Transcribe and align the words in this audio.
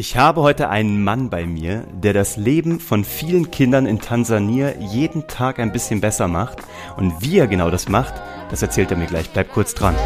Ich 0.00 0.16
habe 0.16 0.42
heute 0.42 0.68
einen 0.68 1.02
Mann 1.02 1.28
bei 1.28 1.44
mir, 1.44 1.82
der 1.92 2.12
das 2.12 2.36
Leben 2.36 2.78
von 2.78 3.02
vielen 3.02 3.50
Kindern 3.50 3.84
in 3.84 3.98
Tansania 4.00 4.74
jeden 4.78 5.26
Tag 5.26 5.58
ein 5.58 5.72
bisschen 5.72 6.00
besser 6.00 6.28
macht. 6.28 6.58
Und 6.96 7.20
wie 7.20 7.36
er 7.36 7.48
genau 7.48 7.68
das 7.68 7.88
macht, 7.88 8.14
das 8.48 8.62
erzählt 8.62 8.92
er 8.92 8.96
mir 8.96 9.08
gleich. 9.08 9.28
Bleib 9.30 9.50
kurz 9.50 9.74
dran. 9.74 9.96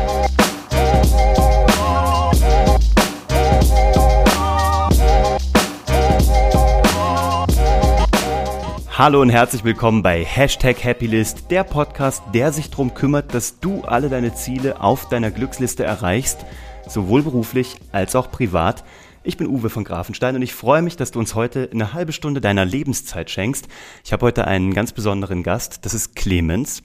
Hallo 8.97 9.21
und 9.21 9.29
herzlich 9.29 9.63
willkommen 9.63 10.03
bei 10.03 10.25
Hashtag 10.25 10.83
Happylist, 10.83 11.51
der 11.51 11.65
Podcast, 11.65 12.23
der 12.33 12.51
sich 12.51 12.71
darum 12.71 12.95
kümmert, 12.95 13.35
dass 13.35 13.61
du 13.61 13.83
alle 13.83 14.09
deine 14.09 14.33
Ziele 14.33 14.81
auf 14.81 15.11
deiner 15.11 15.31
Glücksliste 15.31 15.85
erreichst, 15.85 16.47
sowohl 16.89 17.21
beruflich 17.21 17.77
als 17.93 18.17
auch 18.17 18.31
privat. 18.31 18.85
Ich 19.25 19.37
bin 19.37 19.47
Uwe 19.47 19.71
von 19.71 19.85
Grafenstein 19.85 20.35
und 20.35 20.43
ich 20.43 20.53
freue 20.53 20.83
mich, 20.83 20.97
dass 20.97 21.13
du 21.13 21.21
uns 21.21 21.37
heute 21.37 21.71
eine 21.73 21.93
halbe 21.93 22.13
Stunde 22.13 22.41
deiner 22.41 22.65
Lebenszeit 22.65 23.31
schenkst. 23.31 23.69
Ich 24.05 24.13
habe 24.13 24.27
heute 24.27 24.49
einen 24.49 24.75
ganz 24.75 24.93
besonderen 24.93 25.45
Gast, 25.45 25.85
das 25.85 25.95
ist 25.95 26.17
Clemens. 26.17 26.83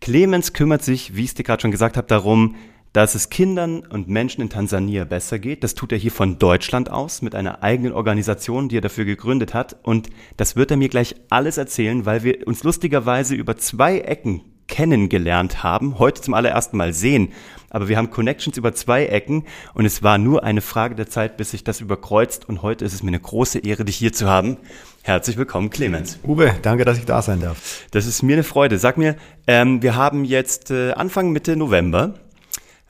Clemens 0.00 0.52
kümmert 0.52 0.82
sich, 0.82 1.14
wie 1.14 1.22
ich 1.22 1.28
es 1.28 1.34
dir 1.34 1.44
gerade 1.44 1.62
schon 1.62 1.70
gesagt 1.70 1.96
habe, 1.96 2.08
darum, 2.08 2.56
dass 2.92 3.14
es 3.14 3.30
Kindern 3.30 3.86
und 3.86 4.08
Menschen 4.08 4.40
in 4.40 4.50
Tansania 4.50 5.04
besser 5.04 5.38
geht. 5.38 5.62
Das 5.62 5.76
tut 5.76 5.92
er 5.92 5.98
hier 5.98 6.10
von 6.10 6.40
Deutschland 6.40 6.90
aus 6.90 7.22
mit 7.22 7.36
einer 7.36 7.62
eigenen 7.62 7.92
Organisation, 7.92 8.68
die 8.68 8.78
er 8.78 8.80
dafür 8.80 9.04
gegründet 9.04 9.54
hat. 9.54 9.76
Und 9.84 10.10
das 10.36 10.56
wird 10.56 10.72
er 10.72 10.76
mir 10.76 10.88
gleich 10.88 11.14
alles 11.28 11.56
erzählen, 11.56 12.04
weil 12.04 12.24
wir 12.24 12.48
uns 12.48 12.64
lustigerweise 12.64 13.36
über 13.36 13.56
zwei 13.56 14.00
Ecken 14.00 14.42
kennengelernt 14.70 15.62
haben, 15.62 15.98
heute 15.98 16.22
zum 16.22 16.32
allerersten 16.32 16.78
Mal 16.78 16.94
sehen. 16.94 17.32
Aber 17.68 17.88
wir 17.88 17.98
haben 17.98 18.10
Connections 18.10 18.56
über 18.56 18.72
zwei 18.72 19.06
Ecken 19.06 19.44
und 19.74 19.84
es 19.84 20.02
war 20.02 20.16
nur 20.16 20.42
eine 20.42 20.60
Frage 20.62 20.94
der 20.94 21.08
Zeit, 21.08 21.36
bis 21.36 21.50
sich 21.50 21.62
das 21.62 21.80
überkreuzt. 21.80 22.48
Und 22.48 22.62
heute 22.62 22.84
ist 22.84 22.94
es 22.94 23.02
mir 23.02 23.10
eine 23.10 23.20
große 23.20 23.58
Ehre, 23.58 23.84
dich 23.84 23.96
hier 23.96 24.12
zu 24.12 24.28
haben. 24.28 24.56
Herzlich 25.02 25.36
willkommen, 25.36 25.70
Clemens. 25.70 26.18
Uwe, 26.24 26.54
danke, 26.62 26.84
dass 26.84 26.98
ich 26.98 27.04
da 27.04 27.20
sein 27.22 27.40
darf. 27.40 27.86
Das 27.90 28.06
ist 28.06 28.22
mir 28.22 28.34
eine 28.34 28.42
Freude. 28.42 28.78
Sag 28.78 28.96
mir, 28.96 29.16
ähm, 29.46 29.82
wir 29.82 29.94
haben 29.94 30.24
jetzt 30.24 30.70
äh, 30.70 30.92
Anfang 30.92 31.30
Mitte 31.30 31.56
November. 31.56 32.14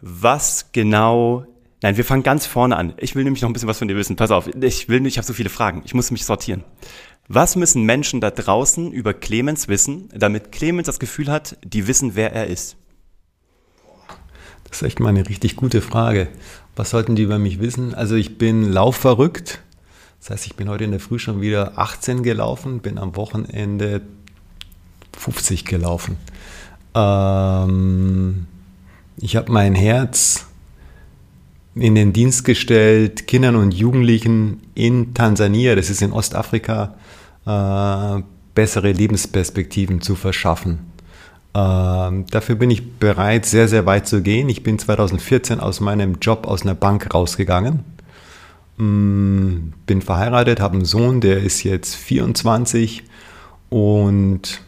Was 0.01 0.73
genau 0.73 1.47
Nein, 1.83 1.97
wir 1.97 2.05
fangen 2.05 2.23
ganz 2.23 2.45
vorne 2.45 2.77
an. 2.77 2.93
Ich 2.99 3.15
will 3.15 3.25
nämlich 3.25 3.41
noch 3.41 3.49
ein 3.49 3.55
bisschen 3.55 3.69
was 3.69 3.79
von 3.79 3.89
dir 3.89 3.97
wissen. 3.97 4.15
Pass 4.15 4.31
auf, 4.31 4.51
ich 4.55 4.89
will 4.91 5.01
nicht, 5.01 5.15
ich 5.15 5.19
habe 5.19 5.27
so 5.27 5.33
viele 5.33 5.49
Fragen. 5.49 5.81
Ich 5.87 5.95
muss 5.95 6.11
mich 6.11 6.27
sortieren. 6.27 6.63
Was 7.33 7.55
müssen 7.55 7.85
Menschen 7.85 8.21
da 8.21 8.33
draußen 8.33 8.91
über 8.91 9.15
Clemens 9.15 9.69
wissen, 9.69 10.09
damit 10.13 10.51
Clemens 10.51 10.87
das 10.87 10.99
Gefühl 10.99 11.31
hat, 11.31 11.57
die 11.63 11.87
wissen, 11.87 12.17
wer 12.17 12.33
er 12.33 12.49
ist? 12.49 12.75
Das 14.65 14.79
ist 14.79 14.83
echt 14.83 14.99
mal 14.99 15.11
eine 15.11 15.29
richtig 15.29 15.55
gute 15.55 15.81
Frage. 15.81 16.27
Was 16.75 16.91
sollten 16.91 17.15
die 17.15 17.23
über 17.23 17.39
mich 17.39 17.61
wissen? 17.61 17.95
Also 17.95 18.17
ich 18.17 18.37
bin 18.37 18.73
laufverrückt. 18.73 19.61
Das 20.19 20.31
heißt, 20.31 20.47
ich 20.47 20.57
bin 20.57 20.69
heute 20.69 20.83
in 20.83 20.91
der 20.91 20.99
Früh 20.99 21.21
schon 21.21 21.41
wieder 21.41 21.79
18 21.79 22.25
gelaufen, 22.25 22.81
bin 22.81 22.99
am 22.99 23.15
Wochenende 23.15 24.01
50 25.17 25.65
gelaufen. 25.65 26.17
Ähm, 26.97 28.49
ich 29.19 29.37
habe 29.37 29.53
mein 29.53 29.77
Herz 29.77 30.49
in 31.81 31.95
den 31.95 32.13
Dienst 32.13 32.45
gestellt, 32.45 33.27
Kindern 33.27 33.57
und 33.57 33.73
Jugendlichen 33.73 34.61
in 34.75 35.15
Tansania, 35.15 35.75
das 35.75 35.91
ist 35.91 36.03
in 36.03 36.13
Ostafrika, 36.13 36.95
äh, 37.47 38.23
bessere 38.55 38.93
Lebensperspektiven 38.93 40.01
zu 40.01 40.15
verschaffen. 40.15 40.91
Ähm, 41.55 42.27
dafür 42.31 42.55
bin 42.55 42.71
ich 42.71 42.93
bereit, 42.99 43.45
sehr, 43.47 43.67
sehr 43.67 43.87
weit 43.87 44.07
zu 44.07 44.23
gehen. 44.23 44.49
Ich 44.49 44.63
bin 44.63 44.79
2014 44.79 45.59
aus 45.59 45.81
meinem 45.81 46.19
Job 46.21 46.47
aus 46.47 46.63
einer 46.63 46.75
Bank 46.75 47.13
rausgegangen. 47.13 47.85
Mm, 48.77 49.73
bin 49.87 50.01
verheiratet, 50.03 50.61
habe 50.61 50.75
einen 50.75 50.85
Sohn, 50.85 51.21
der 51.21 51.39
ist 51.39 51.65
jetzt 51.65 51.97
24 51.97 53.05
und. 53.69 54.63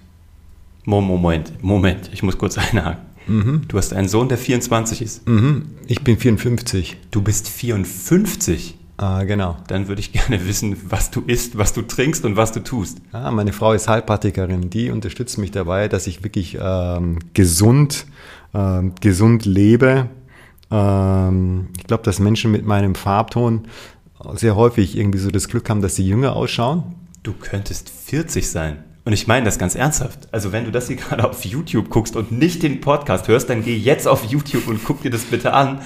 Moment, 0.85 1.63
Moment, 1.63 2.11
ich 2.13 2.25
muss 2.25 2.37
kurz 2.37 2.59
einhaken. 2.59 3.12
Mhm. 3.27 3.63
Du 3.69 3.79
hast 3.79 3.93
einen 3.93 4.09
Sohn, 4.09 4.29
der 4.29 4.39
24 4.39 5.03
ist. 5.03 5.29
Mhm. 5.29 5.67
Ich 5.87 6.03
bin 6.03 6.19
54. 6.19 6.97
Du 7.11 7.23
bist 7.23 7.49
54? 7.49 8.77
Ah, 8.97 9.25
genau. 9.25 9.57
Dann 9.67 9.89
würde 9.89 10.01
ich 10.01 10.13
gerne 10.13 10.47
wissen, 10.47 10.77
was 10.89 11.11
du 11.11 11.23
isst, 11.27 11.59
was 11.59 11.73
du 11.73 11.83
trinkst 11.83 12.25
und 12.25 12.37
was 12.37 12.53
du 12.53 12.61
tust. 12.61 12.99
Ja, 13.13 13.31
meine 13.31 13.53
Frau 13.53 13.73
ist 13.73 13.89
Heilpraktikerin. 13.89 14.71
Die 14.71 14.91
unterstützt 14.91 15.39
mich 15.39 15.51
dabei, 15.51 15.89
dass 15.89 16.07
ich 16.07 16.23
wirklich 16.23 16.57
ähm, 16.61 17.19
gesund, 17.35 18.07
ähm, 18.55 18.95
gesund 19.01 19.45
lebe. 19.45 20.09
Ähm, 20.71 21.69
ich 21.77 21.85
glaube, 21.85 22.05
dass 22.05 22.19
Menschen 22.19 22.53
mit 22.53 22.65
meinem 22.65 22.95
Farbton 22.95 23.67
sehr 24.35 24.55
häufig 24.57 24.97
irgendwie 24.97 25.19
so 25.19 25.31
das 25.31 25.49
Glück 25.49 25.69
haben, 25.69 25.83
dass 25.83 25.97
sie 25.97 26.07
jünger 26.07 26.37
ausschauen. 26.37 26.85
Du 27.23 27.33
könntest 27.33 27.91
40 27.91 28.49
sein. 28.49 28.85
Und 29.05 29.13
ich 29.13 29.27
meine 29.27 29.45
das 29.45 29.59
ganz 29.59 29.75
ernsthaft. 29.75 30.29
Also 30.31 30.53
wenn 30.53 30.65
du 30.65 30.71
das 30.71 30.87
hier 30.87 30.97
gerade 30.97 31.29
auf 31.29 31.45
YouTube 31.45 31.91
guckst 31.91 32.17
und 32.17 32.33
nicht 32.33 32.63
den 32.63 32.81
Podcast 32.81 33.29
hörst, 33.29 33.51
dann 33.51 33.65
geh 33.65 33.77
jetzt 33.77 34.07
auf 34.07 34.25
YouTube 34.25 34.69
und 34.69 34.85
guck 34.85 35.03
dir 35.03 35.11
das 35.11 35.23
bitte 35.23 35.53
an. 35.53 35.81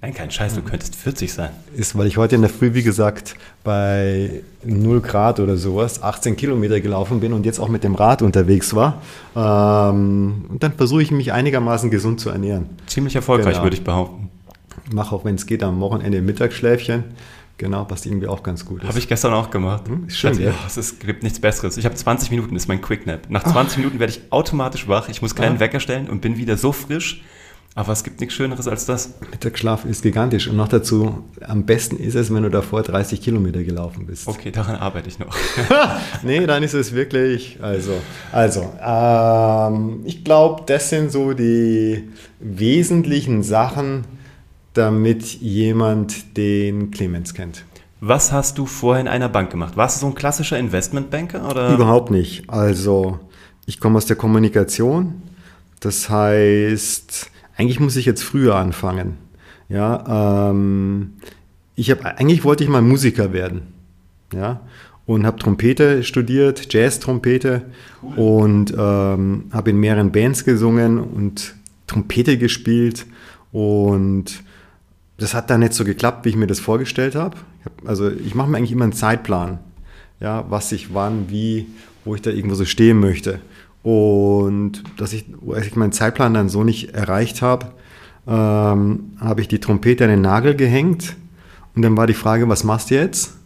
Nein, 0.00 0.14
kein 0.14 0.30
Scheiß, 0.30 0.54
du 0.54 0.62
könntest 0.62 0.94
40 0.94 1.32
sein. 1.32 1.50
Ist, 1.74 1.98
weil 1.98 2.06
ich 2.06 2.18
heute 2.18 2.36
in 2.36 2.42
der 2.42 2.50
Früh, 2.50 2.72
wie 2.72 2.84
gesagt, 2.84 3.34
bei 3.64 4.42
0 4.64 5.00
Grad 5.00 5.40
oder 5.40 5.56
sowas 5.56 6.04
18 6.04 6.36
Kilometer 6.36 6.80
gelaufen 6.80 7.18
bin 7.18 7.32
und 7.32 7.44
jetzt 7.44 7.58
auch 7.58 7.68
mit 7.68 7.82
dem 7.82 7.96
Rad 7.96 8.22
unterwegs 8.22 8.76
war. 8.76 9.02
Ähm, 9.34 10.44
und 10.48 10.62
dann 10.62 10.72
versuche 10.74 11.02
ich 11.02 11.10
mich 11.10 11.32
einigermaßen 11.32 11.90
gesund 11.90 12.20
zu 12.20 12.30
ernähren. 12.30 12.66
Ziemlich 12.86 13.16
erfolgreich, 13.16 13.54
genau. 13.54 13.64
würde 13.64 13.76
ich 13.76 13.82
behaupten. 13.82 14.30
Mache 14.92 15.16
auch, 15.16 15.24
wenn 15.24 15.34
es 15.34 15.46
geht, 15.46 15.64
am 15.64 15.80
Wochenende 15.80 16.22
Mittagsschläfchen. 16.22 17.02
Genau, 17.58 17.84
passt 17.84 18.06
irgendwie 18.06 18.28
auch 18.28 18.44
ganz 18.44 18.64
gut. 18.64 18.84
Habe 18.84 18.98
ich 18.98 19.08
gestern 19.08 19.34
auch 19.34 19.50
gemacht. 19.50 19.88
Hm, 19.88 20.08
schön, 20.08 20.30
also, 20.30 20.42
ja. 20.42 20.54
Es 20.64 20.76
ist, 20.76 21.00
gibt 21.00 21.24
nichts 21.24 21.40
Besseres. 21.40 21.76
Ich 21.76 21.84
habe 21.84 21.94
20 21.96 22.30
Minuten, 22.30 22.54
ist 22.54 22.68
mein 22.68 22.80
Quicknap. 22.80 23.28
Nach 23.28 23.42
20 23.42 23.72
Ach. 23.72 23.76
Minuten 23.78 23.98
werde 23.98 24.12
ich 24.12 24.20
automatisch 24.30 24.86
wach. 24.86 25.08
Ich 25.08 25.22
muss 25.22 25.34
keinen 25.34 25.56
ah. 25.56 25.60
Wecker 25.60 25.80
stellen 25.80 26.08
und 26.08 26.20
bin 26.20 26.36
wieder 26.36 26.56
so 26.56 26.70
frisch. 26.70 27.22
Aber 27.74 27.92
es 27.92 28.02
gibt 28.02 28.20
nichts 28.20 28.34
Schöneres 28.34 28.66
als 28.66 28.86
das. 28.86 29.14
Mittagsschlaf 29.30 29.84
ist 29.84 30.02
gigantisch. 30.02 30.48
Und 30.48 30.56
noch 30.56 30.68
dazu, 30.68 31.24
am 31.40 31.64
besten 31.64 31.96
ist 31.96 32.14
es, 32.14 32.32
wenn 32.32 32.42
du 32.42 32.48
davor 32.48 32.82
30 32.82 33.20
Kilometer 33.20 33.62
gelaufen 33.62 34.06
bist. 34.06 34.26
Okay, 34.26 34.50
daran 34.50 34.76
arbeite 34.76 35.08
ich 35.08 35.18
noch. 35.18 35.36
nee, 36.22 36.46
dann 36.46 36.62
ist 36.62 36.74
es 36.74 36.92
wirklich, 36.92 37.58
also, 37.60 37.92
also 38.32 38.72
ähm, 38.84 40.00
ich 40.04 40.24
glaube, 40.24 40.62
das 40.66 40.90
sind 40.90 41.12
so 41.12 41.34
die 41.34 42.08
wesentlichen 42.40 43.42
Sachen, 43.42 44.04
damit 44.78 45.40
jemand 45.40 46.36
den 46.36 46.90
Clemens 46.90 47.34
kennt. 47.34 47.64
Was 48.00 48.30
hast 48.30 48.58
du 48.58 48.66
vorher 48.66 49.00
in 49.00 49.08
einer 49.08 49.28
Bank 49.28 49.50
gemacht? 49.50 49.76
Warst 49.76 49.96
du 49.96 50.00
so 50.00 50.06
ein 50.06 50.14
klassischer 50.14 50.58
Investmentbanker? 50.58 51.48
Oder? 51.50 51.74
Überhaupt 51.74 52.10
nicht. 52.10 52.48
Also, 52.48 53.18
ich 53.66 53.80
komme 53.80 53.96
aus 53.96 54.06
der 54.06 54.16
Kommunikation. 54.16 55.22
Das 55.80 56.08
heißt, 56.08 57.30
eigentlich 57.56 57.80
muss 57.80 57.96
ich 57.96 58.06
jetzt 58.06 58.22
früher 58.22 58.54
anfangen. 58.54 59.18
Ja, 59.68 60.50
ähm, 60.50 61.14
ich 61.74 61.90
habe 61.90 62.04
eigentlich 62.04 62.44
wollte 62.44 62.64
ich 62.64 62.70
mal 62.70 62.82
Musiker 62.82 63.32
werden. 63.32 63.62
Ja, 64.32 64.60
und 65.06 65.26
habe 65.26 65.38
Trompete 65.38 66.04
studiert, 66.04 66.72
Jazz-Trompete 66.72 67.62
cool. 68.02 68.14
und 68.16 68.74
ähm, 68.78 69.44
habe 69.52 69.70
in 69.70 69.78
mehreren 69.78 70.12
Bands 70.12 70.44
gesungen 70.44 70.98
und 70.98 71.54
Trompete 71.86 72.36
gespielt 72.36 73.06
und 73.50 74.42
das 75.18 75.34
hat 75.34 75.50
dann 75.50 75.60
nicht 75.60 75.74
so 75.74 75.84
geklappt, 75.84 76.24
wie 76.24 76.30
ich 76.30 76.36
mir 76.36 76.46
das 76.46 76.60
vorgestellt 76.60 77.14
habe. 77.14 77.36
Hab, 77.64 77.72
also 77.86 78.10
ich 78.10 78.34
mache 78.34 78.48
mir 78.48 78.56
eigentlich 78.56 78.72
immer 78.72 78.84
einen 78.84 78.92
Zeitplan, 78.92 79.58
ja, 80.20 80.44
was 80.48 80.72
ich 80.72 80.94
wann, 80.94 81.28
wie, 81.28 81.66
wo 82.04 82.14
ich 82.14 82.22
da 82.22 82.30
irgendwo 82.30 82.54
so 82.54 82.64
stehen 82.64 82.98
möchte. 83.00 83.40
Und 83.82 84.84
dass 84.96 85.12
ich, 85.12 85.26
als 85.52 85.66
ich 85.66 85.76
meinen 85.76 85.92
Zeitplan 85.92 86.34
dann 86.34 86.48
so 86.48 86.64
nicht 86.64 86.94
erreicht 86.94 87.42
habe, 87.42 87.66
ähm, 88.26 89.12
habe 89.18 89.40
ich 89.40 89.48
die 89.48 89.60
Trompete 89.60 90.04
an 90.04 90.10
den 90.10 90.20
Nagel 90.20 90.54
gehängt. 90.54 91.16
Und 91.74 91.82
dann 91.82 91.96
war 91.96 92.06
die 92.06 92.14
Frage, 92.14 92.48
was 92.48 92.64
machst 92.64 92.90
du 92.90 92.94
jetzt? 92.94 93.36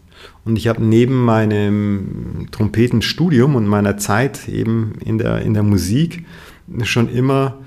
Und 0.44 0.56
ich 0.56 0.68
habe 0.68 0.82
neben 0.82 1.24
meinem 1.24 2.48
Trompetenstudium 2.50 3.54
und 3.54 3.66
meiner 3.66 3.96
Zeit 3.96 4.48
eben 4.48 4.94
in 5.04 5.18
der, 5.18 5.42
in 5.42 5.54
der 5.54 5.62
Musik 5.62 6.26
schon 6.82 7.08
immer 7.08 7.58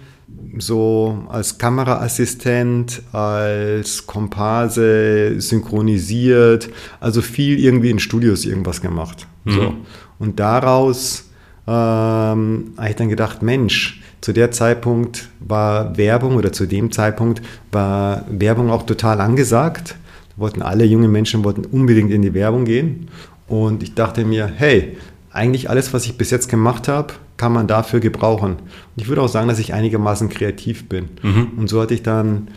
so 0.58 1.24
als 1.30 1.58
Kameraassistent, 1.58 3.02
als 3.12 4.06
Komparse 4.06 5.40
synchronisiert, 5.40 6.70
also 7.00 7.22
viel 7.22 7.60
irgendwie 7.60 7.90
in 7.90 8.00
Studios 8.00 8.46
irgendwas 8.46 8.82
gemacht. 8.82 9.28
Mhm. 9.44 9.52
So. 9.52 9.74
Und 10.20 10.40
daraus 10.40 11.30
ähm, 11.68 12.74
habe 12.78 12.90
ich 12.90 12.96
dann 12.96 13.10
gedacht, 13.10 13.42
Mensch, 13.42 14.02
zu 14.22 14.34
der 14.34 14.52
Zeitpunkt 14.52 15.30
war 15.40 15.98
Werbung 15.98 16.36
oder 16.36 16.52
zu 16.52 16.66
dem 16.66 16.92
Zeitpunkt 16.92 17.42
war 17.72 18.26
Werbung 18.30 18.72
auch 18.72 18.84
total 18.84 19.22
angesagt. 19.22 19.96
Wollten 20.36 20.62
alle 20.62 20.84
junge 20.86 21.08
Menschen 21.08 21.44
wollten 21.44 21.66
unbedingt 21.66 22.12
in 22.12 22.22
die 22.22 22.34
Werbung 22.34 22.66
gehen. 22.66 23.10
Und 23.48 23.84
ich 23.84 23.94
dachte 23.94 24.26
mir, 24.26 24.48
hey, 24.48 24.98
eigentlich 25.32 25.70
alles, 25.70 25.94
was 25.94 26.06
ich 26.06 26.18
bis 26.18 26.32
jetzt 26.32 26.50
gemacht 26.50 26.88
habe, 26.88 27.14
kann 27.38 27.52
man 27.52 27.68
dafür 27.68 28.00
gebrauchen. 28.00 28.54
Und 28.54 29.02
ich 29.02 29.08
würde 29.08 29.22
auch 29.22 29.28
sagen, 29.28 29.48
dass 29.48 29.60
ich 29.60 29.74
einigermaßen 29.74 30.30
kreativ 30.30 30.88
bin. 30.88 31.10
Mhm. 31.22 31.52
Und 31.58 31.70
so 31.70 31.82
hatte 31.82 31.94
ich 31.94 32.04
dann 32.04 32.50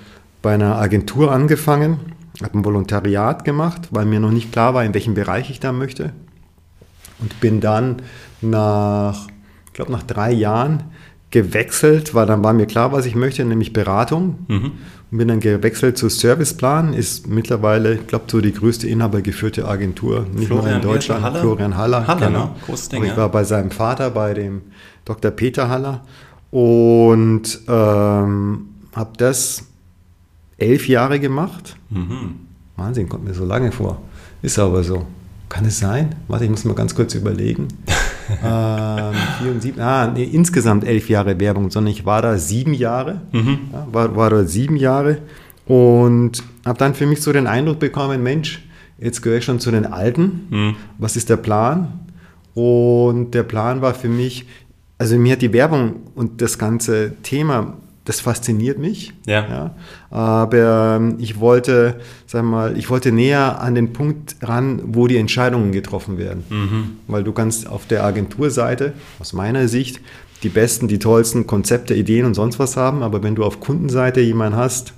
bei 0.43 0.55
einer 0.55 0.77
Agentur 0.77 1.33
angefangen, 1.33 1.99
habe 2.43 2.59
ein 2.59 2.65
Volontariat 2.65 3.45
gemacht, 3.45 3.89
weil 3.91 4.07
mir 4.07 4.21
noch 4.21 4.31
nicht 4.31 4.53
klar 4.53 4.75
war, 4.75 4.85
in 4.85 4.95
welchem 4.95 5.15
Bereich 5.15 5.51
ich 5.51 5.61
da 5.61 5.73
möchte. 5.73 6.13
Und 7.19 7.41
bin 7.41 7.61
dann 7.61 7.97
nach, 8.41 9.27
ich 9.67 9.73
glaube, 9.73 9.91
nach 9.91 10.05
drei 10.05 10.33
Jahren 10.33 10.85
gewechselt, 11.31 12.15
weil 12.15 12.27
dann 12.27 12.43
war 12.45 12.53
mir 12.53 12.67
klar, 12.67 12.93
was 12.93 13.07
ich 13.07 13.15
möchte, 13.15 13.45
nämlich 13.45 13.73
Beratung. 13.73 14.39
Mhm. 14.49 14.73
Und 15.11 15.19
bin 15.19 15.29
dann 15.29 15.41
gewechselt 15.41 15.97
zu 15.97 16.09
Serviceplan, 16.09 16.93
ist 16.93 17.27
mittlerweile, 17.27 17.95
ich 17.95 18.07
glaube, 18.07 18.27
so 18.29 18.41
die 18.41 18.53
größte 18.53 18.87
inhabergeführte 18.89 19.67
Agentur, 19.67 20.27
nicht 20.33 20.49
Florian 20.49 20.67
nur 20.67 20.77
in 20.77 20.83
Deutschland. 20.83 21.23
Haller? 21.23 21.41
Florian 21.41 21.77
Haller. 21.77 22.07
Haller, 22.07 22.27
genau. 22.27 22.45
ne? 22.45 22.51
Großes 22.67 22.89
Ding, 22.91 23.05
ich 23.05 23.17
war 23.17 23.31
bei 23.31 23.45
seinem 23.45 23.71
Vater, 23.71 24.11
bei 24.11 24.35
dem 24.35 24.63
Dr. 25.07 25.31
Peter 25.31 25.69
Haller 25.71 26.03
und 26.51 27.61
ähm, 27.69 28.69
habe 28.95 29.11
das 29.17 29.65
elf 30.59 30.89
Jahre 30.89 31.21
gemacht. 31.21 31.77
Mhm. 31.91 32.35
Wahnsinn, 32.77 33.09
kommt 33.09 33.25
mir 33.25 33.35
so 33.35 33.45
lange 33.45 33.73
vor. 33.73 34.03
Ist 34.43 34.59
aber 34.59 34.85
so. 34.85 35.07
Kann 35.49 35.65
es 35.65 35.79
sein? 35.79 36.15
Warte, 36.29 36.45
ich 36.45 36.51
muss 36.51 36.65
mal 36.65 36.75
ganz 36.75 36.95
kurz 36.95 37.15
überlegen. 37.15 37.69
ähm, 38.31 39.15
vier 39.39 39.51
und 39.53 39.63
sieben, 39.63 39.81
ah, 39.81 40.07
nee, 40.07 40.25
insgesamt 40.25 40.85
elf 40.85 41.09
Jahre 41.09 41.39
Werbung, 41.41 41.71
sondern 41.71 41.93
ich 41.93 42.05
war 42.05 42.23
da 42.23 42.39
sieben 42.39 42.75
Jahre. 42.75 43.23
Mhm. 43.33 43.59
Ja, 43.73 43.87
war, 43.91 44.17
war 44.17 44.31
da 44.31 44.45
sieben 44.45 44.77
Jahre 44.77 45.19
und 45.67 46.43
habe 46.65 46.79
dann 46.79 46.95
für 46.95 47.07
mich 47.07 47.23
so 47.23 47.33
den 47.33 47.47
Eindruck 47.47 47.79
bekommen, 47.79 48.23
Mensch, 48.23 48.63
jetzt 48.99 49.23
gehöre 49.23 49.39
ich 49.39 49.45
schon 49.45 49.61
zu 49.61 49.71
den 49.71 49.87
Alten. 49.87 50.47
Mhm. 50.51 50.77
Was 50.99 51.17
ist 51.17 51.29
der 51.31 51.37
Plan? 51.37 52.01
Und 52.55 53.33
der 53.33 53.45
Plan 53.45 53.83
war 53.83 53.95
für 53.95 54.09
mich, 54.09 54.47
also 54.99 55.17
mir 55.17 55.35
hat 55.35 55.43
die 55.43 55.53
Werbung 55.53 55.97
und 56.15 56.43
das 56.43 56.59
ganze 56.59 57.15
Thema 57.23 57.75
das 58.09 58.21
fasziniert 58.21 58.79
mich. 58.79 59.13
Ja. 59.27 59.47
ja. 59.47 59.75
Aber 60.11 60.97
ähm, 60.97 61.17
ich 61.19 61.41
wollte, 61.41 62.01
sag 62.27 62.43
mal, 62.43 62.79
ich 62.79 62.89
wollte 62.89 63.13
näher 63.13 63.61
an 63.61 63.75
den 63.75 63.93
Punkt 63.93 64.37
ran, 64.41 64.81
wo 64.87 65.07
die 65.07 65.19
Entscheidungen 65.19 65.73
getroffen 65.73 66.17
werden. 66.17 66.45
Mhm. 66.49 66.91
Weil 67.07 67.23
du 67.23 67.33
kannst 67.33 67.69
auf 67.69 67.87
der 67.87 68.05
Agenturseite, 68.05 68.95
aus 69.19 69.35
meiner 69.35 69.69
Sicht, 69.69 70.01
die 70.43 70.49
besten, 70.49 70.89
die 70.89 70.99
tollsten 70.99 71.47
Konzepte, 71.47 71.95
Ideen 71.95 72.25
und 72.25 72.33
sonst 72.33 72.59
was 72.59 72.79
haben. 72.79 73.03
Aber 73.03 73.23
wenn 73.23 73.35
du 73.35 73.45
auf 73.45 73.61
Kundenseite 73.61 74.23
jemanden 74.23 74.57
hast, 74.57 74.95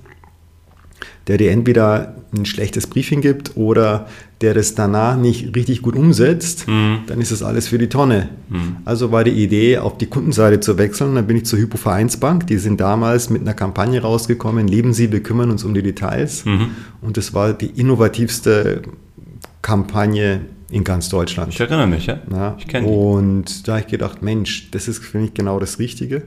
der 1.26 1.38
dir 1.38 1.50
entweder 1.50 2.14
ein 2.34 2.44
schlechtes 2.46 2.86
Briefing 2.86 3.20
gibt 3.20 3.56
oder 3.56 4.06
der 4.40 4.54
das 4.54 4.74
danach 4.74 5.16
nicht 5.16 5.54
richtig 5.54 5.82
gut 5.82 5.96
umsetzt, 5.96 6.66
mhm. 6.66 7.00
dann 7.06 7.20
ist 7.20 7.32
das 7.32 7.42
alles 7.42 7.68
für 7.68 7.78
die 7.78 7.88
Tonne. 7.88 8.30
Mhm. 8.48 8.76
Also 8.84 9.12
war 9.12 9.24
die 9.24 9.32
Idee, 9.32 9.78
auf 9.78 9.98
die 9.98 10.06
Kundenseite 10.06 10.60
zu 10.60 10.78
wechseln. 10.78 11.14
Dann 11.14 11.26
bin 11.26 11.36
ich 11.36 11.44
zur 11.44 11.58
Hypovereinsbank. 11.58 12.46
Die 12.46 12.56
sind 12.56 12.80
damals 12.80 13.28
mit 13.28 13.42
einer 13.42 13.54
Kampagne 13.54 14.00
rausgekommen, 14.00 14.66
leben 14.66 14.92
Sie, 14.92 15.12
wir 15.12 15.22
kümmern 15.22 15.50
uns 15.50 15.64
um 15.64 15.74
die 15.74 15.82
Details. 15.82 16.44
Mhm. 16.44 16.70
Und 17.02 17.16
das 17.16 17.34
war 17.34 17.52
die 17.52 17.66
innovativste 17.66 18.82
Kampagne 19.60 20.40
in 20.70 20.84
ganz 20.84 21.08
Deutschland. 21.08 21.52
Ich 21.52 21.60
erinnere 21.60 21.86
mich, 21.86 22.06
ja. 22.06 22.20
ja. 22.32 22.56
Ich 22.58 22.66
kenne 22.66 22.86
Und 22.86 23.66
da 23.68 23.72
habe 23.72 23.82
ich 23.82 23.88
gedacht, 23.88 24.22
Mensch, 24.22 24.70
das 24.70 24.88
ist 24.88 25.04
für 25.04 25.18
mich 25.18 25.34
genau 25.34 25.58
das 25.58 25.78
Richtige. 25.78 26.22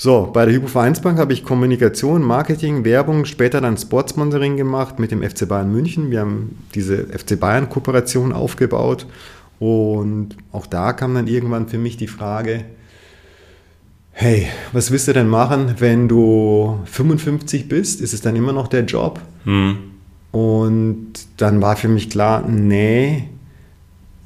So, 0.00 0.30
bei 0.32 0.44
der 0.44 0.54
Hypovereinsbank 0.54 1.18
habe 1.18 1.32
ich 1.32 1.42
Kommunikation, 1.42 2.22
Marketing, 2.22 2.84
Werbung, 2.84 3.24
später 3.24 3.60
dann 3.60 3.76
Sportsponsoring 3.76 4.56
gemacht 4.56 5.00
mit 5.00 5.10
dem 5.10 5.28
FC 5.28 5.48
Bayern 5.48 5.72
München. 5.72 6.12
Wir 6.12 6.20
haben 6.20 6.56
diese 6.72 7.06
FC 7.06 7.38
Bayern 7.38 7.68
Kooperation 7.68 8.32
aufgebaut 8.32 9.06
und 9.58 10.36
auch 10.52 10.66
da 10.66 10.92
kam 10.92 11.14
dann 11.16 11.26
irgendwann 11.26 11.66
für 11.66 11.78
mich 11.78 11.96
die 11.96 12.06
Frage, 12.06 12.64
hey, 14.12 14.46
was 14.72 14.92
willst 14.92 15.08
du 15.08 15.14
denn 15.14 15.28
machen, 15.28 15.74
wenn 15.78 16.06
du 16.06 16.78
55 16.84 17.68
bist? 17.68 18.00
Ist 18.00 18.14
es 18.14 18.20
dann 18.20 18.36
immer 18.36 18.52
noch 18.52 18.68
der 18.68 18.84
Job? 18.84 19.20
Hm. 19.42 19.78
Und 20.30 21.12
dann 21.38 21.60
war 21.60 21.74
für 21.74 21.88
mich 21.88 22.08
klar, 22.08 22.46
nee, 22.48 23.28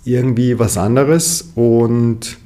irgendwie 0.05 0.59
was 0.59 0.77
anderes 0.77 1.53
und 1.55 2.42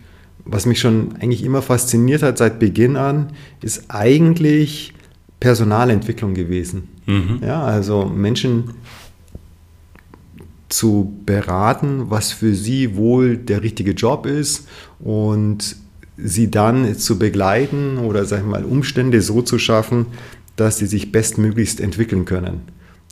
was 0.47 0.65
mich 0.65 0.81
schon 0.81 1.17
eigentlich 1.21 1.45
immer 1.45 1.61
fasziniert 1.61 2.23
hat 2.23 2.39
seit 2.39 2.59
Beginn 2.59 2.97
an, 2.97 3.33
ist 3.63 3.85
eigentlich 3.89 4.95
Personalentwicklung 5.41 6.35
gewesen. 6.35 6.89
Mhm. 7.07 7.41
Ja, 7.43 7.63
also 7.63 8.07
Menschen 8.07 8.71
zu 10.69 11.15
beraten, 11.25 12.11
was 12.11 12.33
für 12.33 12.55
sie 12.55 12.97
wohl 12.97 13.37
der 13.37 13.63
richtige 13.63 13.93
Job 13.93 14.27
ist 14.27 14.67
und 14.99 15.77
sie 16.17 16.51
dann 16.51 16.97
zu 16.97 17.19
begleiten 17.19 17.99
oder 17.99 18.25
sag 18.25 18.41
ich 18.41 18.47
mal 18.47 18.65
Umstände 18.65 19.21
so 19.21 19.43
zu 19.43 19.59
schaffen, 19.59 20.07
dass 20.57 20.79
sie 20.79 20.87
sich 20.87 21.13
bestmöglichst 21.13 21.81
entwickeln 21.81 22.25
können. 22.25 22.63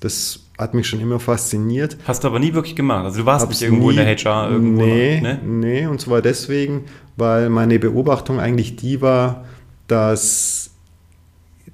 Das 0.01 0.41
hat 0.59 0.75
mich 0.75 0.87
schon 0.87 1.01
immer 1.01 1.21
fasziniert. 1.21 1.97
Hast 2.07 2.25
du 2.25 2.29
aber 2.29 2.39
nie 2.39 2.55
wirklich 2.55 2.77
gemacht. 2.77 3.05
Also 3.05 3.21
du 3.21 3.27
warst 3.27 3.45
Hab's 3.45 3.61
nicht 3.61 3.69
irgendwo 3.69 3.91
nie, 3.91 3.99
in 3.99 4.05
der 4.05 4.17
HR 4.17 4.51
irgendwo. 4.51 4.83
Nee, 4.83 5.21
ne? 5.21 5.41
nee, 5.45 5.87
und 5.87 6.01
zwar 6.01 6.23
deswegen, 6.23 6.85
weil 7.17 7.49
meine 7.49 7.79
Beobachtung 7.79 8.41
eigentlich 8.41 8.77
die 8.77 9.01
war, 9.01 9.45
dass 9.87 10.71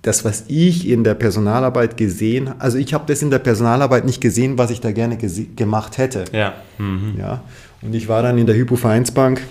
das, 0.02 0.24
was 0.24 0.44
ich 0.48 0.88
in 0.88 1.04
der 1.04 1.14
Personalarbeit 1.14 1.96
gesehen, 1.96 2.54
also 2.58 2.78
ich 2.78 2.94
habe 2.94 3.04
das 3.06 3.22
in 3.22 3.30
der 3.30 3.38
Personalarbeit 3.38 4.04
nicht 4.04 4.20
gesehen, 4.20 4.56
was 4.56 4.70
ich 4.70 4.80
da 4.80 4.92
gerne 4.92 5.16
gemacht 5.16 5.98
hätte. 5.98 6.24
Ja. 6.32 6.54
Mhm. 6.78 7.14
ja. 7.18 7.42
Und 7.82 7.94
ich 7.94 8.08
war 8.08 8.22
dann 8.22 8.38
in 8.38 8.46
der 8.46 8.56
Hypovereinsbank 8.56 9.42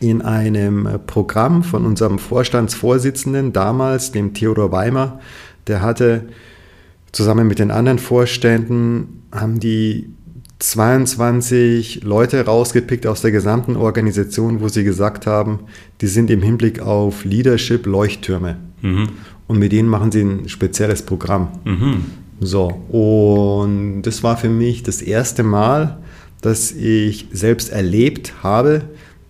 in 0.00 0.22
einem 0.22 1.00
Programm 1.06 1.62
von 1.62 1.84
unserem 1.86 2.18
Vorstandsvorsitzenden 2.18 3.52
damals, 3.52 4.10
dem 4.10 4.34
Theodor 4.34 4.72
Weimer, 4.72 5.20
der 5.66 5.82
hatte 5.82 6.24
zusammen 7.12 7.46
mit 7.46 7.58
den 7.58 7.70
anderen 7.70 7.98
Vorständen 7.98 9.22
haben 9.32 9.60
die 9.60 10.10
22 10.62 12.04
Leute 12.04 12.44
rausgepickt 12.44 13.06
aus 13.08 13.20
der 13.20 13.32
gesamten 13.32 13.74
Organisation, 13.74 14.60
wo 14.60 14.68
sie 14.68 14.84
gesagt 14.84 15.26
haben, 15.26 15.60
die 16.00 16.06
sind 16.06 16.30
im 16.30 16.40
Hinblick 16.40 16.80
auf 16.80 17.24
Leadership 17.24 17.84
Leuchttürme. 17.84 18.58
Mhm. 18.80 19.08
Und 19.48 19.58
mit 19.58 19.72
denen 19.72 19.88
machen 19.88 20.12
sie 20.12 20.22
ein 20.22 20.48
spezielles 20.48 21.02
Programm. 21.02 21.48
Mhm. 21.64 22.04
So, 22.38 22.68
und 22.68 24.02
das 24.02 24.22
war 24.22 24.36
für 24.36 24.48
mich 24.48 24.84
das 24.84 25.02
erste 25.02 25.42
Mal, 25.42 25.98
dass 26.42 26.70
ich 26.70 27.26
selbst 27.32 27.70
erlebt 27.72 28.34
habe, 28.44 28.82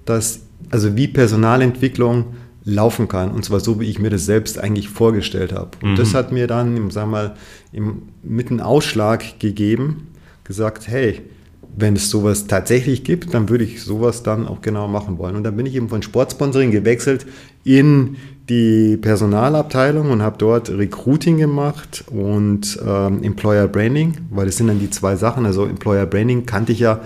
dass, 0.05 0.40
also 0.69 0.96
wie 0.96 1.08
Personalentwicklung 1.08 2.26
laufen 2.64 3.08
kann. 3.08 3.31
Und 3.31 3.44
zwar 3.46 3.61
so, 3.61 3.81
wie 3.81 3.87
ich 3.87 3.99
mir 3.99 4.11
das 4.11 4.26
selbst 4.26 4.58
eigentlich 4.58 4.90
vorgestellt 4.90 5.52
habe. 5.52 5.70
Und 5.82 5.93
mhm. 5.93 5.96
das 5.96 6.12
hat 6.12 6.31
mir 6.31 6.46
dann, 6.46 6.90
sagen 6.90 7.11
wir 7.11 7.17
mal, 7.17 7.37
im, 7.73 8.02
mit 8.23 8.50
einem 8.50 8.61
Ausschlag 8.61 9.40
gegeben, 9.40 10.08
gesagt, 10.44 10.88
hey, 10.88 11.22
wenn 11.76 11.96
es 11.96 12.10
sowas 12.10 12.46
tatsächlich 12.46 13.04
gibt, 13.04 13.32
dann 13.32 13.49
würde 13.49 13.64
ich 13.64 13.82
sowas 13.82 14.22
dann 14.22 14.46
auch 14.46 14.61
genau 14.61 14.88
machen 14.88 15.18
wollen. 15.18 15.37
Und 15.37 15.44
dann 15.44 15.56
bin 15.56 15.66
ich 15.66 15.75
eben 15.75 15.88
von 15.88 16.02
Sportsponsoring 16.02 16.70
gewechselt 16.70 17.26
in 17.64 18.16
die 18.49 18.96
Personalabteilung 18.96 20.11
und 20.11 20.20
habe 20.20 20.37
dort 20.37 20.68
Recruiting 20.68 21.38
gemacht 21.38 22.04
und 22.11 22.78
ähm, 22.87 23.22
Employer 23.22 23.68
Branding, 23.68 24.16
weil 24.30 24.46
das 24.46 24.56
sind 24.56 24.66
dann 24.66 24.80
die 24.80 24.90
zwei 24.90 25.16
Sachen. 25.16 25.46
Also 25.46 25.64
Employer 25.64 26.06
Branding 26.06 26.44
kannte 26.44 26.72
ich 26.72 26.80
ja 26.80 27.00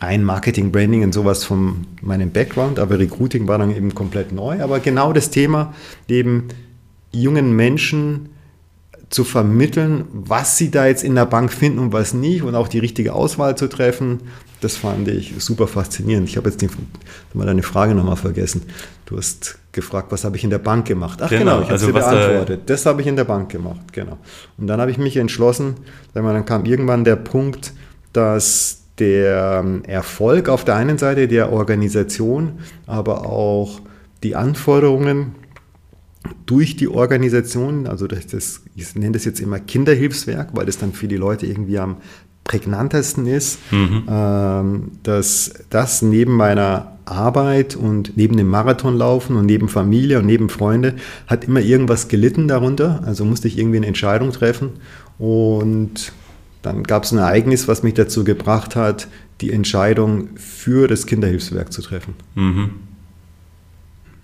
rein 0.00 0.24
Marketing, 0.24 0.72
Branding 0.72 1.04
und 1.04 1.12
sowas 1.12 1.44
von 1.44 1.86
meinem 2.00 2.30
Background, 2.30 2.78
aber 2.78 2.98
Recruiting 2.98 3.46
war 3.46 3.58
dann 3.58 3.74
eben 3.74 3.94
komplett 3.94 4.32
neu. 4.32 4.62
Aber 4.62 4.80
genau 4.80 5.12
das 5.12 5.30
Thema, 5.30 5.74
eben 6.08 6.48
jungen 7.12 7.54
Menschen 7.54 8.30
zu 9.10 9.24
vermitteln, 9.24 10.04
was 10.12 10.56
sie 10.56 10.70
da 10.70 10.86
jetzt 10.86 11.02
in 11.02 11.16
der 11.16 11.26
Bank 11.26 11.52
finden 11.52 11.80
und 11.80 11.92
was 11.92 12.14
nicht 12.14 12.42
und 12.42 12.54
auch 12.54 12.68
die 12.68 12.78
richtige 12.78 13.12
Auswahl 13.12 13.56
zu 13.56 13.68
treffen, 13.68 14.20
das 14.60 14.76
fand 14.76 15.08
ich 15.08 15.34
super 15.38 15.66
faszinierend. 15.66 16.28
Ich 16.28 16.36
habe 16.36 16.48
jetzt 16.48 16.62
die, 16.62 16.68
mal 17.34 17.46
deine 17.46 17.62
Frage 17.62 17.94
nochmal 17.94 18.16
vergessen. 18.16 18.62
Du 19.06 19.16
hast 19.16 19.58
gefragt, 19.72 20.12
was 20.12 20.24
habe 20.24 20.36
ich 20.36 20.44
in 20.44 20.50
der 20.50 20.58
Bank 20.58 20.86
gemacht? 20.86 21.20
Ach 21.22 21.28
genau, 21.28 21.40
genau 21.40 21.56
ich 21.58 21.64
habe 21.64 21.72
also 21.72 21.86
sie 21.86 21.92
beantwortet. 21.92 22.60
Das 22.66 22.86
habe 22.86 23.00
ich 23.00 23.08
in 23.08 23.16
der 23.16 23.24
Bank 23.24 23.50
gemacht, 23.50 23.92
genau. 23.92 24.18
Und 24.58 24.68
dann 24.68 24.80
habe 24.80 24.92
ich 24.92 24.98
mich 24.98 25.16
entschlossen, 25.16 25.74
dann 26.14 26.44
kam 26.44 26.64
irgendwann 26.64 27.02
der 27.02 27.16
Punkt, 27.16 27.72
dass 28.12 28.82
der 28.98 29.62
ähm, 29.64 29.82
Erfolg 29.84 30.48
auf 30.48 30.64
der 30.64 30.76
einen 30.76 30.98
Seite 30.98 31.26
der 31.26 31.52
Organisation, 31.52 32.60
aber 32.86 33.26
auch 33.26 33.80
die 34.22 34.36
Anforderungen 34.36 35.34
durch 36.46 36.76
die 36.76 36.88
Organisation, 36.88 37.86
also 37.86 38.06
das, 38.06 38.26
das, 38.26 38.62
ich 38.76 38.94
nenne 38.94 39.12
das 39.12 39.24
jetzt 39.24 39.40
immer 39.40 39.58
Kinderhilfswerk, 39.58 40.50
weil 40.52 40.66
das 40.66 40.78
dann 40.78 40.92
für 40.92 41.08
die 41.08 41.16
Leute 41.16 41.46
irgendwie 41.46 41.78
am 41.78 41.96
prägnantesten 42.44 43.26
ist, 43.26 43.58
mhm. 43.70 44.02
ähm, 44.08 44.90
dass 45.02 45.52
das 45.70 46.02
neben 46.02 46.34
meiner 46.36 46.98
Arbeit 47.04 47.76
und 47.76 48.16
neben 48.16 48.36
dem 48.36 48.48
Marathonlaufen 48.48 49.36
und 49.36 49.46
neben 49.46 49.68
Familie 49.68 50.18
und 50.18 50.26
neben 50.26 50.48
Freunde 50.48 50.96
hat 51.26 51.44
immer 51.44 51.60
irgendwas 51.60 52.08
gelitten 52.08 52.48
darunter. 52.48 53.02
Also 53.04 53.24
musste 53.24 53.48
ich 53.48 53.58
irgendwie 53.58 53.78
eine 53.78 53.86
Entscheidung 53.86 54.32
treffen 54.32 54.70
und 55.18 56.12
dann 56.62 56.82
gab 56.82 57.04
es 57.04 57.12
ein 57.12 57.18
Ereignis, 57.18 57.68
was 57.68 57.82
mich 57.82 57.94
dazu 57.94 58.24
gebracht 58.24 58.76
hat, 58.76 59.08
die 59.40 59.52
Entscheidung 59.52 60.30
für 60.36 60.88
das 60.88 61.06
Kinderhilfswerk 61.06 61.72
zu 61.72 61.82
treffen. 61.82 62.14
Mhm. 62.34 62.70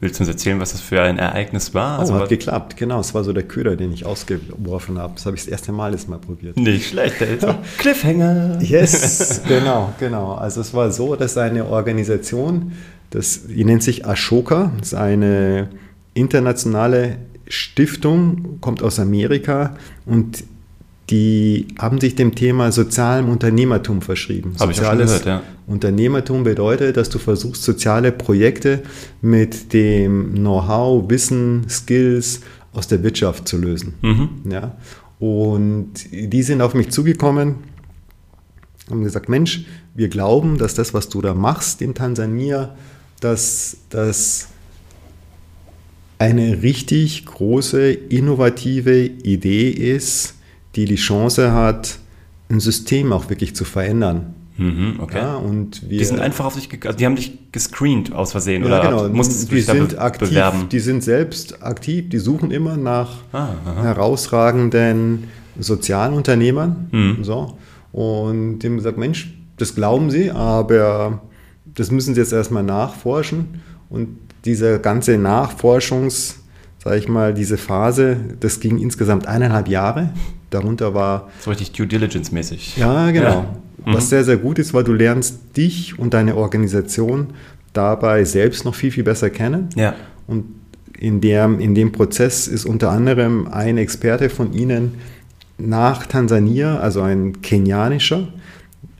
Willst 0.06 0.20
du 0.20 0.22
uns 0.22 0.28
erzählen, 0.28 0.60
was 0.60 0.70
das 0.70 0.80
für 0.80 1.02
ein 1.02 1.18
Ereignis 1.18 1.75
war? 1.75 1.98
Oh, 1.98 2.02
also, 2.02 2.14
hat 2.14 2.28
geklappt. 2.28 2.76
Genau, 2.76 3.00
es 3.00 3.12
war 3.12 3.25
so 3.25 3.32
der 3.32 3.42
Köder, 3.42 3.75
den 3.75 3.92
ich 3.92 4.06
ausgeworfen 4.06 4.98
habe. 4.98 5.14
Das 5.16 5.26
habe 5.26 5.34
ich 5.34 5.42
das 5.42 5.50
erste 5.50 5.72
Mal 5.72 5.90
jetzt 5.90 6.08
mal 6.08 6.20
probiert. 6.20 6.56
Nicht 6.56 6.90
schlecht. 6.90 7.16
Cliffhanger. 7.78 8.62
Yes, 8.62 9.42
genau, 9.48 9.92
genau. 9.98 10.34
Also 10.34 10.60
es 10.60 10.72
war 10.75 10.92
so, 10.92 11.16
dass 11.16 11.36
eine 11.36 11.66
Organisation, 11.66 12.70
das, 13.10 13.48
die 13.48 13.64
nennt 13.64 13.82
sich 13.82 14.06
Ashoka, 14.06 14.70
das 14.78 14.92
ist 14.92 14.94
eine 14.94 15.70
internationale 16.14 17.16
Stiftung, 17.48 18.60
kommt 18.60 18.84
aus 18.84 19.00
Amerika 19.00 19.75
und 20.04 20.44
die 21.10 21.68
haben 21.78 22.00
sich 22.00 22.16
dem 22.16 22.34
Thema 22.34 22.72
sozialem 22.72 23.28
Unternehmertum 23.28 24.02
verschrieben. 24.02 24.54
Habe 24.58 24.72
ich 24.72 24.80
auch 24.80 24.90
schon 24.90 24.98
gehört, 24.98 25.25
ja. 25.25 25.42
Unternehmertum 25.66 26.42
bedeutet, 26.42 26.96
dass 26.96 27.10
du 27.10 27.18
versuchst, 27.18 27.62
soziale 27.62 28.12
Projekte 28.12 28.82
mit 29.20 29.72
dem 29.72 30.34
Know-how, 30.34 31.08
Wissen, 31.08 31.66
Skills 31.68 32.40
aus 32.72 32.88
der 32.88 33.02
Wirtschaft 33.02 33.46
zu 33.46 33.56
lösen. 33.56 33.94
Mhm. 34.02 34.28
Ja? 34.50 34.76
Und 35.18 35.92
die 36.12 36.42
sind 36.42 36.60
auf 36.60 36.75
mich 36.75 36.90
zugekommen, 36.90 37.56
haben 38.90 39.04
gesagt, 39.04 39.28
Mensch, 39.28 39.64
wir 39.94 40.08
glauben, 40.08 40.58
dass 40.58 40.75
das, 40.75 40.92
was 40.92 41.08
du 41.08 41.22
da 41.22 41.34
machst 41.34 41.82
in 41.82 41.94
Tansania, 41.94 42.76
dass 43.20 43.78
das 43.90 44.48
eine 46.18 46.62
richtig 46.62 47.26
große, 47.26 47.90
innovative 47.90 49.04
Idee 49.04 49.70
ist, 49.70 50.36
die 50.76 50.85
die 50.85 50.97
Chance 50.97 51.52
hat, 51.52 51.99
ein 52.49 52.61
System 52.61 53.12
auch 53.12 53.28
wirklich 53.28 53.56
zu 53.56 53.64
verändern. 53.64 54.35
Mhm, 54.59 55.00
okay. 55.00 55.18
Ja, 55.18 55.35
und 55.37 55.88
wir, 55.88 55.99
die 55.99 56.04
sind 56.04 56.21
einfach 56.21 56.47
auf 56.47 56.54
sich, 56.54 56.68
also 56.85 56.97
die 56.97 57.04
haben 57.04 57.16
dich 57.16 57.52
gescreent 57.52 58.14
aus 58.14 58.33
Versehen 58.33 58.62
ja, 58.62 58.68
oder 58.68 58.80
genau. 58.80 59.09
musstest 59.09 59.50
die 59.52 59.61
sind 59.61 59.90
be 59.90 60.00
aktiv, 60.00 60.30
bewerben? 60.30 60.68
Die 60.71 60.80
sind 60.80 61.02
selbst 61.02 61.62
aktiv, 61.62 62.09
die 62.09 62.18
suchen 62.18 62.50
immer 62.50 62.76
nach 62.76 63.18
ah, 63.33 63.49
herausragenden 63.83 65.25
Sozialunternehmern. 65.59 66.88
Mhm. 66.90 67.25
So. 67.25 67.59
Und 67.92 68.61
dem 68.61 68.76
gesagt, 68.76 68.97
Mensch, 68.97 69.35
das 69.59 69.75
glauben 69.75 70.11
sie, 70.11 70.30
aber 70.30 71.21
das 71.66 71.90
müssen 71.90 72.14
sie 72.14 72.21
jetzt 72.21 72.33
erstmal 72.33 72.62
nachforschen. 72.62 73.61
Und 73.90 74.18
diese 74.45 74.78
ganze 74.80 75.16
Nachforschungs- 75.16 76.37
sage 76.87 76.99
ich 76.99 77.09
mal, 77.09 77.35
diese 77.35 77.56
Phase, 77.59 78.16
das 78.38 78.61
ging 78.61 78.78
insgesamt 78.78 79.26
eineinhalb 79.26 79.66
Jahre. 79.66 80.11
Darunter 80.50 80.94
war. 80.94 81.30
So 81.40 81.50
richtig 81.50 81.72
Due 81.72 81.86
Diligence-mäßig. 81.86 82.76
Ja, 82.76 83.10
genau. 83.10 83.28
Ja. 83.28 83.56
Was 83.84 84.04
mhm. 84.04 84.08
sehr, 84.08 84.24
sehr 84.24 84.36
gut 84.36 84.58
ist, 84.58 84.74
weil 84.74 84.84
du 84.84 84.92
lernst 84.92 85.56
dich 85.56 85.98
und 85.98 86.14
deine 86.14 86.36
Organisation 86.36 87.28
dabei 87.72 88.24
selbst 88.24 88.64
noch 88.64 88.74
viel, 88.74 88.90
viel 88.90 89.04
besser 89.04 89.30
kennen. 89.30 89.68
Ja. 89.76 89.94
Und 90.26 90.46
in, 90.98 91.20
der, 91.20 91.44
in 91.58 91.74
dem 91.74 91.92
Prozess 91.92 92.48
ist 92.48 92.64
unter 92.64 92.90
anderem 92.90 93.48
ein 93.48 93.78
Experte 93.78 94.30
von 94.30 94.52
Ihnen 94.52 94.94
nach 95.58 96.06
Tansania, 96.06 96.78
also 96.78 97.02
ein 97.02 97.42
kenianischer 97.42 98.28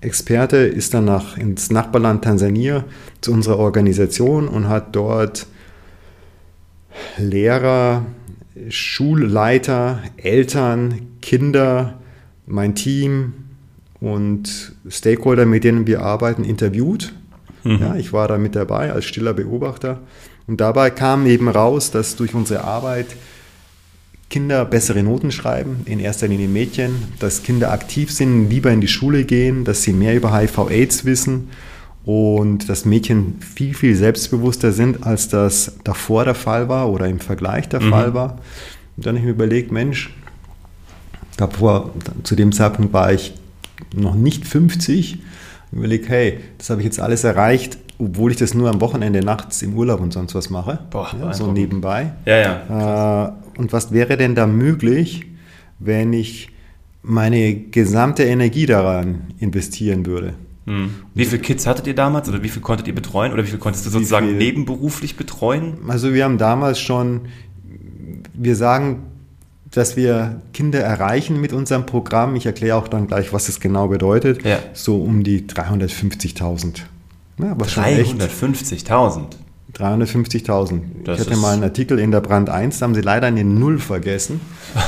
Experte, 0.01 0.59
ist 0.59 0.95
dann 0.95 1.07
nach, 1.07 1.37
ins 1.37 1.71
Nachbarland 1.71 2.23
Tansania 2.23 2.85
zu 3.21 3.33
unserer 3.33 3.59
Organisation 3.59 4.49
und 4.49 4.69
hat 4.69 4.95
dort 4.95 5.47
Lehrer, 7.19 8.05
Schulleiter, 8.69 10.03
Eltern, 10.17 11.09
Kinder, 11.21 11.99
mein 12.47 12.75
Team 12.75 13.35
und 14.01 14.73
Stakeholder, 14.89 15.47
mit 15.47 15.65
denen 15.65 15.87
wir 15.87 16.03
arbeiten, 16.03 16.45
interviewt. 16.45 17.13
Mhm. 17.65 17.79
Ja, 17.81 17.97
ich 17.97 18.13
war 18.13 18.29
da 18.29 18.39
mit 18.39 18.55
dabei 18.55 18.93
als 18.93 19.05
stiller 19.05 19.35
Beobachter. 19.35 20.01
Und 20.47 20.61
dabei 20.61 20.91
kam 20.91 21.27
eben 21.27 21.49
raus, 21.49 21.91
dass 21.91 22.17
durch 22.17 22.35
unsere 22.35 22.65
Arbeit 22.65 23.07
Kinder 24.31 24.65
bessere 24.65 25.03
Noten 25.03 25.31
schreiben, 25.31 25.83
in 25.85 26.01
erster 26.01 26.29
Linie 26.29 26.49
Mädchen, 26.49 26.95
dass 27.21 27.43
Kinder 27.43 27.73
aktiv 27.73 28.11
sind, 28.11 28.49
lieber 28.51 28.71
in 28.71 28.81
die 28.81 28.89
Schule 28.89 29.25
gehen, 29.25 29.65
dass 29.65 29.83
sie 29.83 29.93
mehr 29.93 30.17
über 30.17 30.37
HIV-Aids 30.37 31.05
wissen 31.05 31.49
und 32.07 32.69
dass 32.69 32.85
Mädchen 32.85 33.41
viel, 33.41 33.75
viel 33.75 33.97
selbstbewusster 33.97 34.71
sind, 34.71 35.05
als 35.05 35.29
das 35.29 35.77
davor 35.83 36.25
der 36.25 36.37
Fall 36.37 36.69
war 36.69 36.91
oder 36.91 37.09
im 37.09 37.19
Vergleich 37.19 37.69
der 37.69 37.83
mhm. 37.83 37.91
Fall 37.91 38.15
war. 38.15 38.39
Und 38.97 39.05
dann 39.05 39.17
habe 39.17 39.19
ich 39.19 39.25
mir 39.25 39.33
überlegt, 39.33 39.73
Mensch, 39.73 40.15
davor, 41.37 41.91
zu 42.23 42.37
dem 42.37 42.53
Zeitpunkt 42.53 42.93
war 42.93 43.13
ich 43.13 43.35
noch 43.93 44.15
nicht 44.15 44.47
50, 44.47 45.19
überlegt, 45.73 46.09
hey, 46.09 46.39
das 46.59 46.71
habe 46.71 46.81
ich 46.81 46.85
jetzt 46.85 47.01
alles 47.01 47.25
erreicht, 47.25 47.77
obwohl 47.99 48.31
ich 48.31 48.37
das 48.37 48.55
nur 48.55 48.71
am 48.71 48.81
Wochenende 48.81 49.21
nachts 49.21 49.63
im 49.63 49.75
Urlaub 49.75 50.01
und 50.01 50.13
sonst 50.13 50.37
was 50.37 50.49
mache. 50.49 50.79
Boah, 50.91 51.11
ja, 51.21 51.33
so 51.33 51.51
nebenbei. 51.51 52.13
Ja, 52.25 52.37
ja. 52.37 53.27
Äh, 53.27 53.59
und 53.59 53.73
was 53.73 53.91
wäre 53.91 54.17
denn 54.17 54.37
da 54.37 54.47
möglich, 54.47 55.27
wenn 55.81 56.13
ich 56.13 56.51
meine 57.03 57.55
gesamte 57.57 58.23
Energie 58.23 58.67
daran 58.67 59.23
investieren 59.41 60.07
würde? 60.07 60.35
Hm. 60.67 60.91
Wie 61.15 61.25
viele 61.25 61.41
Kids 61.41 61.67
hattet 61.67 61.87
ihr 61.87 61.95
damals 61.95 62.29
oder 62.29 62.43
wie 62.43 62.49
viel 62.49 62.63
konntet 62.63 62.89
ihr 62.89 62.95
betreuen 62.95 63.33
oder 63.33 63.45
wie 63.45 63.49
viel 63.49 63.59
konntest 63.59 63.87
du 63.87 63.91
sozusagen 63.91 64.37
nebenberuflich 64.37 65.17
betreuen? 65.17 65.79
Also 65.89 66.13
wir 66.13 66.25
haben 66.25 66.39
damals 66.39 66.81
schon, 66.81 67.23
wir 68.35 68.57
sagen, 68.57 69.05
dass 69.71 69.97
wir 69.97 70.43
Kinder 70.53 70.81
erreichen 70.81 71.41
mit 71.41 71.53
unserem 71.53 71.87
Programm. 71.87 72.35
Ich 72.35 72.47
erkläre 72.47 72.77
auch 72.77 72.89
dann 72.89 73.07
gleich, 73.07 73.33
was 73.33 73.49
es 73.49 73.61
genau 73.61 73.89
bedeutet. 73.89 74.45
Ja. 74.45 74.59
So 74.73 75.01
um 75.01 75.23
die 75.23 75.43
350.000. 75.43 76.83
Ja, 77.39 77.53
350.000? 77.53 79.25
350.000. 79.79 80.81
Ich 81.05 81.21
hatte 81.21 81.37
mal 81.37 81.53
einen 81.53 81.65
Artikel 81.65 81.99
in 81.99 82.11
der 82.11 82.21
Brand 82.21 82.49
1, 82.49 82.79
da 82.79 82.85
haben 82.85 82.95
sie 82.95 83.03
leider 83.03 83.27
eine 83.27 83.45
Null 83.45 83.79
vergessen. 83.79 84.41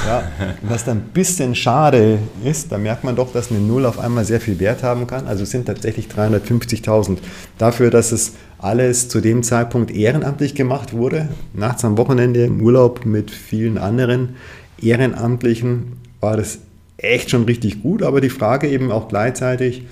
Ja, 0.07 0.23
was 0.63 0.85
dann 0.85 0.99
ein 0.99 1.11
bisschen 1.13 1.55
schade 1.55 2.19
ist, 2.43 2.73
da 2.73 2.79
merkt 2.79 3.05
man 3.05 3.15
doch, 3.15 3.33
dass 3.33 3.51
eine 3.51 3.61
Null 3.61 3.85
auf 3.85 3.99
einmal 3.99 4.25
sehr 4.25 4.41
viel 4.41 4.59
Wert 4.61 4.83
haben 4.83 5.07
kann. 5.07 5.27
Also 5.27 5.43
es 5.43 5.51
sind 5.51 5.67
tatsächlich 5.67 6.07
350.000. 6.07 7.19
Dafür, 7.59 7.91
dass 7.91 8.13
es 8.13 8.33
alles 8.59 9.09
zu 9.09 9.21
dem 9.21 9.43
Zeitpunkt 9.43 9.91
ehrenamtlich 9.91 10.55
gemacht 10.55 10.95
wurde, 10.95 11.29
nachts 11.53 11.85
am 11.85 11.99
Wochenende 11.99 12.45
im 12.45 12.61
Urlaub 12.63 13.05
mit 13.05 13.31
vielen 13.31 13.77
anderen 13.77 14.37
Ehrenamtlichen, 14.81 15.99
war 16.21 16.37
das 16.37 16.59
echt 16.97 17.31
schon 17.31 17.45
richtig 17.45 17.83
gut. 17.83 18.03
Aber 18.03 18.21
die 18.21 18.31
Frage 18.31 18.69
eben 18.69 18.91
auch 18.91 19.09
gleichzeitig, 19.09 19.85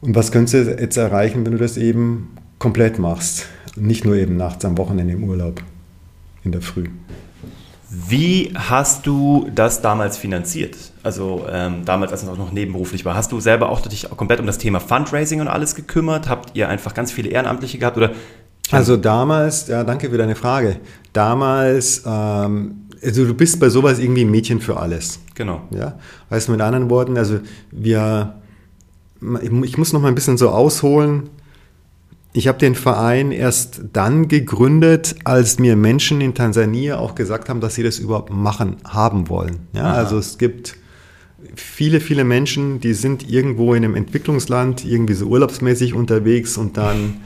und 0.00 0.14
was 0.14 0.32
könntest 0.32 0.54
du 0.54 0.76
jetzt 0.80 0.96
erreichen, 0.96 1.44
wenn 1.44 1.52
du 1.52 1.58
das 1.58 1.76
eben 1.76 2.30
komplett 2.58 2.98
machst? 2.98 3.46
Nicht 3.76 4.04
nur 4.04 4.14
eben 4.16 4.36
nachts 4.36 4.64
am 4.64 4.78
Wochenende 4.78 5.14
im 5.14 5.24
Urlaub, 5.24 5.62
in 6.44 6.52
der 6.52 6.62
Früh. 6.62 6.88
Wie 7.90 8.52
hast 8.54 9.06
du 9.06 9.48
das 9.54 9.80
damals 9.80 10.16
finanziert? 10.16 10.76
Also 11.02 11.46
ähm, 11.50 11.84
damals, 11.84 12.12
als 12.12 12.22
es 12.24 12.28
auch 12.28 12.38
noch 12.38 12.50
nebenberuflich 12.50 13.04
war. 13.04 13.14
Hast 13.14 13.30
du 13.30 13.38
selber 13.40 13.68
auch 13.68 13.80
dich 13.82 14.08
komplett 14.16 14.40
um 14.40 14.46
das 14.46 14.58
Thema 14.58 14.80
Fundraising 14.80 15.40
und 15.40 15.48
alles 15.48 15.74
gekümmert? 15.74 16.28
Habt 16.28 16.56
ihr 16.56 16.68
einfach 16.68 16.94
ganz 16.94 17.12
viele 17.12 17.28
Ehrenamtliche 17.28 17.78
gehabt? 17.78 17.96
Oder? 17.96 18.12
Also 18.70 18.96
damals, 18.96 19.68
ja, 19.68 19.84
danke 19.84 20.10
für 20.10 20.18
deine 20.18 20.34
Frage. 20.34 20.76
Damals, 21.12 22.02
ähm, 22.04 22.88
also 23.02 23.26
du 23.26 23.34
bist 23.34 23.60
bei 23.60 23.68
sowas 23.68 23.98
irgendwie 23.98 24.24
ein 24.24 24.30
Mädchen 24.30 24.60
für 24.60 24.78
alles. 24.78 25.20
Genau. 25.34 25.62
Ja, 25.70 25.98
heißt 26.30 26.48
mit 26.48 26.60
anderen 26.60 26.90
Worten, 26.90 27.16
also 27.16 27.40
wir, 27.70 28.34
ich 29.62 29.78
muss 29.78 29.92
noch 29.92 30.00
mal 30.00 30.08
ein 30.08 30.14
bisschen 30.14 30.38
so 30.38 30.48
ausholen. 30.48 31.28
Ich 32.36 32.48
habe 32.48 32.58
den 32.58 32.74
Verein 32.74 33.30
erst 33.30 33.82
dann 33.92 34.26
gegründet, 34.26 35.14
als 35.22 35.60
mir 35.60 35.76
Menschen 35.76 36.20
in 36.20 36.34
Tansania 36.34 36.98
auch 36.98 37.14
gesagt 37.14 37.48
haben, 37.48 37.60
dass 37.60 37.76
sie 37.76 37.84
das 37.84 38.00
überhaupt 38.00 38.32
machen, 38.32 38.76
haben 38.84 39.28
wollen. 39.28 39.68
Ja, 39.72 39.92
also 39.92 40.18
es 40.18 40.36
gibt 40.36 40.74
viele, 41.54 42.00
viele 42.00 42.24
Menschen, 42.24 42.80
die 42.80 42.92
sind 42.92 43.30
irgendwo 43.30 43.74
in 43.74 43.84
einem 43.84 43.94
Entwicklungsland, 43.94 44.84
irgendwie 44.84 45.14
so 45.14 45.26
urlaubsmäßig 45.26 45.94
unterwegs 45.94 46.56
und 46.56 46.76
dann 46.76 47.18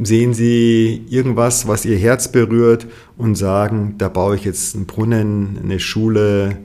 sehen 0.00 0.34
sie 0.34 1.06
irgendwas, 1.08 1.68
was 1.68 1.84
ihr 1.84 1.96
Herz 1.96 2.32
berührt 2.32 2.88
und 3.16 3.36
sagen, 3.36 3.94
da 3.98 4.08
baue 4.08 4.34
ich 4.34 4.44
jetzt 4.44 4.74
einen 4.74 4.86
Brunnen, 4.86 5.60
eine 5.62 5.78
Schule, 5.78 6.58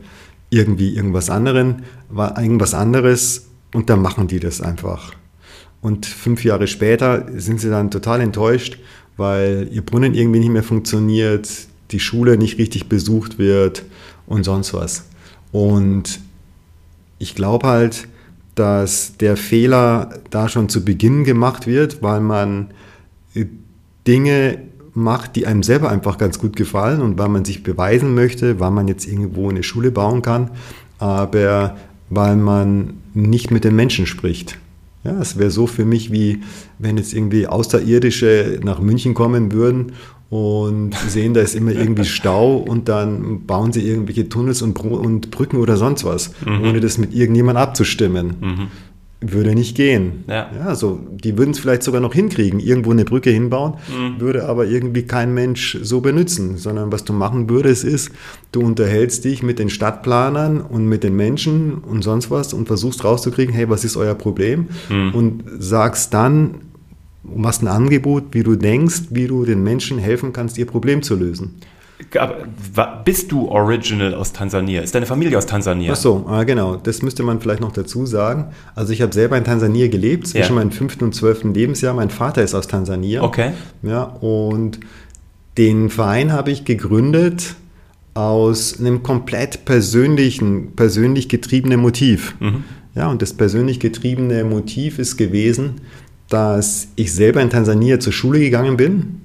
irgendwie 0.49 0.95
irgendwas 0.95 1.29
anderen, 1.29 1.83
irgendwas 2.09 2.73
anderes 2.73 3.47
und 3.75 3.91
dann 3.91 4.01
machen 4.01 4.27
die 4.27 4.39
das 4.39 4.59
einfach. 4.59 5.13
Und 5.81 6.05
fünf 6.05 6.43
Jahre 6.43 6.67
später 6.67 7.25
sind 7.35 7.59
sie 7.59 7.69
dann 7.69 7.91
total 7.91 8.21
enttäuscht, 8.21 8.77
weil 9.17 9.67
ihr 9.71 9.81
Brunnen 9.81 10.13
irgendwie 10.13 10.39
nicht 10.39 10.51
mehr 10.51 10.63
funktioniert, 10.63 11.49
die 11.91 11.99
Schule 11.99 12.37
nicht 12.37 12.57
richtig 12.57 12.87
besucht 12.87 13.39
wird 13.39 13.83
und 14.27 14.43
sonst 14.43 14.73
was. 14.73 15.05
Und 15.51 16.19
ich 17.19 17.35
glaube 17.35 17.67
halt, 17.67 18.07
dass 18.55 19.17
der 19.17 19.37
Fehler 19.37 20.19
da 20.29 20.49
schon 20.49 20.69
zu 20.69 20.85
Beginn 20.85 21.23
gemacht 21.23 21.67
wird, 21.67 22.01
weil 22.01 22.21
man 22.21 22.67
Dinge 24.07 24.59
macht, 24.93 25.35
die 25.35 25.47
einem 25.47 25.63
selber 25.63 25.89
einfach 25.89 26.17
ganz 26.17 26.37
gut 26.39 26.55
gefallen 26.55 27.01
und 27.01 27.17
weil 27.17 27.29
man 27.29 27.45
sich 27.45 27.63
beweisen 27.63 28.13
möchte, 28.13 28.59
weil 28.59 28.71
man 28.71 28.87
jetzt 28.87 29.07
irgendwo 29.07 29.49
eine 29.49 29.63
Schule 29.63 29.91
bauen 29.91 30.21
kann, 30.21 30.51
aber 30.99 31.77
weil 32.09 32.35
man 32.35 32.95
nicht 33.13 33.51
mit 33.51 33.63
den 33.63 33.75
Menschen 33.75 34.05
spricht. 34.05 34.57
Ja, 35.03 35.19
es 35.19 35.37
wäre 35.37 35.49
so 35.49 35.65
für 35.67 35.85
mich, 35.85 36.11
wie 36.11 36.41
wenn 36.77 36.97
jetzt 36.97 37.13
irgendwie 37.13 37.47
Außerirdische 37.47 38.59
nach 38.63 38.79
München 38.79 39.13
kommen 39.13 39.51
würden 39.51 39.93
und 40.29 40.95
sehen, 41.09 41.33
da 41.33 41.41
ist 41.41 41.55
immer 41.55 41.71
irgendwie 41.71 42.05
Stau 42.05 42.55
und 42.55 42.87
dann 42.87 43.45
bauen 43.45 43.73
sie 43.73 43.81
irgendwelche 43.81 44.29
Tunnels 44.29 44.61
und, 44.61 44.79
und 44.79 45.31
Brücken 45.31 45.57
oder 45.57 45.75
sonst 45.75 46.05
was, 46.05 46.31
mhm. 46.45 46.61
ohne 46.61 46.79
das 46.79 46.97
mit 46.97 47.13
irgendjemand 47.13 47.57
abzustimmen. 47.57 48.35
Mhm. 48.39 48.67
Würde 49.23 49.53
nicht 49.53 49.75
gehen. 49.75 50.23
Ja. 50.27 50.49
ja 50.57 50.65
also 50.65 50.99
die 51.11 51.37
würden 51.37 51.51
es 51.51 51.59
vielleicht 51.59 51.83
sogar 51.83 52.01
noch 52.01 52.13
hinkriegen, 52.13 52.59
irgendwo 52.59 52.89
eine 52.89 53.05
Brücke 53.05 53.29
hinbauen, 53.29 53.75
mhm. 53.87 54.19
würde 54.19 54.49
aber 54.49 54.65
irgendwie 54.65 55.03
kein 55.03 55.33
Mensch 55.33 55.77
so 55.81 56.01
benutzen, 56.01 56.57
sondern 56.57 56.91
was 56.91 57.03
du 57.03 57.13
machen 57.13 57.47
würdest 57.47 57.83
ist, 57.83 58.09
du 58.51 58.61
unterhältst 58.61 59.23
dich 59.23 59.43
mit 59.43 59.59
den 59.59 59.69
Stadtplanern 59.69 60.59
und 60.59 60.87
mit 60.87 61.03
den 61.03 61.15
Menschen 61.15 61.75
und 61.75 62.03
sonst 62.03 62.31
was 62.31 62.53
und 62.53 62.65
versuchst 62.65 63.03
rauszukriegen, 63.03 63.53
hey, 63.53 63.69
was 63.69 63.85
ist 63.85 63.95
euer 63.95 64.15
Problem? 64.15 64.69
Mhm. 64.89 65.13
Und 65.13 65.43
sagst 65.59 66.13
dann, 66.15 66.55
machst 67.23 67.61
ein 67.61 67.67
Angebot, 67.67 68.25
wie 68.31 68.43
du 68.43 68.55
denkst, 68.55 69.03
wie 69.11 69.27
du 69.27 69.45
den 69.45 69.61
Menschen 69.63 69.99
helfen 69.99 70.33
kannst, 70.33 70.57
ihr 70.57 70.65
Problem 70.65 71.03
zu 71.03 71.15
lösen. 71.15 71.55
Bist 73.05 73.31
du 73.31 73.47
original 73.49 74.13
aus 74.15 74.33
Tansania? 74.33 74.81
Ist 74.81 74.95
deine 74.95 75.05
Familie 75.05 75.37
aus 75.37 75.45
Tansania? 75.45 75.93
Ach 75.93 75.95
so, 75.95 76.25
ah, 76.27 76.43
genau. 76.43 76.75
Das 76.75 77.01
müsste 77.01 77.23
man 77.23 77.39
vielleicht 77.41 77.61
noch 77.61 77.71
dazu 77.71 78.05
sagen. 78.05 78.47
Also 78.75 78.93
ich 78.93 79.01
habe 79.01 79.13
selber 79.13 79.37
in 79.37 79.43
Tansania 79.43 79.87
gelebt, 79.87 80.27
zwischen 80.27 80.53
ja. 80.53 80.55
meinem 80.55 80.71
fünften 80.71 81.03
und 81.03 81.13
zwölften 81.13 81.53
Lebensjahr. 81.53 81.93
Mein 81.93 82.09
Vater 82.09 82.43
ist 82.43 82.53
aus 82.53 82.67
Tansania. 82.67 83.23
Okay. 83.23 83.51
Ja, 83.83 84.03
und 84.03 84.79
den 85.57 85.89
Verein 85.89 86.31
habe 86.31 86.51
ich 86.51 86.65
gegründet 86.65 87.55
aus 88.13 88.79
einem 88.79 89.03
komplett 89.03 89.65
persönlichen, 89.65 90.73
persönlich 90.75 91.29
getriebenen 91.29 91.79
Motiv. 91.79 92.35
Mhm. 92.39 92.63
Ja, 92.95 93.09
und 93.09 93.21
das 93.21 93.33
persönlich 93.33 93.79
getriebene 93.79 94.43
Motiv 94.43 94.99
ist 94.99 95.17
gewesen, 95.17 95.81
dass 96.27 96.89
ich 96.95 97.13
selber 97.13 97.41
in 97.41 97.49
Tansania 97.49 97.99
zur 97.99 98.13
Schule 98.13 98.39
gegangen 98.39 98.77
bin 98.77 99.20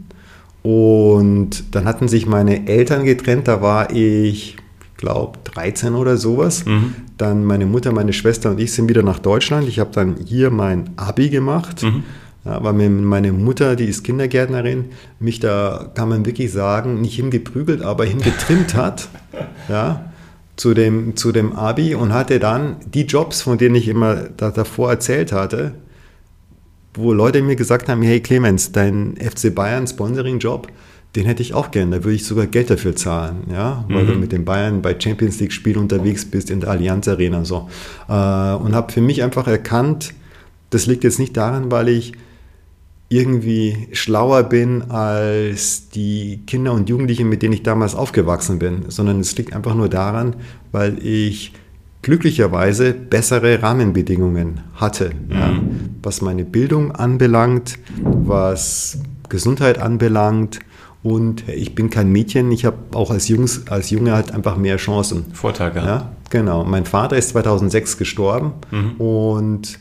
und 0.66 1.76
dann 1.76 1.84
hatten 1.84 2.08
sich 2.08 2.26
meine 2.26 2.66
Eltern 2.66 3.04
getrennt, 3.04 3.46
da 3.46 3.62
war 3.62 3.92
ich, 3.92 4.56
glaube 4.96 5.38
13 5.44 5.94
oder 5.94 6.16
sowas. 6.16 6.66
Mhm. 6.66 6.94
Dann 7.16 7.44
meine 7.44 7.66
Mutter, 7.66 7.92
meine 7.92 8.12
Schwester 8.12 8.50
und 8.50 8.58
ich 8.58 8.72
sind 8.72 8.88
wieder 8.88 9.04
nach 9.04 9.20
Deutschland. 9.20 9.68
Ich 9.68 9.78
habe 9.78 9.90
dann 9.92 10.16
hier 10.24 10.50
mein 10.50 10.90
Abi 10.96 11.28
gemacht. 11.28 11.84
Mhm. 11.84 12.02
Ja, 12.44 12.64
weil 12.64 12.72
meine 12.88 13.32
Mutter, 13.32 13.76
die 13.76 13.84
ist 13.84 14.02
Kindergärtnerin, 14.02 14.86
mich 15.20 15.38
da, 15.38 15.92
kann 15.94 16.08
man 16.08 16.26
wirklich 16.26 16.50
sagen, 16.50 17.00
nicht 17.00 17.14
hingeprügelt, 17.14 17.82
aber 17.82 18.04
hingetrimmt 18.04 18.74
hat. 18.74 19.08
ja, 19.68 20.10
zu 20.56 20.74
dem, 20.74 21.14
zu 21.14 21.30
dem 21.30 21.52
Abi 21.52 21.94
und 21.94 22.12
hatte 22.12 22.40
dann 22.40 22.76
die 22.92 23.02
Jobs, 23.02 23.40
von 23.42 23.56
denen 23.56 23.76
ich 23.76 23.86
immer 23.86 24.16
da, 24.36 24.50
davor 24.50 24.90
erzählt 24.90 25.30
hatte, 25.30 25.74
wo 26.96 27.12
Leute 27.12 27.42
mir 27.42 27.56
gesagt 27.56 27.88
haben, 27.88 28.02
hey 28.02 28.20
Clemens, 28.20 28.72
dein 28.72 29.16
FC 29.16 29.54
Bayern 29.54 29.86
Sponsoring-Job, 29.86 30.68
den 31.14 31.24
hätte 31.24 31.42
ich 31.42 31.54
auch 31.54 31.70
gerne, 31.70 31.98
da 31.98 32.04
würde 32.04 32.14
ich 32.14 32.26
sogar 32.26 32.46
Geld 32.46 32.68
dafür 32.68 32.94
zahlen, 32.94 33.44
ja, 33.50 33.84
weil 33.88 34.04
mhm. 34.04 34.08
du 34.08 34.14
mit 34.14 34.32
den 34.32 34.44
Bayern 34.44 34.82
bei 34.82 34.94
Champions 34.98 35.40
League 35.40 35.52
Spielen 35.52 35.78
unterwegs 35.78 36.24
bist 36.24 36.50
in 36.50 36.60
der 36.60 36.70
Allianz 36.70 37.08
Arena 37.08 37.44
so. 37.44 37.68
Äh, 38.08 38.12
und 38.12 38.74
habe 38.74 38.92
für 38.92 39.00
mich 39.00 39.22
einfach 39.22 39.46
erkannt, 39.46 40.12
das 40.70 40.86
liegt 40.86 41.04
jetzt 41.04 41.18
nicht 41.18 41.36
daran, 41.36 41.70
weil 41.70 41.88
ich 41.88 42.12
irgendwie 43.08 43.88
schlauer 43.92 44.42
bin 44.42 44.90
als 44.90 45.88
die 45.90 46.40
Kinder 46.46 46.72
und 46.72 46.88
Jugendlichen, 46.88 47.28
mit 47.28 47.42
denen 47.42 47.54
ich 47.54 47.62
damals 47.62 47.94
aufgewachsen 47.94 48.58
bin, 48.58 48.86
sondern 48.88 49.20
es 49.20 49.36
liegt 49.38 49.54
einfach 49.54 49.74
nur 49.74 49.88
daran, 49.88 50.36
weil 50.72 50.98
ich 51.04 51.52
glücklicherweise 52.06 52.92
bessere 52.94 53.62
Rahmenbedingungen 53.62 54.60
hatte, 54.76 55.10
mhm. 55.10 55.32
ja, 55.32 55.58
was 56.04 56.22
meine 56.22 56.44
Bildung 56.44 56.92
anbelangt, 56.92 57.80
was 58.00 59.00
Gesundheit 59.28 59.80
anbelangt. 59.80 60.60
Und 61.02 61.48
ich 61.48 61.74
bin 61.74 61.90
kein 61.90 62.12
Mädchen, 62.12 62.52
ich 62.52 62.64
habe 62.64 62.76
auch 62.94 63.10
als, 63.10 63.26
Jungs, 63.26 63.66
als 63.66 63.90
Junge 63.90 64.12
halt 64.12 64.32
einfach 64.32 64.56
mehr 64.56 64.76
Chancen. 64.76 65.24
Vorteil 65.32 65.72
gehabt. 65.72 65.88
Ja, 65.88 66.12
genau. 66.30 66.64
Mein 66.64 66.84
Vater 66.84 67.16
ist 67.16 67.30
2006 67.30 67.98
gestorben 67.98 68.52
mhm. 68.70 68.92
und 69.00 69.80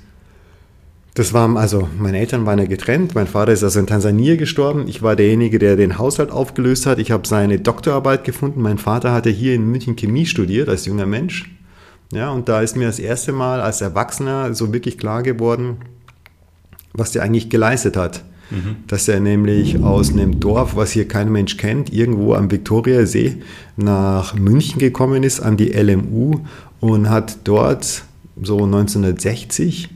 das 1.14 1.32
war, 1.32 1.56
also 1.58 1.88
meine 2.00 2.18
Eltern 2.18 2.48
waren 2.48 2.58
ja 2.58 2.66
getrennt. 2.66 3.14
Mein 3.14 3.28
Vater 3.28 3.52
ist 3.52 3.64
also 3.64 3.80
in 3.80 3.86
Tansania 3.86 4.36
gestorben. 4.36 4.86
Ich 4.88 5.04
war 5.04 5.16
derjenige, 5.16 5.60
der 5.60 5.76
den 5.76 6.00
Haushalt 6.00 6.32
aufgelöst 6.32 6.88
hat. 6.88 6.98
Ich 6.98 7.12
habe 7.12 7.28
seine 7.28 7.60
Doktorarbeit 7.60 8.24
gefunden. 8.24 8.64
Mein 8.64 8.80
Vater 8.80 9.14
hatte 9.14 9.30
hier 9.30 9.54
in 9.54 9.70
München 9.70 9.96
Chemie 9.96 10.26
studiert 10.26 10.70
als 10.70 10.88
junger 10.88 11.06
Mensch. 11.06 11.52
Ja, 12.12 12.32
und 12.32 12.48
da 12.50 12.62
ist 12.62 12.76
mir 12.76 12.88
das 12.88 13.00
erste 13.00 13.32
Mal 13.32 13.62
als 13.62 13.82
Erwachsener 13.82 14.54
so 14.54 14.72
wirklich 14.74 14.98
klar 14.98 15.24
geworden, 15.24 15.78
was 16.94 17.12
der 17.12 17.24
eigentlich 17.24 17.50
geleistet 17.50 17.98
hat. 17.98 18.24
Mhm. 18.52 18.78
Dass 18.88 19.08
er 19.08 19.20
nämlich 19.20 19.82
aus 19.82 20.12
einem 20.12 20.40
Dorf, 20.40 20.76
was 20.76 20.92
hier 20.92 21.08
kein 21.08 21.32
Mensch 21.32 21.58
kennt, 21.58 21.92
irgendwo 21.92 22.36
am 22.36 22.52
Viktoriasee 22.52 23.38
nach 23.76 24.36
München 24.36 24.80
gekommen 24.80 25.24
ist, 25.24 25.40
an 25.40 25.58
die 25.58 25.72
LMU 25.72 26.42
und 26.80 27.10
hat 27.10 27.40
dort 27.44 28.04
so 28.42 28.64
1960 28.64 29.90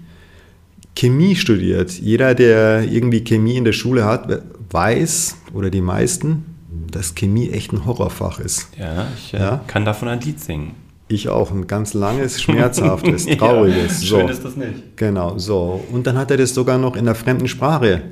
Chemie 0.95 1.35
studiert. 1.35 1.91
Jeder, 1.91 2.33
der 2.35 2.83
irgendwie 2.83 3.23
Chemie 3.23 3.57
in 3.57 3.65
der 3.65 3.73
Schule 3.73 4.05
hat, 4.05 4.41
weiß, 4.71 5.37
oder 5.53 5.69
die 5.69 5.81
meisten, 5.81 6.45
dass 6.91 7.15
Chemie 7.15 7.51
echt 7.51 7.71
ein 7.71 7.85
Horrorfach 7.85 8.39
ist. 8.39 8.67
Ja, 8.77 9.07
ich 9.15 9.33
äh, 9.33 9.39
ja? 9.39 9.63
kann 9.67 9.85
davon 9.85 10.07
ein 10.07 10.19
Lied 10.21 10.39
singen. 10.39 10.71
Ich 11.11 11.27
auch, 11.27 11.51
ein 11.51 11.65
ganz 11.65 11.93
langes, 11.95 12.41
schmerzhaftes, 12.41 13.25
trauriges. 13.25 14.01
ja, 14.01 14.07
schön 14.07 14.27
so. 14.27 14.33
ist 14.33 14.45
das 14.45 14.55
nicht. 14.55 14.95
Genau, 14.95 15.37
so. 15.37 15.83
Und 15.91 16.05
dann 16.07 16.17
hat 16.17 16.31
er 16.31 16.37
das 16.37 16.53
sogar 16.53 16.77
noch 16.77 16.95
in 16.95 17.05
der 17.05 17.15
fremden 17.15 17.47
Sprache 17.47 18.03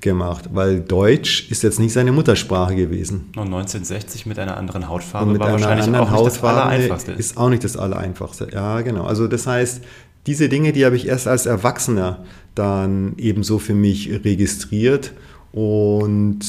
gemacht, 0.00 0.50
weil 0.52 0.80
Deutsch 0.80 1.50
ist 1.50 1.62
jetzt 1.64 1.80
nicht 1.80 1.92
seine 1.92 2.12
Muttersprache 2.12 2.76
gewesen. 2.76 3.32
Und 3.36 3.46
1960 3.46 4.26
mit 4.26 4.38
einer 4.38 4.56
anderen 4.56 4.88
Hautfarbe 4.88 5.32
mit 5.32 5.40
war 5.40 5.52
wahrscheinlich 5.52 5.88
auch 5.88 6.10
nicht 6.10 6.26
das 6.26 6.42
Allereinfachste. 6.42 7.12
Ist 7.12 7.36
auch 7.36 7.48
nicht 7.48 7.64
das 7.64 7.76
Allereinfachste. 7.76 8.48
Ja, 8.52 8.80
genau. 8.82 9.04
Also 9.04 9.26
das 9.26 9.46
heißt, 9.46 9.82
diese 10.26 10.48
Dinge, 10.48 10.72
die 10.72 10.84
habe 10.84 10.96
ich 10.96 11.08
erst 11.08 11.26
als 11.26 11.46
Erwachsener 11.46 12.24
dann 12.54 13.14
ebenso 13.18 13.58
für 13.58 13.74
mich 13.74 14.08
registriert 14.24 15.12
und 15.52 16.40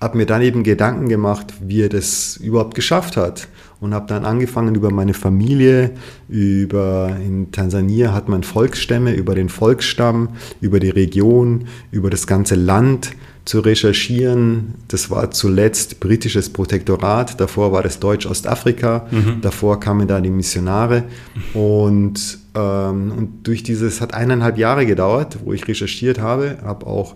habe 0.00 0.16
mir 0.16 0.26
dann 0.26 0.42
eben 0.42 0.64
Gedanken 0.64 1.08
gemacht, 1.08 1.54
wie 1.60 1.82
er 1.82 1.88
das 1.88 2.36
überhaupt 2.36 2.74
geschafft 2.74 3.16
hat 3.16 3.48
und 3.84 3.92
habe 3.92 4.06
dann 4.06 4.24
angefangen 4.24 4.74
über 4.74 4.90
meine 4.90 5.12
Familie, 5.12 5.90
über 6.26 7.14
in 7.22 7.52
Tansania 7.52 8.14
hat 8.14 8.30
man 8.30 8.42
Volksstämme, 8.42 9.12
über 9.12 9.34
den 9.34 9.50
Volksstamm, 9.50 10.30
über 10.62 10.80
die 10.80 10.88
Region, 10.88 11.66
über 11.90 12.08
das 12.08 12.26
ganze 12.26 12.54
Land 12.54 13.12
zu 13.44 13.60
recherchieren. 13.60 14.76
Das 14.88 15.10
war 15.10 15.30
zuletzt 15.32 16.00
britisches 16.00 16.50
Protektorat, 16.50 17.38
davor 17.38 17.72
war 17.72 17.82
das 17.82 18.00
Deutsch-Ostafrika, 18.00 19.06
mhm. 19.10 19.42
davor 19.42 19.80
kamen 19.80 20.08
da 20.08 20.18
die 20.22 20.30
Missionare 20.30 21.04
und, 21.52 22.38
ähm, 22.54 23.12
und 23.14 23.46
durch 23.46 23.62
dieses 23.64 24.00
hat 24.00 24.14
eineinhalb 24.14 24.56
Jahre 24.56 24.86
gedauert, 24.86 25.36
wo 25.44 25.52
ich 25.52 25.68
recherchiert 25.68 26.18
habe, 26.18 26.56
habe 26.64 26.86
auch 26.86 27.12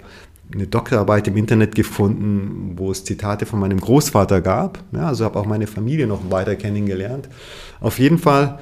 eine 0.52 0.66
Doktorarbeit 0.66 1.28
im 1.28 1.36
Internet 1.36 1.74
gefunden, 1.74 2.72
wo 2.76 2.90
es 2.90 3.04
Zitate 3.04 3.46
von 3.46 3.60
meinem 3.60 3.80
Großvater 3.80 4.40
gab. 4.40 4.82
Ja, 4.92 5.08
also 5.08 5.24
habe 5.24 5.38
auch 5.38 5.46
meine 5.46 5.66
Familie 5.66 6.06
noch 6.06 6.30
weiter 6.30 6.56
kennengelernt. 6.56 7.28
Auf 7.80 7.98
jeden 7.98 8.18
Fall, 8.18 8.58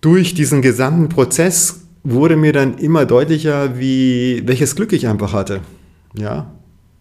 durch 0.00 0.34
diesen 0.34 0.62
gesamten 0.62 1.08
Prozess 1.08 1.80
wurde 2.04 2.36
mir 2.36 2.52
dann 2.52 2.78
immer 2.78 3.06
deutlicher, 3.06 3.78
wie, 3.78 4.42
welches 4.46 4.76
Glück 4.76 4.92
ich 4.92 5.06
einfach 5.06 5.32
hatte. 5.32 5.60
Ja, 6.16 6.52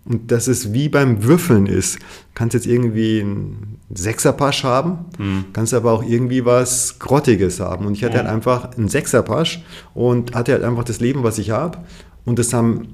und 0.04 0.32
dass 0.32 0.48
es 0.48 0.74
wie 0.74 0.90
beim 0.90 1.24
Würfeln 1.24 1.68
ist. 1.68 1.98
Du 1.98 2.02
kannst 2.34 2.54
jetzt 2.56 2.66
irgendwie 2.66 3.22
einen 3.22 3.78
Sechserpasch 3.94 4.64
haben, 4.64 5.06
mhm. 5.18 5.46
kannst 5.54 5.74
aber 5.74 5.92
auch 5.92 6.04
irgendwie 6.04 6.44
was 6.44 6.98
Grottiges 6.98 7.60
haben. 7.60 7.86
Und 7.86 7.94
ich 7.94 8.04
hatte 8.04 8.18
ja. 8.18 8.24
halt 8.24 8.30
einfach 8.34 8.76
einen 8.76 8.88
Sechserpasch 8.88 9.64
und 9.94 10.34
hatte 10.34 10.54
halt 10.54 10.64
einfach 10.64 10.84
das 10.84 11.00
Leben, 11.00 11.24
was 11.24 11.38
ich 11.38 11.52
habe. 11.52 11.80
Und 12.26 12.40
das 12.40 12.54
haben 12.54 12.88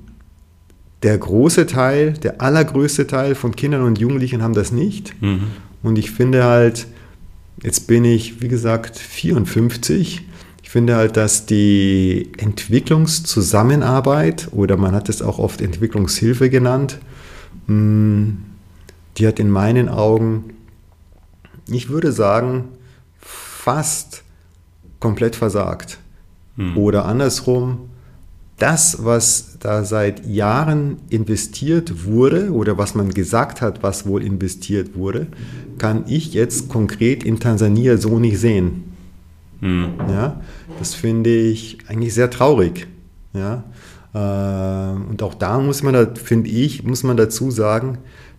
der 1.04 1.18
große 1.18 1.68
Teil, 1.68 2.14
der 2.14 2.42
allergrößte 2.42 3.08
Teil 3.08 3.36
von 3.36 3.56
Kindern 3.56 3.84
und 3.84 4.00
Jugendlichen 4.00 4.42
haben 4.42 4.54
das 4.54 4.72
nicht. 4.72 5.22
Mhm. 5.22 5.48
Und 5.84 5.98
ich 5.98 6.12
finde 6.12 6.44
halt, 6.44 6.88
jetzt 7.62 7.88
bin 7.88 8.04
ich, 8.04 8.42
wie 8.42 8.48
gesagt, 8.48 8.98
54. 8.98 10.24
Ich 10.64 10.70
finde 10.70 10.96
halt, 10.96 11.18
dass 11.18 11.46
die 11.46 12.32
Entwicklungszusammenarbeit 12.38 14.50
oder 14.52 14.76
man 14.76 14.96
hat 14.96 15.10
es 15.10 15.22
auch 15.22 15.40
oft 15.40 15.62
Entwicklungshilfe 15.62 16.50
genannt, 16.50 17.00
mm, 17.68 18.30
die 19.18 19.28
hat 19.28 19.40
in 19.40 19.50
meinen 19.50 19.90
Augen, 19.90 20.54
ich 21.68 21.90
würde 21.90 22.12
sagen, 22.12 22.66
fast 23.20 24.24
komplett 25.00 25.36
versagt. 25.36 26.00
Mhm. 26.56 26.78
Oder 26.78 27.06
andersrum, 27.06 27.90
das, 28.58 29.06
was 29.06 29.58
da 29.60 29.84
seit 29.84 30.26
Jahren 30.26 30.98
investiert 31.10 32.06
wurde 32.06 32.52
oder 32.52 32.78
was 32.78 32.96
man 32.96 33.14
gesagt 33.14 33.62
hat, 33.62 33.84
was 33.84 34.08
wohl 34.08 34.24
investiert 34.24 34.96
wurde, 34.96 35.28
kann 35.78 36.06
ich 36.08 36.34
jetzt 36.34 36.70
konkret 36.70 37.24
in 37.24 37.40
Tansania 37.40 37.98
so 37.98 38.18
nicht 38.20 38.40
sehen. 38.40 38.96
Hm. 39.62 39.94
Ja, 40.10 40.42
das 40.80 40.96
finde 40.96 41.36
ich 41.36 41.78
eigentlich 41.88 42.14
sehr 42.14 42.30
traurig. 42.30 42.88
Ja, 43.34 43.64
Äh, 44.14 44.92
und 45.10 45.22
auch 45.22 45.36
da 45.36 45.60
muss 45.60 45.84
man, 45.84 45.94
da, 45.94 46.08
finde 46.16 46.50
ich, 46.50 46.84
muss 46.84 47.04
man 47.04 47.18
dazu 47.18 47.52
sagen, 47.52 47.98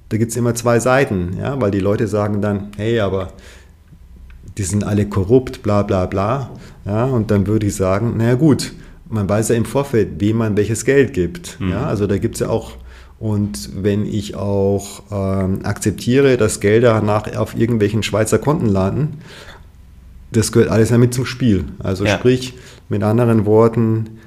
da 0.09 0.17
gibt 0.17 0.31
es 0.31 0.37
immer 0.37 0.55
zwei 0.55 0.81
Seiten, 0.81 1.37
ja, 1.39 1.61
weil 1.61 1.71
die 1.71 1.81
Leute 1.81 2.09
sagen 2.09 2.41
dann, 2.41 2.71
hey, 2.77 3.01
aber 3.01 3.29
die 4.57 4.63
sind 4.65 4.83
alle 4.85 5.07
korrupt, 5.07 5.63
bla 5.63 5.83
bla 5.83 6.07
bla. 6.07 6.51
Ja, 6.87 7.05
und 7.05 7.31
dann 7.31 7.47
würde 7.47 7.67
ich 7.67 7.77
sagen, 7.77 8.17
naja 8.17 8.35
gut, 8.35 8.73
man 9.09 9.29
weiß 9.29 9.51
ja 9.51 9.55
im 9.55 9.65
Vorfeld, 9.65 10.21
wem 10.21 10.37
man 10.39 10.57
welches 10.57 10.85
Geld 10.85 11.13
gibt. 11.13 11.61
Mhm. 11.61 11.71
Ja, 11.71 11.87
also 11.87 12.07
da 12.07 12.19
gibt 12.19 12.37
es 12.37 12.41
ja 12.41 12.49
auch, 12.49 12.73
und 13.19 13.71
wenn 13.83 14.07
ich 14.07 14.37
auch 14.37 15.03
ähm, 15.11 15.61
akzeptiere, 15.65 16.37
dass 16.37 16.61
Gelder 16.61 17.01
nach 17.03 17.35
auf 17.37 17.57
irgendwelchen 17.57 18.03
Schweizer 18.03 18.39
Konten 18.39 18.67
landen, 18.67 19.19
das 20.31 20.53
gehört 20.53 20.71
alles 20.71 20.91
ja 20.91 20.99
mit 20.99 21.15
zum 21.15 21.27
Spiel. 21.27 21.65
Also 21.79 22.05
ja. 22.05 22.17
sprich, 22.19 22.55
mit 22.89 23.03
anderen 23.03 23.47
Worten, 23.47 24.19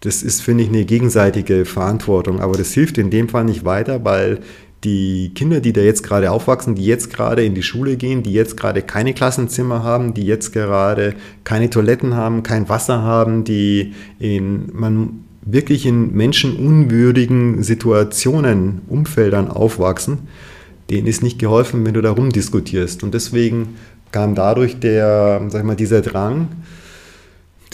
das 0.00 0.22
ist, 0.22 0.42
finde 0.42 0.64
ich, 0.64 0.70
eine 0.70 0.84
gegenseitige 0.84 1.64
Verantwortung. 1.64 2.40
Aber 2.40 2.56
das 2.56 2.72
hilft 2.72 2.98
in 2.98 3.10
dem 3.10 3.28
Fall 3.28 3.44
nicht 3.44 3.64
weiter, 3.64 4.04
weil 4.04 4.40
die 4.84 5.32
Kinder, 5.34 5.60
die 5.60 5.72
da 5.72 5.80
jetzt 5.80 6.02
gerade 6.02 6.30
aufwachsen, 6.30 6.74
die 6.74 6.84
jetzt 6.84 7.12
gerade 7.12 7.44
in 7.44 7.54
die 7.54 7.62
Schule 7.62 7.96
gehen, 7.96 8.22
die 8.22 8.32
jetzt 8.32 8.56
gerade 8.56 8.82
keine 8.82 9.14
Klassenzimmer 9.14 9.82
haben, 9.82 10.14
die 10.14 10.24
jetzt 10.24 10.52
gerade 10.52 11.14
keine 11.44 11.70
Toiletten 11.70 12.14
haben, 12.14 12.42
kein 12.42 12.68
Wasser 12.68 13.02
haben, 13.02 13.44
die 13.44 13.94
in, 14.18 14.70
man 14.72 15.24
wirklich 15.42 15.86
in 15.86 16.14
menschenunwürdigen 16.14 17.62
Situationen, 17.62 18.82
Umfeldern 18.88 19.48
aufwachsen, 19.48 20.28
denen 20.90 21.06
ist 21.06 21.22
nicht 21.22 21.38
geholfen, 21.38 21.84
wenn 21.84 21.94
du 21.94 22.02
da 22.02 22.10
rumdiskutierst. 22.10 23.02
Und 23.02 23.14
deswegen 23.14 23.76
kam 24.12 24.34
dadurch 24.34 24.78
der, 24.80 25.42
sag 25.48 25.64
mal, 25.64 25.76
dieser 25.76 26.02
Drang, 26.02 26.48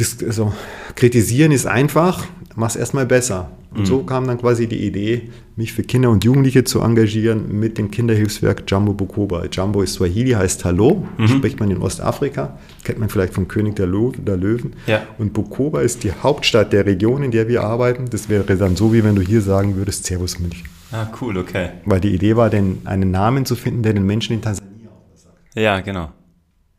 das, 0.00 0.16
also, 0.24 0.52
kritisieren 0.96 1.52
ist 1.52 1.66
einfach, 1.66 2.26
mach 2.56 2.70
es 2.70 2.76
erstmal 2.76 3.06
besser. 3.06 3.50
Und 3.72 3.82
mhm. 3.82 3.86
so 3.86 4.02
kam 4.02 4.26
dann 4.26 4.38
quasi 4.38 4.66
die 4.66 4.84
Idee, 4.84 5.30
mich 5.54 5.72
für 5.72 5.84
Kinder 5.84 6.10
und 6.10 6.24
Jugendliche 6.24 6.64
zu 6.64 6.80
engagieren 6.80 7.60
mit 7.60 7.78
dem 7.78 7.90
Kinderhilfswerk 7.90 8.64
Jumbo 8.66 8.94
Bukoba. 8.94 9.44
Jumbo 9.46 9.82
ist 9.82 9.94
Swahili, 9.94 10.32
heißt 10.32 10.64
Hallo, 10.64 11.06
mhm. 11.18 11.28
spricht 11.28 11.60
man 11.60 11.70
in 11.70 11.78
Ostafrika, 11.78 12.58
kennt 12.82 12.98
man 12.98 13.08
vielleicht 13.08 13.32
vom 13.32 13.46
König 13.46 13.76
der, 13.76 13.86
Lo 13.86 14.12
der 14.16 14.36
Löwen. 14.36 14.74
Ja. 14.88 15.02
Und 15.18 15.32
Bukoba 15.32 15.82
ist 15.82 16.02
die 16.02 16.10
Hauptstadt 16.12 16.72
der 16.72 16.84
Region, 16.84 17.22
in 17.22 17.30
der 17.30 17.46
wir 17.46 17.62
arbeiten. 17.62 18.06
Das 18.10 18.28
wäre 18.28 18.56
dann 18.56 18.74
so, 18.74 18.92
wie 18.92 19.04
wenn 19.04 19.14
du 19.14 19.22
hier 19.22 19.40
sagen 19.40 19.76
würdest, 19.76 20.04
Servus 20.04 20.40
München. 20.40 20.66
Ah, 20.90 21.06
cool, 21.20 21.38
okay. 21.38 21.70
Weil 21.84 22.00
die 22.00 22.12
Idee 22.12 22.34
war, 22.34 22.50
den, 22.50 22.78
einen 22.84 23.12
Namen 23.12 23.44
zu 23.44 23.54
finden, 23.54 23.84
der 23.84 23.92
den 23.92 24.04
Menschen 24.04 24.32
in 24.32 24.42
Tansania 24.42 24.88
auch 24.88 25.12
was 25.12 25.22
sagt. 25.22 25.36
Ja, 25.54 25.78
genau. 25.78 26.10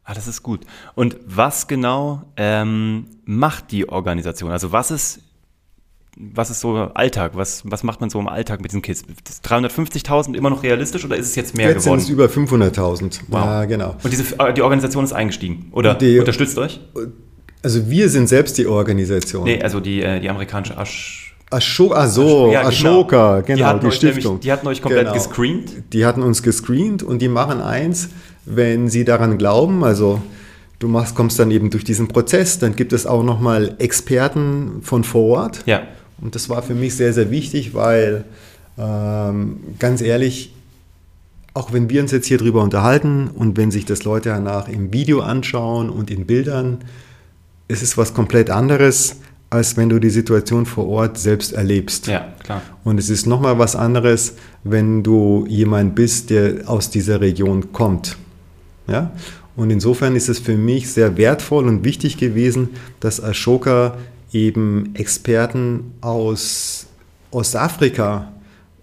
Ah, 0.04 0.14
das 0.14 0.28
ist 0.28 0.44
gut. 0.44 0.62
Und 0.96 1.18
was 1.26 1.68
genau 1.68 2.24
ähm, 2.36 3.06
macht 3.26 3.72
die 3.72 3.88
Organisation? 3.88 4.52
Also 4.52 4.72
was 4.72 4.92
ist 4.92 5.22
was 6.18 6.50
ist 6.50 6.60
so 6.60 6.76
Alltag? 6.94 7.32
Was, 7.36 7.64
was 7.66 7.84
macht 7.84 8.02
man 8.02 8.10
so 8.10 8.20
im 8.20 8.28
Alltag 8.28 8.62
mit 8.62 8.72
diesen 8.72 8.82
Kids? 8.82 9.04
350.000 9.46 10.36
immer 10.36 10.50
noch 10.50 10.64
realistisch 10.64 11.06
oder 11.06 11.16
ist 11.16 11.28
es 11.28 11.36
jetzt 11.36 11.56
mehr 11.56 11.70
jetzt 11.70 11.84
geworden? 11.84 12.00
Jetzt 12.00 12.08
sind 12.08 12.20
es 12.20 12.48
über 12.48 12.66
500.000. 12.66 13.22
Wow. 13.28 13.46
Ja, 13.46 13.66
genau. 13.66 13.96
Und 14.04 14.12
diese, 14.12 14.38
äh, 14.40 14.54
die 14.54 14.62
Organisation 14.62 15.04
ist 15.04 15.14
eingestiegen 15.14 15.70
oder 15.72 15.96
die, 15.96 16.20
unterstützt 16.20 16.58
euch? 16.58 16.82
Also 17.64 17.90
wir 17.90 18.10
sind 18.10 18.28
selbst 18.28 18.58
die 18.58 18.68
Organisation. 18.68 19.44
Nee, 19.44 19.62
also 19.62 19.80
die, 19.80 20.02
äh, 20.02 20.20
die 20.20 20.30
amerikanische 20.30 20.78
Asch... 20.78 21.36
Ashoka, 21.50 21.96
ach 21.96 22.08
so, 22.08 22.50
ja, 22.50 22.66
Ashoka, 22.66 23.42
genau, 23.42 23.58
genau 23.58 23.80
die, 23.80 23.90
die 23.90 23.92
Stiftung. 23.92 24.24
Nämlich, 24.24 24.44
die 24.44 24.52
hatten 24.54 24.68
euch 24.68 24.82
komplett 24.82 25.08
genau. 25.08 25.14
gescreent? 25.14 25.84
Die 25.92 26.06
hatten 26.06 26.22
uns 26.22 26.44
gescreent 26.44 27.04
und 27.04 27.22
die 27.22 27.28
machen 27.28 27.60
eins, 27.60 28.10
wenn 28.46 28.90
sie 28.90 29.06
daran 29.06 29.38
glauben, 29.38 29.84
also 29.84 30.22
du 30.80 30.88
machst, 30.88 31.16
kommst 31.16 31.38
dann 31.40 31.52
eben 31.52 31.70
durch 31.70 31.84
diesen 31.84 32.08
Prozess, 32.08 32.60
dann 32.60 32.76
gibt 32.76 32.94
es 32.94 33.06
auch 33.06 33.24
nochmal 33.24 33.76
Experten 33.80 34.82
von 34.82 35.04
vor 35.04 35.38
Ort. 35.38 35.64
Ja 35.66 35.84
und 36.22 36.36
das 36.36 36.50
war 36.50 36.62
für 36.62 36.76
mich 36.76 36.96
sehr, 36.96 37.14
sehr 37.14 37.32
wichtig, 37.32 37.74
weil 37.74 38.24
ähm, 38.78 39.58
ganz 39.80 40.02
ehrlich, 40.02 40.54
auch 41.54 41.74
wenn 41.74 41.90
wir 41.90 42.02
uns 42.02 42.12
jetzt 42.12 42.28
hier 42.28 42.38
drüber 42.38 42.62
unterhalten 42.62 43.28
und 43.28 43.58
wenn 43.58 43.72
sich 43.72 43.86
das 43.86 44.04
Leute 44.04 44.30
danach 44.30 44.70
im 44.70 44.94
Video 44.94 45.20
anschauen 45.22 45.90
und 45.90 46.10
in 46.10 46.26
Bildern, 46.26 46.78
ist 47.68 47.82
es 47.82 47.98
was 47.98 48.14
komplett 48.14 48.50
anderes, 48.50 49.18
als 49.50 49.76
wenn 49.76 49.90
du 49.90 50.00
die 50.00 50.10
Situation 50.10 50.66
vor 50.66 50.88
Ort 50.88 51.18
selbst 51.18 51.52
erlebst. 51.52 52.08
Ja, 52.08 52.34
klar. 52.42 52.62
Und 52.86 53.00
es 53.00 53.10
ist 53.10 53.26
nochmal 53.26 53.60
was 53.60 53.76
anderes, 53.76 54.36
wenn 54.64 55.04
du 55.04 55.46
jemand 55.50 55.96
bist, 55.96 56.30
der 56.30 56.70
aus 56.70 56.90
dieser 56.90 57.20
Region 57.20 57.74
kommt. 57.74 58.16
Ja? 58.92 59.12
Und 59.56 59.70
insofern 59.70 60.16
ist 60.16 60.30
es 60.30 60.40
für 60.40 60.58
mich 60.58 60.92
sehr 60.92 61.18
wertvoll 61.18 61.68
und 61.68 61.84
wichtig 61.84 62.18
gewesen, 62.18 62.70
dass 63.00 63.24
Ashoka 63.24 63.98
eben 64.32 64.96
Experten 64.96 65.94
aus 66.02 66.88
Ostafrika 67.32 68.32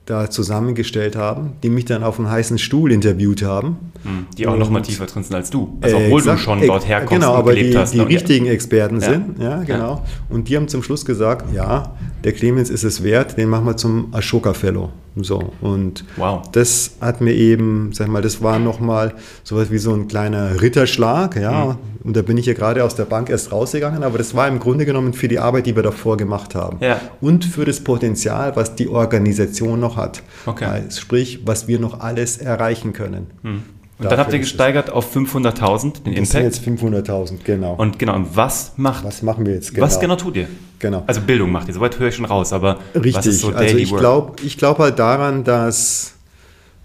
da 0.09 0.31
zusammengestellt 0.31 1.17
haben, 1.17 1.53
die 1.63 1.69
mich 1.69 1.85
dann 1.85 2.03
auf 2.03 2.19
einen 2.19 2.31
heißen 2.31 2.59
Stuhl 2.59 2.93
interviewt 2.93 3.43
haben. 3.43 3.77
Hm, 4.05 4.27
die 4.37 4.47
auch 4.47 4.57
noch 4.57 4.71
mal 4.71 4.81
tiefer 4.81 5.07
drin 5.07 5.23
sind 5.23 5.37
als 5.37 5.51
du. 5.51 5.77
Also 5.83 5.97
obwohl 5.97 6.21
exakt, 6.21 6.39
du 6.41 6.45
schon 6.45 6.67
dort 6.67 6.89
herkommst 6.89 7.13
genau, 7.13 7.35
und 7.35 7.39
aber 7.39 7.51
gelebt 7.55 7.75
die, 7.75 7.79
hast. 7.79 7.95
die 7.95 8.01
richtigen 8.01 8.47
Experten 8.47 9.01
ja. 9.01 9.11
sind, 9.11 9.39
ja, 9.39 9.63
genau. 9.63 9.95
Ja. 9.97 10.05
Und 10.31 10.49
die 10.49 10.57
haben 10.57 10.69
zum 10.69 10.83
Schluss 10.83 11.05
gesagt, 11.05 11.53
ja, 11.55 11.95
der 12.25 12.33
Clemens 12.33 12.71
ist 12.71 12.85
es 12.85 13.03
wert, 13.03 13.37
den 13.37 13.49
machen 13.49 13.67
wir 13.67 13.77
zum 13.77 14.09
Ashoka 14.15 14.55
Fellow. 14.55 14.91
So, 15.17 15.53
und 15.61 16.05
wow. 16.17 16.43
das 16.53 16.93
hat 17.01 17.21
mir 17.21 17.33
eben, 17.33 17.91
sag 17.93 18.09
mal, 18.09 18.23
das 18.23 18.43
war 18.43 18.59
nochmal 18.59 19.15
sowas 19.43 19.71
wie 19.71 19.79
so 19.79 19.93
ein 19.93 20.09
kleiner 20.09 20.61
Ritterschlag, 20.61 21.37
ja. 21.37 21.65
Mhm. 21.67 21.77
Und 22.05 22.17
da 22.17 22.23
bin 22.23 22.39
ich 22.39 22.47
ja 22.47 22.55
gerade 22.55 22.85
aus 22.85 22.95
der 22.95 23.05
Bank 23.05 23.29
erst 23.29 23.53
rausgegangen, 23.53 24.03
aber 24.03 24.19
das 24.19 24.35
war 24.35 24.49
im 24.49 24.61
Grunde 24.61 24.87
genommen 24.87 25.13
für 25.13 25.29
die 25.29 25.39
Arbeit, 25.39 25.67
die 25.67 25.77
wir 25.77 25.83
davor 25.83 26.17
gemacht 26.17 26.55
haben. 26.55 26.79
Ja. 26.81 27.01
Und 27.21 27.45
für 27.45 27.65
das 27.65 27.81
Potenzial, 27.81 28.55
was 28.57 28.77
die 28.77 28.89
Organisation 28.89 29.81
noch 29.81 29.97
hat. 29.97 30.23
Okay. 30.47 30.85
Sprich, 30.91 31.41
was 31.45 31.69
wir 31.69 31.79
noch 31.79 32.01
alles 32.01 32.39
erreichen 32.39 32.93
können. 32.93 33.27
Mhm. 33.43 33.63
Und 33.99 34.11
dann 34.11 34.19
habt 34.19 34.33
ihr 34.33 34.39
gesteigert 34.39 34.91
auf 34.91 35.15
500.000 35.15 36.05
den 36.05 36.15
das 36.15 36.33
Impact. 36.35 36.55
Sind 36.55 36.77
jetzt 36.77 36.83
500.000, 36.83 37.39
genau. 37.43 37.75
Und 37.75 37.99
genau, 37.99 38.15
und 38.15 38.37
was 38.37 38.75
macht? 38.77 39.05
Was 39.05 39.23
machen 39.23 39.45
wir 39.45 39.55
jetzt 39.55 39.75
genau? 39.75 39.87
Was 39.87 39.99
genau 39.99 40.15
tut 40.15 40.37
ihr? 40.37 40.47
Genau. 40.79 41.03
Also 41.07 41.21
Bildung 41.21 41.51
macht 41.51 41.67
ihr, 41.67 41.75
soweit 41.75 41.99
höre 41.99 42.09
ich 42.09 42.15
schon 42.15 42.25
raus, 42.25 42.53
aber 42.53 42.79
Richtig. 42.95 43.17
was 43.17 43.27
ist 43.27 43.41
so 43.41 43.49
also 43.49 43.59
Daily 43.59 43.83
ich 43.83 43.97
glaube 43.97 44.37
ich 44.45 44.57
glaub 44.57 44.79
halt 44.79 45.01
daran, 45.01 45.43
dass 45.43 46.15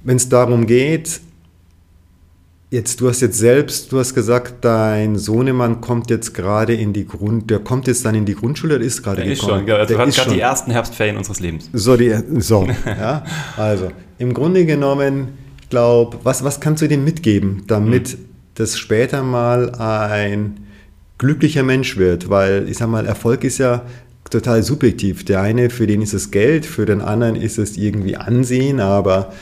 wenn 0.03 0.17
es 0.17 0.27
darum 0.27 0.65
geht, 0.65 1.21
jetzt, 2.71 2.99
du 2.99 3.07
hast 3.07 3.21
jetzt 3.21 3.37
selbst, 3.37 3.91
du 3.91 3.99
hast 3.99 4.15
gesagt, 4.15 4.65
dein 4.65 5.15
Sohnemann 5.15 5.79
kommt 5.79 6.09
jetzt 6.09 6.33
gerade 6.33 6.73
in 6.73 6.91
die 6.91 7.07
Grund, 7.07 7.49
der 7.51 7.59
kommt 7.59 7.87
jetzt 7.87 8.03
dann 8.03 8.15
in 8.15 8.25
die 8.25 8.33
Grundschule, 8.33 8.79
der 8.79 8.87
ist 8.87 9.03
gerade 9.03 9.23
der 9.23 9.33
gekommen. 9.33 9.61
Ist 9.61 9.69
schon, 9.69 9.79
also 9.79 9.93
der 9.93 10.05
hat 10.05 10.15
gerade 10.15 10.31
die 10.31 10.39
ersten 10.39 10.71
Herbstferien 10.71 11.15
unseres 11.15 11.39
Lebens. 11.39 11.69
So, 11.71 11.95
die, 11.95 12.15
so, 12.39 12.67
ja, 12.85 13.23
also 13.55 13.91
im 14.17 14.33
Grunde 14.33 14.65
genommen 14.65 15.42
glaube, 15.73 16.19
was, 16.21 16.43
was 16.43 16.59
kannst 16.59 16.83
du 16.83 16.87
dem 16.87 17.03
mitgeben, 17.03 17.63
damit 17.65 18.13
mhm. 18.13 18.25
das 18.53 18.77
später 18.77 19.23
mal 19.23 19.73
ein 19.73 20.59
glücklicher 21.17 21.63
Mensch 21.63 21.97
wird? 21.97 22.29
Weil 22.29 22.69
ich 22.69 22.77
sag 22.77 22.89
mal, 22.89 23.07
Erfolg 23.07 23.43
ist 23.43 23.57
ja 23.57 23.81
total 24.29 24.61
subjektiv. 24.61 25.25
Der 25.25 25.41
eine, 25.41 25.71
für 25.71 25.87
den 25.87 26.03
ist 26.03 26.13
es 26.13 26.29
Geld, 26.29 26.67
für 26.67 26.85
den 26.85 27.01
anderen 27.01 27.35
ist 27.35 27.57
es 27.57 27.75
irgendwie 27.75 28.15
Ansehen, 28.15 28.79
aber 28.79 29.33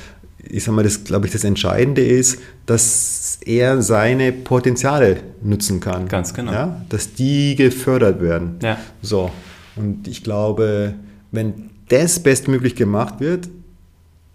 ich 0.48 0.64
sag 0.64 0.74
mal, 0.74 0.84
das 0.84 1.04
glaube 1.04 1.26
ich, 1.28 1.34
das 1.34 1.44
Entscheidende 1.44 2.02
ist, 2.02 2.40
dass 2.66 3.40
er 3.46 3.82
seine 3.82 4.32
Potenziale 4.32 5.18
nutzen 5.44 5.82
kann. 5.82 6.08
Ganz 6.08 6.34
genau. 6.34 6.54
Ja? 6.54 6.82
Dass 6.88 7.14
die 7.14 7.58
gefördert 7.58 8.22
werden. 8.22 8.56
Ja. 8.64 8.78
So. 9.02 9.32
Und 9.76 10.08
ich 10.08 10.24
glaube, 10.24 10.94
wenn 11.34 11.72
das 11.90 12.24
bestmöglich 12.24 12.76
gemacht 12.76 13.20
wird, 13.20 13.50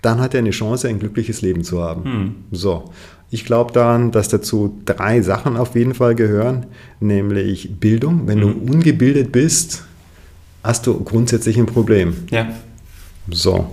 dann 0.02 0.20
hat 0.20 0.35
er 0.35 0.38
eine 0.38 0.50
Chance, 0.50 0.88
ein 0.88 0.98
glückliches 0.98 1.42
Leben 1.42 1.64
zu 1.64 1.82
haben. 1.82 2.04
Hm. 2.04 2.35
So. 2.52 2.92
Ich 3.30 3.44
glaube 3.44 3.72
daran, 3.72 4.12
dass 4.12 4.28
dazu 4.28 4.80
drei 4.85 5.20
Sachen 5.20 5.56
auf 5.56 5.74
jeden 5.74 5.94
Fall 5.94 6.14
gehören, 6.14 6.66
nämlich 7.00 7.80
Bildung. 7.80 8.26
Wenn 8.26 8.40
hm. 8.40 8.66
du 8.66 8.72
ungebildet 8.72 9.32
bist, 9.32 9.85
hast 10.62 10.87
du 10.87 11.02
grundsätzlich 11.02 11.59
ein 11.59 11.66
Problem. 11.66 12.14
Ja. 12.30 12.48
So. 13.30 13.70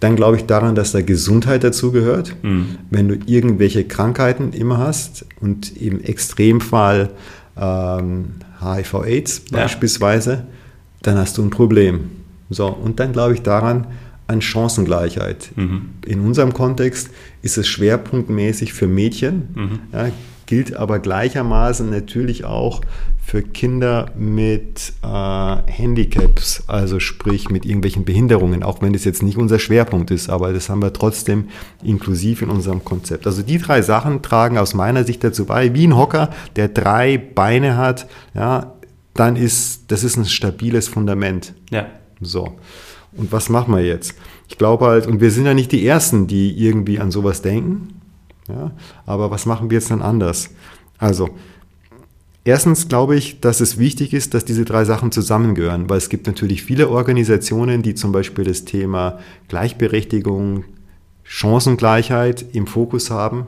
Dann 0.00 0.16
glaube 0.16 0.36
ich 0.36 0.44
daran, 0.44 0.74
dass 0.74 0.92
da 0.92 1.00
Gesundheit 1.00 1.64
dazu 1.64 1.90
gehört. 1.90 2.36
Mhm. 2.42 2.76
Wenn 2.90 3.08
du 3.08 3.16
irgendwelche 3.24 3.84
Krankheiten 3.84 4.52
immer 4.52 4.76
hast 4.76 5.24
und 5.40 5.74
im 5.80 6.02
Extremfall 6.02 7.10
ähm, 7.56 8.32
HIV-Aids 8.60 9.44
ja. 9.50 9.58
beispielsweise, 9.58 10.44
dann 11.00 11.16
hast 11.16 11.38
du 11.38 11.42
ein 11.42 11.50
Problem. 11.50 12.10
So, 12.50 12.66
und 12.66 13.00
dann 13.00 13.12
glaube 13.12 13.32
ich 13.32 13.42
daran, 13.42 13.86
an 14.26 14.40
Chancengleichheit. 14.40 15.50
Mhm. 15.56 15.90
In 16.06 16.20
unserem 16.20 16.52
Kontext 16.52 17.10
ist 17.42 17.58
es 17.58 17.68
schwerpunktmäßig 17.68 18.72
für 18.72 18.86
Mädchen, 18.86 19.48
mhm. 19.54 19.78
ja, 19.92 20.10
gilt 20.46 20.76
aber 20.76 20.98
gleichermaßen 20.98 21.88
natürlich 21.88 22.44
auch 22.44 22.82
für 23.24 23.42
Kinder 23.42 24.12
mit 24.16 24.92
äh, 25.02 25.06
Handicaps, 25.06 26.64
also 26.66 27.00
sprich 27.00 27.48
mit 27.48 27.64
irgendwelchen 27.64 28.04
Behinderungen, 28.04 28.62
auch 28.62 28.82
wenn 28.82 28.92
das 28.92 29.04
jetzt 29.04 29.22
nicht 29.22 29.38
unser 29.38 29.58
Schwerpunkt 29.58 30.10
ist, 30.10 30.28
aber 30.28 30.52
das 30.52 30.68
haben 30.68 30.82
wir 30.82 30.92
trotzdem 30.92 31.48
inklusiv 31.82 32.42
in 32.42 32.50
unserem 32.50 32.84
Konzept. 32.84 33.26
Also 33.26 33.42
die 33.42 33.58
drei 33.58 33.80
Sachen 33.80 34.20
tragen 34.20 34.58
aus 34.58 34.74
meiner 34.74 35.04
Sicht 35.04 35.24
dazu 35.24 35.46
bei, 35.46 35.74
wie 35.74 35.86
ein 35.86 35.96
Hocker, 35.96 36.30
der 36.56 36.68
drei 36.68 37.16
Beine 37.16 37.78
hat, 37.78 38.06
ja, 38.34 38.74
dann 39.14 39.36
ist 39.36 39.84
das 39.88 40.04
ist 40.04 40.16
ein 40.16 40.26
stabiles 40.26 40.88
Fundament. 40.88 41.54
Ja. 41.70 41.86
So. 42.20 42.58
Und 43.16 43.32
was 43.32 43.48
machen 43.48 43.74
wir 43.74 43.84
jetzt? 43.84 44.14
Ich 44.48 44.58
glaube 44.58 44.86
halt, 44.86 45.06
und 45.06 45.20
wir 45.20 45.30
sind 45.30 45.46
ja 45.46 45.54
nicht 45.54 45.72
die 45.72 45.86
Ersten, 45.86 46.26
die 46.26 46.56
irgendwie 46.58 46.98
an 46.98 47.10
sowas 47.10 47.42
denken. 47.42 48.00
Ja, 48.48 48.72
aber 49.06 49.30
was 49.30 49.46
machen 49.46 49.70
wir 49.70 49.78
jetzt 49.78 49.90
dann 49.90 50.02
anders? 50.02 50.50
Also, 50.98 51.30
erstens 52.44 52.88
glaube 52.88 53.16
ich, 53.16 53.40
dass 53.40 53.60
es 53.60 53.78
wichtig 53.78 54.12
ist, 54.12 54.34
dass 54.34 54.44
diese 54.44 54.64
drei 54.64 54.84
Sachen 54.84 55.12
zusammengehören, 55.12 55.88
weil 55.88 55.98
es 55.98 56.10
gibt 56.10 56.26
natürlich 56.26 56.62
viele 56.62 56.90
Organisationen, 56.90 57.82
die 57.82 57.94
zum 57.94 58.12
Beispiel 58.12 58.44
das 58.44 58.64
Thema 58.64 59.18
Gleichberechtigung, 59.48 60.64
Chancengleichheit 61.22 62.44
im 62.52 62.66
Fokus 62.66 63.10
haben 63.10 63.46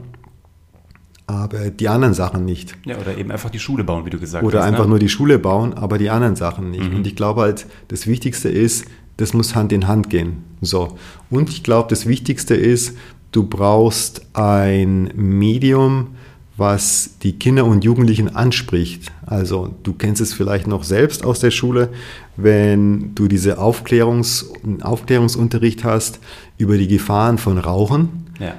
aber 1.27 1.69
die 1.69 1.89
anderen 1.89 2.13
Sachen 2.13 2.45
nicht. 2.45 2.77
Ja, 2.85 2.97
oder 2.97 3.17
eben 3.17 3.31
einfach 3.31 3.49
die 3.49 3.59
Schule 3.59 3.83
bauen, 3.83 4.05
wie 4.05 4.09
du 4.09 4.17
gesagt 4.17 4.45
oder 4.45 4.59
hast. 4.59 4.63
Oder 4.63 4.71
einfach 4.71 4.85
ne? 4.85 4.91
nur 4.91 4.99
die 4.99 5.09
Schule 5.09 5.37
bauen, 5.37 5.73
aber 5.73 5.97
die 5.97 6.09
anderen 6.09 6.37
Sachen 6.37 6.71
nicht. 6.71 6.89
Mhm. 6.89 6.97
Und 6.97 7.07
ich 7.07 7.17
glaube 7.17 7.41
halt, 7.41 7.67
das 7.89 8.07
Wichtigste 8.07 8.47
ist, 8.47 8.85
das 9.17 9.33
muss 9.33 9.55
Hand 9.55 9.71
in 9.71 9.87
Hand 9.87 10.09
gehen. 10.09 10.43
So. 10.61 10.97
Und 11.29 11.49
ich 11.49 11.63
glaube, 11.63 11.89
das 11.89 12.05
Wichtigste 12.05 12.55
ist, 12.55 12.95
du 13.31 13.43
brauchst 13.43 14.25
ein 14.33 15.11
Medium, 15.15 16.09
was 16.55 17.11
die 17.21 17.33
Kinder 17.33 17.65
und 17.65 17.83
Jugendlichen 17.83 18.35
anspricht. 18.35 19.11
Also 19.25 19.75
du 19.83 19.93
kennst 19.93 20.21
es 20.21 20.33
vielleicht 20.33 20.65
noch 20.65 20.83
selbst 20.83 21.23
aus 21.23 21.39
der 21.39 21.51
Schule, 21.51 21.89
wenn 22.35 23.13
du 23.13 23.27
diese 23.27 23.59
Aufklärungs 23.59 24.51
Aufklärungsunterricht 24.81 25.83
hast 25.83 26.19
über 26.57 26.77
die 26.77 26.87
Gefahren 26.87 27.37
von 27.37 27.59
Rauchen. 27.59 28.27
Ja 28.39 28.55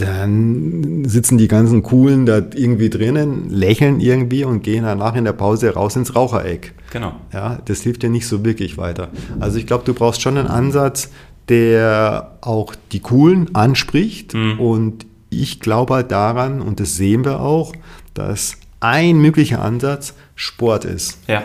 dann 0.00 1.04
sitzen 1.06 1.38
die 1.38 1.48
ganzen 1.48 1.82
Coolen 1.82 2.26
da 2.26 2.42
irgendwie 2.54 2.90
drinnen, 2.90 3.50
lächeln 3.50 4.00
irgendwie 4.00 4.44
und 4.44 4.62
gehen 4.62 4.84
danach 4.84 5.14
in 5.14 5.24
der 5.24 5.32
Pause 5.32 5.74
raus 5.74 5.96
ins 5.96 6.14
Rauchereck. 6.14 6.74
Genau. 6.92 7.12
Ja, 7.32 7.58
das 7.64 7.82
hilft 7.82 8.02
dir 8.02 8.10
nicht 8.10 8.26
so 8.26 8.44
wirklich 8.44 8.78
weiter. 8.78 9.08
Also 9.40 9.58
ich 9.58 9.66
glaube, 9.66 9.84
du 9.84 9.94
brauchst 9.94 10.22
schon 10.22 10.38
einen 10.38 10.48
Ansatz, 10.48 11.10
der 11.48 12.36
auch 12.40 12.74
die 12.92 13.00
Coolen 13.00 13.54
anspricht. 13.54 14.34
Mhm. 14.34 14.60
Und 14.60 15.06
ich 15.30 15.60
glaube 15.60 15.94
halt 15.94 16.10
daran, 16.10 16.60
und 16.60 16.80
das 16.80 16.96
sehen 16.96 17.24
wir 17.24 17.40
auch, 17.40 17.74
dass 18.14 18.56
ein 18.80 19.18
möglicher 19.18 19.62
Ansatz 19.62 20.14
Sport 20.34 20.84
ist. 20.84 21.18
Ja. 21.26 21.42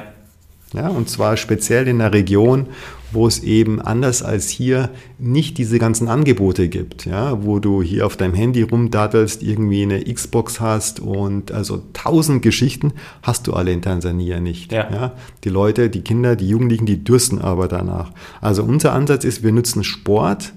Ja, 0.73 0.87
und 0.87 1.09
zwar 1.09 1.37
speziell 1.37 1.87
in 1.87 1.99
der 1.99 2.13
Region, 2.13 2.67
wo 3.13 3.28
es 3.28 3.43
eben 3.43 3.82
anders 3.82 4.23
als 4.23 4.49
hier 4.49 4.89
nicht 5.19 5.58
diese 5.58 5.80
ganzen 5.80 6.08
Angebote 6.08 6.67
gibt, 6.67 7.06
ja, 7.06 7.43
wo 7.43 7.60
du 7.60 7.82
hier 7.82 8.06
auf 8.06 8.17
deinem 8.17 8.34
Handy 8.34 8.63
rumdattelst, 8.63 9.43
irgendwie 9.43 9.84
eine 9.84 10.04
Xbox 10.04 10.60
hast 10.60 10.99
und 10.99 11.52
also 11.52 11.84
tausend 11.93 12.41
Geschichten 12.41 12.93
hast 13.21 13.47
du 13.47 13.54
alle 13.54 13.71
in 13.71 13.82
Tansania 13.82 14.39
nicht. 14.39 14.71
Ja. 14.71 14.89
ja. 14.91 15.12
Die 15.43 15.49
Leute, 15.49 15.89
die 15.89 16.02
Kinder, 16.02 16.36
die 16.36 16.49
Jugendlichen, 16.49 16.86
die 16.86 17.04
dürsten 17.04 17.39
aber 17.39 17.67
danach. 17.67 18.12
Also 18.41 18.63
unser 18.63 18.93
Ansatz 18.93 19.23
ist, 19.23 19.43
wir 19.43 19.52
nutzen 19.52 19.84
Sport 19.84 20.54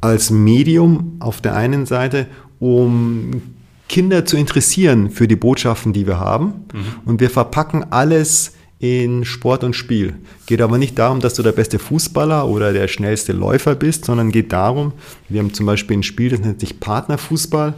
als 0.00 0.30
Medium 0.30 1.16
auf 1.20 1.40
der 1.40 1.56
einen 1.56 1.86
Seite, 1.86 2.26
um 2.58 3.42
Kinder 3.88 4.24
zu 4.24 4.36
interessieren 4.36 5.10
für 5.10 5.28
die 5.28 5.36
Botschaften, 5.36 5.92
die 5.92 6.06
wir 6.06 6.18
haben. 6.18 6.46
Mhm. 6.72 6.84
Und 7.04 7.20
wir 7.20 7.30
verpacken 7.30 7.86
alles 7.90 8.52
in 8.78 9.24
Sport 9.24 9.64
und 9.64 9.74
Spiel. 9.74 10.16
Geht 10.46 10.60
aber 10.60 10.78
nicht 10.78 10.98
darum, 10.98 11.20
dass 11.20 11.34
du 11.34 11.42
der 11.42 11.52
beste 11.52 11.78
Fußballer 11.78 12.46
oder 12.46 12.72
der 12.72 12.88
schnellste 12.88 13.32
Läufer 13.32 13.74
bist, 13.74 14.04
sondern 14.04 14.32
geht 14.32 14.52
darum, 14.52 14.92
wir 15.28 15.40
haben 15.40 15.54
zum 15.54 15.66
Beispiel 15.66 15.98
ein 15.98 16.02
Spiel, 16.02 16.30
das 16.30 16.40
nennt 16.40 16.60
sich 16.60 16.78
Partnerfußball. 16.78 17.74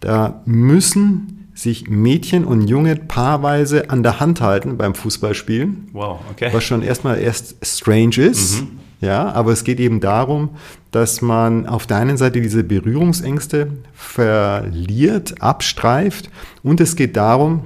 Da 0.00 0.42
müssen 0.44 1.48
sich 1.54 1.88
Mädchen 1.88 2.44
und 2.44 2.66
Junge 2.66 2.96
paarweise 2.96 3.90
an 3.90 4.02
der 4.02 4.18
Hand 4.18 4.40
halten 4.40 4.76
beim 4.76 4.94
Fußballspielen. 4.94 5.88
Wow, 5.92 6.20
okay. 6.30 6.50
Was 6.52 6.64
schon 6.64 6.82
erstmal 6.82 7.18
erst 7.20 7.64
strange 7.64 8.16
ist. 8.16 8.62
Mhm. 8.62 8.80
Ja, 9.00 9.32
aber 9.32 9.52
es 9.52 9.64
geht 9.64 9.80
eben 9.80 10.00
darum, 10.00 10.50
dass 10.90 11.20
man 11.20 11.66
auf 11.66 11.86
der 11.86 11.98
einen 11.98 12.16
Seite 12.16 12.40
diese 12.40 12.64
Berührungsängste 12.64 13.68
verliert, 13.92 15.42
abstreift 15.42 16.30
und 16.62 16.80
es 16.80 16.96
geht 16.96 17.16
darum, 17.16 17.64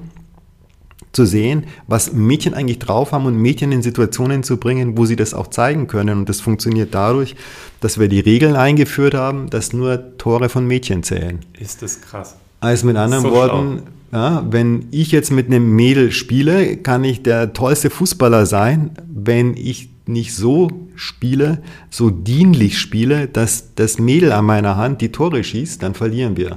zu 1.12 1.24
sehen, 1.24 1.64
was 1.86 2.12
Mädchen 2.12 2.54
eigentlich 2.54 2.78
drauf 2.78 3.12
haben 3.12 3.26
und 3.26 3.36
Mädchen 3.36 3.72
in 3.72 3.82
Situationen 3.82 4.42
zu 4.42 4.58
bringen, 4.58 4.96
wo 4.96 5.06
sie 5.06 5.16
das 5.16 5.34
auch 5.34 5.48
zeigen 5.48 5.86
können. 5.86 6.20
Und 6.20 6.28
das 6.28 6.40
funktioniert 6.40 6.94
dadurch, 6.94 7.34
dass 7.80 7.98
wir 7.98 8.08
die 8.08 8.20
Regeln 8.20 8.56
eingeführt 8.56 9.14
haben, 9.14 9.50
dass 9.50 9.72
nur 9.72 10.16
Tore 10.18 10.48
von 10.48 10.66
Mädchen 10.66 11.02
zählen. 11.02 11.40
Ist 11.58 11.82
das 11.82 12.00
krass. 12.00 12.36
Also 12.60 12.86
mit 12.86 12.96
anderen 12.96 13.22
so 13.22 13.30
Worten, 13.30 13.82
ja, 14.12 14.44
wenn 14.50 14.86
ich 14.90 15.12
jetzt 15.12 15.30
mit 15.30 15.46
einem 15.46 15.74
Mädel 15.76 16.12
spiele, 16.12 16.76
kann 16.78 17.04
ich 17.04 17.22
der 17.22 17.52
tollste 17.52 17.90
Fußballer 17.90 18.46
sein. 18.46 18.90
Wenn 19.06 19.56
ich 19.56 19.90
nicht 20.06 20.34
so 20.34 20.70
spiele, 20.94 21.62
so 21.90 22.10
dienlich 22.10 22.78
spiele, 22.78 23.28
dass 23.28 23.74
das 23.74 23.98
Mädel 23.98 24.32
an 24.32 24.46
meiner 24.46 24.76
Hand 24.76 25.02
die 25.02 25.12
Tore 25.12 25.44
schießt, 25.44 25.82
dann 25.82 25.94
verlieren 25.94 26.36
wir. 26.36 26.56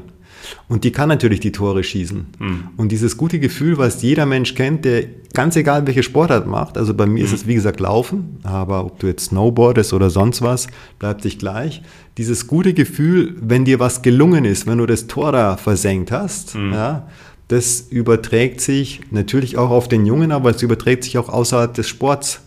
Und 0.68 0.84
die 0.84 0.92
kann 0.92 1.10
natürlich 1.10 1.40
die 1.40 1.52
Tore 1.52 1.84
schießen. 1.84 2.26
Mhm. 2.40 2.64
Und 2.78 2.92
dieses 2.92 3.18
gute 3.18 3.40
Gefühl, 3.40 3.78
was 3.78 4.02
jeder 4.02 4.26
Mensch 4.26 4.56
kennt, 4.56 4.86
der 4.86 5.06
ganz 5.34 5.56
egal 5.56 5.88
welche 5.88 6.04
Sportart 6.04 6.48
macht, 6.48 6.78
also 6.78 6.94
bei 6.94 7.06
mir 7.06 7.20
mhm. 7.20 7.26
ist 7.26 7.34
es 7.34 7.48
wie 7.48 7.56
gesagt 7.56 7.80
Laufen, 7.80 8.40
aber 8.44 8.86
ob 8.86 9.00
du 9.00 9.08
jetzt 9.08 9.26
Snowboardest 9.26 9.94
oder 9.94 10.10
sonst 10.10 10.42
was, 10.42 10.68
bleibt 11.00 11.22
sich 11.24 11.40
gleich. 11.40 11.82
Dieses 12.18 12.48
gute 12.48 12.74
Gefühl, 12.74 13.36
wenn 13.42 13.66
dir 13.66 13.80
was 13.80 14.02
gelungen 14.02 14.46
ist, 14.46 14.68
wenn 14.68 14.78
du 14.78 14.86
das 14.86 15.08
Tor 15.08 15.32
da 15.32 15.58
versenkt 15.58 16.12
hast, 16.12 16.56
mhm. 16.56 16.74
ja, 16.74 17.08
das 17.48 17.82
überträgt 17.90 18.62
sich 18.62 19.02
natürlich 19.12 19.58
auch 19.58 19.72
auf 19.72 19.90
den 19.90 20.06
Jungen, 20.06 20.32
aber 20.32 20.52
es 20.52 20.62
überträgt 20.62 21.04
sich 21.04 21.18
auch 21.18 21.28
außerhalb 21.28 21.74
des 21.74 21.90
Sports 21.90 22.42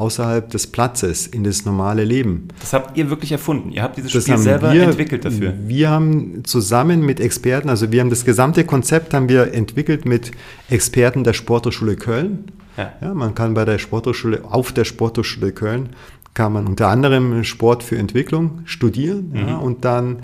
außerhalb 0.00 0.48
des 0.48 0.66
Platzes 0.66 1.26
in 1.26 1.44
das 1.44 1.66
normale 1.66 2.04
Leben. 2.04 2.48
Das 2.58 2.72
habt 2.72 2.96
ihr 2.96 3.10
wirklich 3.10 3.32
erfunden. 3.32 3.70
Ihr 3.70 3.82
habt 3.82 3.98
dieses 3.98 4.12
das 4.12 4.22
Spiel 4.22 4.38
selber 4.38 4.72
wir, 4.72 4.84
entwickelt 4.84 5.24
dafür. 5.24 5.52
Wir 5.66 5.90
haben 5.90 6.42
zusammen 6.44 7.04
mit 7.04 7.20
Experten, 7.20 7.68
also 7.68 7.92
wir 7.92 8.00
haben 8.00 8.10
das 8.10 8.24
gesamte 8.24 8.64
Konzept 8.64 9.12
haben 9.12 9.28
wir 9.28 9.52
entwickelt 9.52 10.06
mit 10.06 10.32
Experten 10.70 11.22
der 11.22 11.34
Sporthochschule 11.34 11.96
Köln. 11.96 12.46
Ja. 12.78 12.92
ja 13.02 13.14
man 13.14 13.34
kann 13.34 13.52
bei 13.52 13.66
der 13.66 13.78
Sporthochschule, 13.78 14.42
auf 14.44 14.72
der 14.72 14.84
Sporthochschule 14.84 15.52
Köln, 15.52 15.90
kann 16.32 16.52
man 16.54 16.66
unter 16.66 16.88
anderem 16.88 17.44
Sport 17.44 17.82
für 17.82 17.98
Entwicklung 17.98 18.60
studieren. 18.64 19.30
Mhm. 19.32 19.48
Ja, 19.48 19.56
und 19.58 19.84
dann 19.84 20.20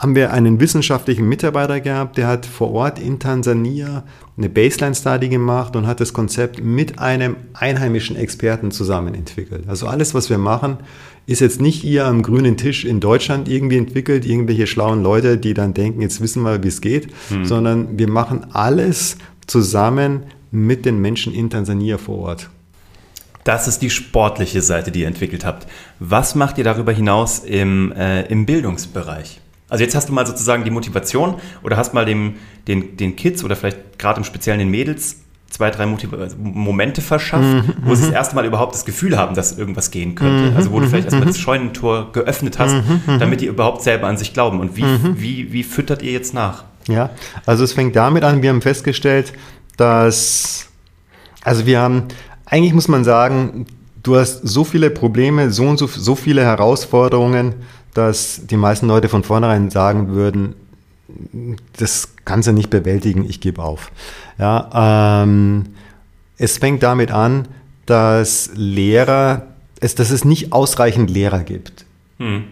haben 0.00 0.14
wir 0.14 0.32
einen 0.32 0.60
wissenschaftlichen 0.60 1.28
Mitarbeiter 1.28 1.78
gehabt, 1.78 2.16
der 2.16 2.26
hat 2.26 2.46
vor 2.46 2.72
Ort 2.72 2.98
in 2.98 3.18
Tansania 3.18 4.02
eine 4.38 4.48
Baseline-Study 4.48 5.28
gemacht 5.28 5.76
und 5.76 5.86
hat 5.86 6.00
das 6.00 6.14
Konzept 6.14 6.64
mit 6.64 6.98
einem 6.98 7.36
einheimischen 7.52 8.16
Experten 8.16 8.70
zusammen 8.70 9.14
entwickelt. 9.14 9.64
Also 9.68 9.86
alles, 9.86 10.14
was 10.14 10.30
wir 10.30 10.38
machen, 10.38 10.78
ist 11.26 11.40
jetzt 11.40 11.60
nicht 11.60 11.82
hier 11.82 12.06
am 12.06 12.22
grünen 12.22 12.56
Tisch 12.56 12.86
in 12.86 13.00
Deutschland 13.00 13.46
irgendwie 13.46 13.76
entwickelt, 13.76 14.24
irgendwelche 14.24 14.66
schlauen 14.66 15.02
Leute, 15.02 15.36
die 15.36 15.52
dann 15.52 15.74
denken, 15.74 16.00
jetzt 16.00 16.22
wissen 16.22 16.42
wir, 16.44 16.62
wie 16.62 16.68
es 16.68 16.80
geht, 16.80 17.08
hm. 17.28 17.44
sondern 17.44 17.98
wir 17.98 18.08
machen 18.08 18.46
alles 18.54 19.18
zusammen 19.46 20.22
mit 20.50 20.86
den 20.86 20.98
Menschen 20.98 21.34
in 21.34 21.50
Tansania 21.50 21.98
vor 21.98 22.20
Ort. 22.20 22.48
Das 23.44 23.68
ist 23.68 23.82
die 23.82 23.90
sportliche 23.90 24.62
Seite, 24.62 24.92
die 24.92 25.00
ihr 25.02 25.08
entwickelt 25.08 25.44
habt. 25.44 25.66
Was 25.98 26.34
macht 26.34 26.56
ihr 26.56 26.64
darüber 26.64 26.92
hinaus 26.92 27.40
im, 27.40 27.92
äh, 27.92 28.22
im 28.28 28.46
Bildungsbereich? 28.46 29.42
Also 29.70 29.84
jetzt 29.84 29.94
hast 29.94 30.08
du 30.08 30.12
mal 30.12 30.26
sozusagen 30.26 30.64
die 30.64 30.70
Motivation 30.70 31.36
oder 31.62 31.76
hast 31.76 31.94
mal 31.94 32.04
dem, 32.04 32.34
den, 32.68 32.96
den 32.96 33.16
Kids 33.16 33.42
oder 33.44 33.56
vielleicht 33.56 33.98
gerade 33.98 34.18
im 34.18 34.24
Speziellen 34.24 34.58
den 34.58 34.70
Mädels 34.70 35.16
zwei, 35.48 35.70
drei 35.70 35.86
Motiv 35.86 36.10
Momente 36.38 37.02
verschafft, 37.02 37.42
mhm, 37.42 37.74
wo 37.82 37.94
sie 37.94 38.02
das 38.02 38.10
mhm. 38.10 38.16
erste 38.16 38.34
Mal 38.36 38.46
überhaupt 38.46 38.74
das 38.74 38.84
Gefühl 38.84 39.18
haben, 39.18 39.34
dass 39.34 39.56
irgendwas 39.56 39.90
gehen 39.90 40.14
könnte. 40.14 40.50
Mhm, 40.50 40.56
also 40.56 40.70
wo 40.72 40.80
du 40.80 40.88
vielleicht 40.88 41.06
erstmal 41.06 41.26
das 41.26 41.38
Scheunentor 41.38 42.12
geöffnet 42.12 42.58
hast, 42.58 42.76
damit 43.18 43.40
die 43.40 43.46
überhaupt 43.46 43.82
selber 43.82 44.06
an 44.06 44.16
sich 44.16 44.32
glauben. 44.32 44.60
Und 44.60 44.76
wie, 44.76 44.84
wie, 45.16 45.52
wie 45.52 45.62
füttert 45.64 46.02
ihr 46.02 46.12
jetzt 46.12 46.34
nach? 46.34 46.64
Ja, 46.88 47.10
also 47.46 47.64
es 47.64 47.72
fängt 47.72 47.94
damit 47.96 48.24
an, 48.24 48.42
wir 48.42 48.48
haben 48.48 48.62
festgestellt, 48.62 49.32
dass, 49.76 50.68
also 51.42 51.66
wir 51.66 51.80
haben, 51.80 52.04
eigentlich 52.46 52.72
muss 52.72 52.88
man 52.88 53.04
sagen, 53.04 53.66
du 54.02 54.16
hast 54.16 54.46
so 54.46 54.64
viele 54.64 54.90
Probleme, 54.90 55.50
so 55.50 55.64
und 55.64 55.78
so, 55.78 55.86
so 55.86 56.14
viele 56.14 56.42
Herausforderungen, 56.42 57.54
dass 57.94 58.46
die 58.46 58.56
meisten 58.56 58.86
Leute 58.86 59.08
von 59.08 59.22
vornherein 59.24 59.70
sagen 59.70 60.08
würden, 60.08 60.54
das 61.76 62.14
kannst 62.24 62.48
du 62.48 62.52
nicht 62.52 62.70
bewältigen, 62.70 63.24
ich 63.28 63.40
gebe 63.40 63.62
auf. 63.62 63.90
Ja, 64.38 65.22
ähm, 65.22 65.66
es 66.38 66.58
fängt 66.58 66.82
damit 66.82 67.10
an, 67.10 67.48
dass 67.86 68.50
Lehrer, 68.54 69.48
es, 69.80 69.94
dass 69.94 70.10
es 70.10 70.24
nicht 70.24 70.52
ausreichend 70.52 71.10
Lehrer 71.10 71.40
gibt. 71.40 71.84
Hm. 72.18 72.44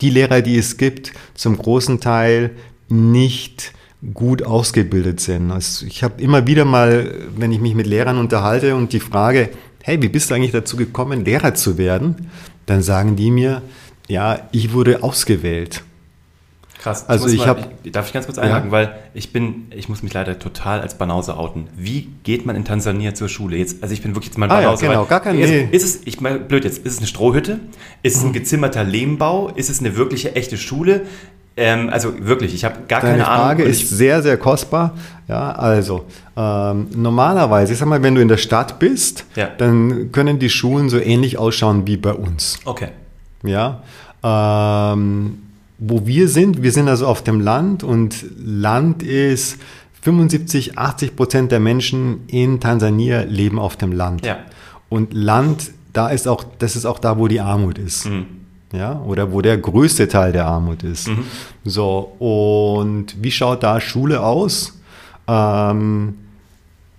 Die 0.00 0.10
Lehrer, 0.10 0.42
die 0.42 0.58
es 0.58 0.76
gibt, 0.76 1.12
zum 1.34 1.56
großen 1.56 2.00
Teil 2.00 2.50
nicht 2.88 3.72
gut 4.14 4.42
ausgebildet 4.42 5.20
sind. 5.20 5.50
Also 5.50 5.86
ich 5.86 6.02
habe 6.02 6.20
immer 6.22 6.46
wieder 6.46 6.64
mal, 6.64 7.14
wenn 7.36 7.52
ich 7.52 7.60
mich 7.60 7.74
mit 7.74 7.86
Lehrern 7.86 8.18
unterhalte 8.18 8.74
und 8.74 8.92
die 8.92 9.00
Frage, 9.00 9.50
hey, 9.82 10.00
wie 10.02 10.08
bist 10.08 10.30
du 10.30 10.34
eigentlich 10.34 10.52
dazu 10.52 10.76
gekommen, 10.76 11.24
Lehrer 11.24 11.54
zu 11.54 11.78
werden? 11.78 12.30
Dann 12.66 12.82
sagen 12.82 13.16
die 13.16 13.30
mir, 13.30 13.62
ja, 14.10 14.40
ich 14.52 14.72
wurde 14.72 15.02
ausgewählt. 15.02 15.82
Krass. 16.78 17.06
Also 17.10 17.28
ich 17.28 17.38
mal- 17.40 17.46
habe 17.48 17.60
ich- 17.84 17.92
Darf 17.92 18.06
ich 18.06 18.14
ganz 18.14 18.24
kurz 18.24 18.38
einhaken, 18.38 18.68
Ja. 18.68 18.72
weil 18.72 18.94
ich 19.12 19.34
bin, 19.34 19.66
ich 19.76 19.90
muss 19.90 20.02
mich 20.02 20.14
leider 20.14 20.38
total 20.38 20.80
als 20.80 20.96
Banause 20.96 21.36
outen. 21.36 21.66
Wie 21.76 22.08
geht 22.22 22.46
man 22.46 22.56
in 22.56 22.64
Tansania 22.64 23.12
zur 23.12 23.28
Schule? 23.28 23.58
Jetzt, 23.58 23.82
also 23.82 23.92
ich 23.92 24.00
bin 24.00 24.12
wirklich 24.14 24.28
jetzt 24.30 24.38
mal 24.38 24.46
ein 24.46 24.50
Ah 24.50 24.60
ja, 24.60 24.66
Banause. 24.68 24.86
genau, 24.86 25.00
weil- 25.02 25.06
gar 25.08 25.20
kein- 25.20 25.38
ist, 25.38 25.50
nee. 25.50 25.68
ist 25.72 25.84
es, 25.84 26.00
ich 26.06 26.22
meine, 26.22 26.38
blöd 26.38 26.64
jetzt, 26.64 26.78
ist 26.78 26.92
es 26.94 26.98
eine 26.98 27.06
Strohhütte? 27.06 27.60
Ist 28.02 28.16
es 28.16 28.24
ein 28.24 28.32
gezimmerter 28.32 28.82
Lehmbau? 28.82 29.50
Ist 29.54 29.68
es 29.68 29.80
eine 29.80 29.96
wirkliche 29.96 30.34
echte 30.36 30.56
Schule? 30.56 31.02
Ähm, 31.58 31.90
also 31.90 32.14
wirklich, 32.26 32.54
ich 32.54 32.64
habe 32.64 32.76
gar 32.88 33.02
Deine 33.02 33.12
keine 33.18 33.28
Ahnung. 33.28 33.44
Frage 33.44 33.64
und 33.64 33.70
ist 33.70 33.82
ich, 33.82 33.90
sehr, 33.90 34.22
sehr 34.22 34.38
kostbar. 34.38 34.94
Ja, 35.28 35.52
also 35.52 36.06
ähm, 36.34 36.86
normalerweise, 36.96 37.74
ich 37.74 37.78
sag 37.78 37.88
mal, 37.88 38.02
wenn 38.02 38.14
du 38.14 38.22
in 38.22 38.28
der 38.28 38.38
Stadt 38.38 38.78
bist, 38.78 39.26
Ja. 39.36 39.48
dann 39.58 40.12
können 40.12 40.38
die 40.38 40.48
Schulen 40.48 40.88
so 40.88 40.98
ähnlich 40.98 41.36
ausschauen 41.36 41.86
wie 41.86 41.98
bei 41.98 42.14
uns. 42.14 42.58
okay. 42.64 42.88
Ja, 43.42 43.82
ähm, 44.22 45.38
wo 45.78 46.06
wir 46.06 46.28
sind, 46.28 46.62
wir 46.62 46.72
sind 46.72 46.88
also 46.88 47.06
auf 47.06 47.24
dem 47.24 47.40
Land 47.40 47.82
und 47.82 48.24
Land 48.38 49.02
ist 49.02 49.58
75, 50.02 50.78
80 50.78 51.16
Prozent 51.16 51.52
der 51.52 51.60
Menschen 51.60 52.26
in 52.26 52.60
Tansania 52.60 53.22
leben 53.22 53.58
auf 53.58 53.76
dem 53.76 53.92
Land. 53.92 54.24
Ja. 54.24 54.38
Und 54.88 55.12
Land, 55.14 55.72
da 55.92 56.08
ist 56.08 56.28
auch, 56.28 56.44
das 56.58 56.76
ist 56.76 56.84
auch 56.84 56.98
da, 56.98 57.18
wo 57.18 57.28
die 57.28 57.40
Armut 57.40 57.78
ist. 57.78 58.06
Mhm. 58.06 58.26
Ja, 58.72 59.00
oder 59.00 59.32
wo 59.32 59.40
der 59.40 59.58
größte 59.58 60.06
Teil 60.06 60.30
der 60.32 60.46
Armut 60.46 60.84
ist. 60.84 61.10
So, 61.64 62.14
und 62.20 63.16
wie 63.20 63.32
schaut 63.32 63.64
da 63.64 63.80
Schule 63.80 64.22
aus? 64.22 64.78
Ähm, 65.26 66.14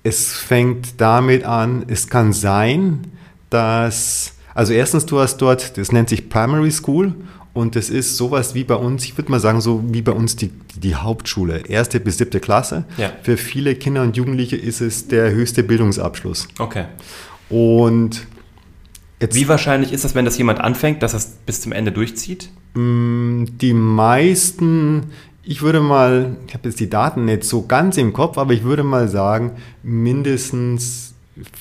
es 0.04 0.34
fängt 0.34 1.00
damit 1.00 1.46
an, 1.46 1.86
es 1.88 2.10
kann 2.10 2.34
sein, 2.34 3.06
dass, 3.50 4.34
also 4.54 4.74
erstens, 4.74 5.06
du 5.06 5.20
hast 5.20 5.38
dort, 5.38 5.78
das 5.78 5.92
nennt 5.92 6.10
sich 6.10 6.30
Primary 6.30 6.72
School 6.72 7.14
und 7.54 7.76
das 7.76 7.90
ist 7.90 8.16
sowas 8.18 8.56
wie 8.56 8.64
bei 8.64 8.76
uns, 8.76 9.04
ich 9.06 9.18
würde 9.18 9.30
mal 9.32 9.40
sagen, 9.40 9.60
so 9.60 9.84
wie 9.88 10.02
bei 10.02 10.14
uns 10.14 10.36
die, 10.36 10.52
die 10.76 10.96
Hauptschule, 10.96 11.64
erste 11.68 12.00
bis 12.00 12.18
siebte 12.18 12.40
Klasse. 12.40 12.86
Ja. 12.98 13.12
Für 13.24 13.38
viele 13.38 13.76
Kinder 13.76 14.04
und 14.04 14.16
Jugendliche 14.16 14.56
ist 14.56 14.82
es 14.82 15.08
der 15.08 15.32
höchste 15.32 15.64
Bildungsabschluss. 15.64 16.48
Okay. 16.60 16.86
Und 17.50 18.26
jetzt 19.20 19.36
Wie 19.36 19.50
wahrscheinlich 19.50 19.92
ist 19.92 20.06
das, 20.06 20.16
wenn 20.16 20.24
das 20.24 20.38
jemand 20.38 20.62
anfängt, 20.62 21.04
dass 21.04 21.14
es 21.14 21.28
bis 21.46 21.60
zum 21.60 21.74
Ende 21.74 21.92
durchzieht? 21.92 22.50
Die 22.74 23.74
meisten, 23.74 25.04
ich 25.44 25.62
würde 25.62 25.82
mal, 25.82 26.38
ich 26.48 26.54
habe 26.54 26.70
jetzt 26.70 26.80
die 26.80 26.90
Daten 26.90 27.26
nicht 27.26 27.44
so 27.44 27.68
ganz 27.68 27.98
im 27.98 28.14
Kopf, 28.14 28.38
aber 28.38 28.54
ich 28.54 28.64
würde 28.64 28.84
mal 28.84 29.10
sagen, 29.10 29.58
mindestens 29.84 31.11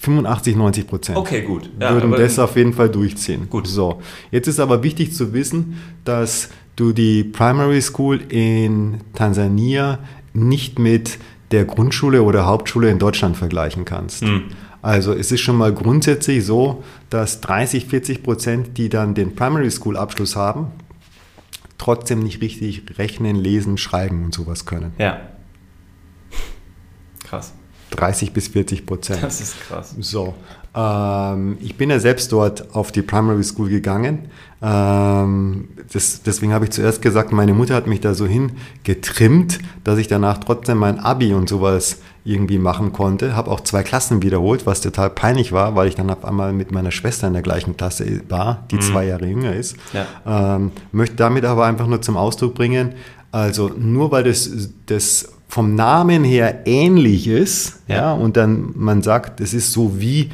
85, 0.01 0.57
90 0.57 0.87
Prozent. 0.87 1.19
Okay, 1.19 1.43
gut. 1.43 1.71
Ja, 1.81 1.93
würden 1.93 2.11
das 2.13 2.39
auf 2.39 2.57
jeden 2.57 2.73
Fall 2.73 2.89
durchziehen. 2.89 3.49
Gut. 3.49 3.67
So, 3.67 4.01
jetzt 4.31 4.49
ist 4.49 4.61
aber 4.61 4.83
wichtig 4.83 5.13
zu 5.13 5.33
wissen, 5.33 5.79
dass 6.05 6.51
du 6.77 6.93
die 6.93 7.25
Primary 7.25 7.81
School 7.83 8.21
in 8.29 8.99
Tansania 9.15 9.99
nicht 10.33 10.79
mit 10.79 11.19
der 11.51 11.65
Grundschule 11.65 12.23
oder 12.23 12.47
Hauptschule 12.47 12.91
in 12.91 12.99
Deutschland 12.99 13.37
vergleichen 13.37 13.85
kannst. 13.85 14.23
Hm. 14.23 14.45
Also 14.83 15.13
es 15.13 15.31
ist 15.31 15.41
schon 15.41 15.57
mal 15.57 15.75
grundsätzlich 15.75 16.45
so, 16.45 16.83
dass 17.11 17.41
30, 17.41 17.87
40 17.87 18.23
Prozent, 18.23 18.79
die 18.79 18.89
dann 18.89 19.15
den 19.15 19.35
Primary 19.35 19.71
School 19.71 19.97
Abschluss 19.97 20.37
haben, 20.37 20.69
trotzdem 21.77 22.21
nicht 22.21 22.41
richtig 22.41 22.99
rechnen, 22.99 23.37
lesen, 23.37 23.77
schreiben 23.77 24.25
und 24.25 24.35
sowas 24.35 24.65
können. 24.65 24.93
Ja. 24.99 25.21
Krass. 27.25 27.53
30 27.91 28.33
bis 28.33 28.49
40 28.49 28.87
Prozent. 28.87 29.23
Das 29.23 29.41
ist 29.41 29.61
krass. 29.61 29.95
So, 30.01 30.35
ähm, 30.75 31.59
ich 31.61 31.77
bin 31.77 31.91
ja 31.91 31.99
selbst 31.99 32.31
dort 32.33 32.75
auf 32.75 32.93
die 32.93 33.03
Primary 33.03 33.43
School 33.43 33.69
gegangen. 33.69 34.29
Ähm, 34.63 35.69
das, 35.93 36.23
deswegen 36.23 36.53
habe 36.53 36.67
ich 36.67 36.71
zuerst 36.71 37.03
gesagt, 37.03 37.33
meine 37.33 37.55
Mutter 37.55 37.75
hat 37.75 37.87
mich 37.87 38.01
da 38.01 38.15
so 38.15 38.27
hingetrimmt, 38.27 39.59
dass 39.85 39.99
ich 39.99 40.07
danach 40.07 40.39
trotzdem 40.39 40.79
mein 40.79 41.01
Abi 41.01 41.35
und 41.35 41.49
sowas 41.49 41.99
irgendwie 42.25 42.59
machen 42.59 42.93
konnte. 42.93 43.35
Habe 43.35 43.51
auch 43.51 43.61
zwei 43.61 43.83
Klassen 43.83 44.23
wiederholt, 44.23 44.67
was 44.67 44.81
total 44.81 45.11
peinlich 45.11 45.53
war, 45.53 45.75
weil 45.75 45.89
ich 45.89 45.97
dann 45.97 46.11
auf 46.11 46.25
einmal 46.25 46.53
mit 46.53 46.71
meiner 46.71 46.91
Schwester 46.91 47.27
in 47.27 47.33
der 47.33 47.43
gleichen 47.43 47.77
Klasse 47.77 48.23
war, 48.29 48.65
die 48.71 48.79
zwei 48.79 49.07
Jahre 49.07 49.27
jünger 49.27 49.55
ist. 49.55 49.77
Ja. 49.93 50.57
Ähm, 50.57 50.73
möchte 50.93 51.17
damit 51.17 51.45
aber 51.45 51.65
einfach 51.65 51.87
nur 51.87 52.03
zum 52.03 52.17
Ausdruck 52.17 52.55
bringen, 52.55 52.93
also 53.33 53.69
nur 53.77 54.11
weil 54.13 54.25
das, 54.25 54.51
das 54.87 55.33
vom 55.51 55.75
Namen 55.75 56.23
her 56.23 56.63
ähnlich 56.65 57.27
ist, 57.27 57.81
Ja. 57.89 57.97
ja, 57.97 58.13
und 58.13 58.37
dann 58.37 58.71
man 58.77 59.03
sagt, 59.03 59.41
es 59.41 59.53
ist 59.53 59.73
so 59.73 60.01
wie 60.01 60.31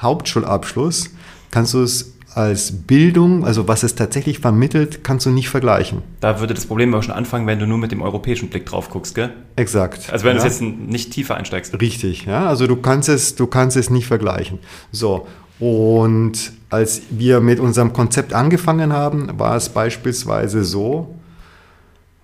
Hauptschulabschluss, 0.00 1.10
kannst 1.50 1.74
du 1.74 1.82
es 1.82 2.14
als 2.34 2.72
Bildung, 2.72 3.44
also 3.44 3.68
was 3.68 3.82
es 3.82 3.94
tatsächlich 3.94 4.38
vermittelt, 4.38 5.04
kannst 5.04 5.26
du 5.26 5.30
nicht 5.30 5.50
vergleichen. 5.50 6.02
Da 6.20 6.40
würde 6.40 6.54
das 6.54 6.64
Problem 6.64 6.94
aber 6.94 7.02
schon 7.02 7.12
anfangen, 7.14 7.46
wenn 7.46 7.58
du 7.58 7.66
nur 7.66 7.76
mit 7.76 7.92
dem 7.92 8.00
europäischen 8.00 8.48
Blick 8.48 8.64
drauf 8.64 8.88
guckst, 8.88 9.14
gell? 9.14 9.34
Exakt. 9.56 10.10
Also 10.10 10.24
wenn 10.24 10.36
ja. 10.36 10.42
du 10.42 10.48
jetzt 10.48 10.62
nicht 10.62 11.12
tiefer 11.12 11.36
einsteigst. 11.36 11.78
Richtig, 11.78 12.24
ja. 12.24 12.46
Also 12.46 12.66
du 12.66 12.76
kannst 12.76 13.10
es, 13.10 13.34
du 13.34 13.46
kannst 13.46 13.76
es 13.76 13.90
nicht 13.90 14.06
vergleichen. 14.06 14.60
So. 14.92 15.26
Und 15.60 16.52
als 16.70 17.02
wir 17.10 17.40
mit 17.40 17.60
unserem 17.60 17.92
Konzept 17.92 18.32
angefangen 18.32 18.94
haben, 18.94 19.38
war 19.38 19.56
es 19.56 19.68
beispielsweise 19.68 20.64
so, 20.64 21.14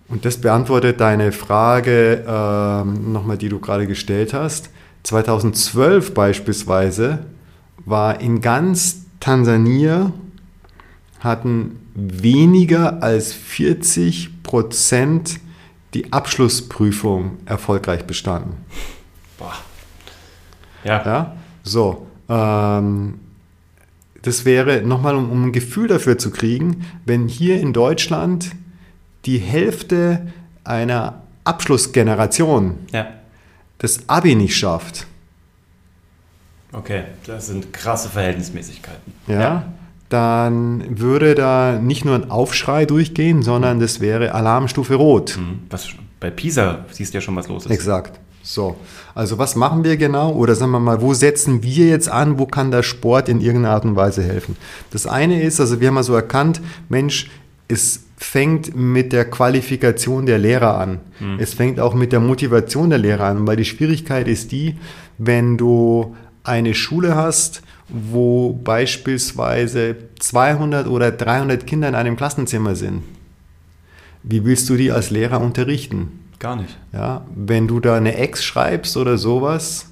und 0.09 0.25
das 0.25 0.41
beantwortet 0.41 1.01
deine 1.01 1.33
Frage 1.33 2.25
ähm, 2.27 3.13
nochmal, 3.13 3.37
die 3.37 3.49
du 3.49 3.59
gerade 3.59 3.87
gestellt 3.87 4.33
hast. 4.33 4.71
2012 5.03 6.15
beispielsweise 6.15 7.21
war 7.85 8.21
in 8.21 8.41
ganz 8.41 9.07
Tansania 9.21 10.13
hatten 11.21 11.81
weniger 11.95 13.03
als 13.03 13.33
40 13.33 14.43
Prozent 14.43 15.41
die 15.95 16.13
Abschlussprüfung 16.13 17.39
erfolgreich 17.45 18.05
bestanden. 18.05 18.55
Boah. 19.39 19.55
Ja. 20.85 21.05
Ja, 21.05 21.37
so. 21.65 22.07
Ähm, 22.29 23.21
das 24.23 24.45
wäre 24.45 24.83
nochmal, 24.83 25.17
um, 25.17 25.31
um 25.31 25.45
ein 25.47 25.53
Gefühl 25.53 25.89
dafür 25.89 26.19
zu 26.19 26.31
kriegen, 26.31 26.85
wenn 27.05 27.29
hier 27.29 27.61
in 27.61 27.73
Deutschland 27.73 28.53
die 29.29 29.39
Hälfte 29.39 30.27
einer 30.65 31.21
Abschlussgeneration 31.45 32.79
Ja. 32.93 33.09
das 33.79 34.09
Abi 34.09 34.35
nicht 34.35 34.57
schafft, 34.57 35.07
Okay, 36.73 37.05
das 37.27 37.47
sind 37.47 37.73
krasse 37.73 38.09
Verhältnismäßigkeiten. 38.11 39.13
ja, 39.27 39.73
dann 40.11 40.99
würde 41.01 41.35
da 41.35 41.79
nicht 41.81 42.05
nur 42.05 42.15
ein 42.15 42.31
Aufschrei 42.31 42.85
durchgehen, 42.87 43.43
sondern 43.43 43.81
das 43.81 44.01
wäre 44.01 44.35
Alarmstufe 44.35 44.95
Rot. 44.95 45.39
Mhm. 45.39 45.61
Was, 45.71 45.89
bei 46.21 46.31
Pisa 46.31 46.85
siehst 46.91 47.13
du 47.15 47.19
ja 47.19 47.23
schon, 47.23 47.37
was 47.37 47.49
los 47.49 47.65
ist. 47.67 47.71
Exakt. 47.71 48.19
So, 48.43 48.77
also 49.15 49.37
was 49.39 49.57
machen 49.57 49.85
wir 49.85 49.97
genau? 49.99 50.33
Oder 50.33 50.55
sagen 50.55 50.71
wir 50.73 50.81
mal, 50.81 51.01
wo 51.03 51.13
setzen 51.15 51.63
wir 51.63 51.87
jetzt 51.89 52.09
an? 52.11 52.39
Wo 52.39 52.47
kann 52.47 52.71
der 52.71 52.83
Sport 52.83 53.29
in 53.29 53.41
irgendeiner 53.43 53.75
Art 53.75 53.85
und 53.85 53.97
Weise 53.97 54.23
helfen? 54.23 54.57
Das 54.91 55.07
eine 55.07 55.43
ist, 55.43 55.61
also 55.61 55.81
wir 55.81 55.89
haben 55.89 55.95
mal 55.95 56.03
so 56.03 56.15
erkannt, 56.15 56.61
Mensch, 56.89 57.31
es 57.69 58.05
fängt 58.17 58.75
mit 58.75 59.13
der 59.13 59.31
Qualifikation 59.31 60.27
der 60.27 60.39
Lehrer 60.39 60.79
an. 60.79 61.01
Es 61.39 61.55
fängt 61.55 61.79
auch 61.79 61.95
mit 61.95 62.13
der 62.13 62.21
Motivation 62.21 62.91
der 62.91 62.99
Lehrer 62.99 63.25
an, 63.25 63.47
weil 63.47 63.57
die 63.57 63.65
Schwierigkeit 63.65 64.27
ist 64.27 64.51
die, 64.51 64.77
wenn 65.19 65.57
du 65.57 66.17
eine 66.43 66.75
Schule 66.75 67.15
hast, 67.15 67.63
wo 67.89 68.53
beispielsweise 68.53 69.97
200 70.19 70.89
oder 70.89 71.13
300 71.13 71.67
Kinder 71.67 71.89
in 71.89 71.95
einem 71.95 72.17
Klassenzimmer 72.17 72.75
sind. 72.75 73.03
Wie 74.23 74.45
willst 74.45 74.69
du 74.69 74.77
die 74.77 74.91
als 74.91 75.11
Lehrer 75.11 75.41
unterrichten? 75.41 76.25
Gar 76.39 76.57
nicht. 76.57 76.77
Ja, 76.93 77.25
wenn 77.35 77.69
du 77.69 77.81
da 77.81 77.97
eine 77.97 78.17
Ex 78.17 78.45
schreibst 78.45 78.97
oder 78.97 79.19
sowas, 79.19 79.87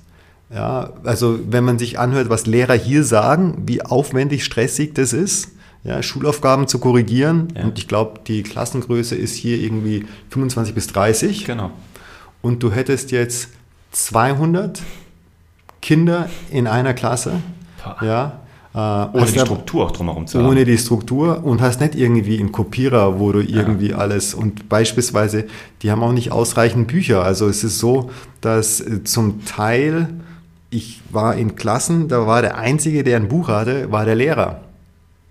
ja, 0.52 0.92
also 1.04 1.38
wenn 1.48 1.64
man 1.64 1.78
sich 1.78 1.98
anhört, 1.98 2.28
was 2.28 2.46
Lehrer 2.46 2.74
hier 2.74 3.02
sagen, 3.04 3.62
wie 3.66 3.82
aufwendig 3.82 4.44
stressig 4.44 4.94
das 4.94 5.12
ist, 5.12 5.52
ja, 5.86 6.02
Schulaufgaben 6.02 6.66
zu 6.68 6.78
korrigieren, 6.78 7.48
Ja. 7.56 7.64
und 7.64 7.78
ich 7.78 7.86
glaube, 7.88 8.20
die 8.26 8.42
Klassengröße 8.42 9.14
ist 9.14 9.34
hier 9.34 9.58
irgendwie 9.58 10.04
25 10.30 10.74
bis 10.74 10.86
30, 10.88 11.44
Genau. 11.44 11.70
und 12.42 12.62
du 12.62 12.72
hättest 12.72 13.10
jetzt 13.12 13.50
200 13.92 14.82
Kinder 15.80 16.28
in 16.50 16.66
einer 16.66 16.94
Klasse, 16.94 17.34
ja, 18.02 18.40
äh, 18.74 18.78
Ohne 18.78 19.26
die 19.32 19.38
Struktur 19.38 19.86
auch 19.86 19.90
drumherum 19.92 20.26
zu 20.26 20.38
haben. 20.38 20.48
ohne 20.48 20.64
die 20.64 20.76
Struktur 20.76 21.44
und 21.44 21.60
hast 21.62 21.80
nicht 21.80 21.94
irgendwie 21.94 22.38
einen 22.38 22.52
Kopierer, 22.52 23.18
wo 23.20 23.32
du 23.32 23.40
irgendwie 23.40 23.94
alles 23.94 24.34
und 24.34 24.68
beispielsweise, 24.68 25.44
die 25.82 25.90
haben 25.90 26.02
auch 26.02 26.12
nicht 26.12 26.32
ausreichend 26.32 26.88
Bücher. 26.88 27.22
Also 27.22 27.48
es 27.48 27.62
ist 27.64 27.78
so, 27.78 28.10
dass 28.40 28.80
äh, 28.80 29.04
zum 29.04 29.44
Teil, 29.44 30.08
ich 30.70 31.00
war 31.10 31.36
in 31.36 31.54
Klassen, 31.56 32.08
da 32.08 32.26
war 32.26 32.42
der 32.42 32.58
Einzige, 32.58 33.02
der 33.04 33.16
ein 33.16 33.28
Buch 33.28 33.48
hatte, 33.48 33.90
war 33.92 34.04
der 34.04 34.16
Lehrer. 34.16 34.60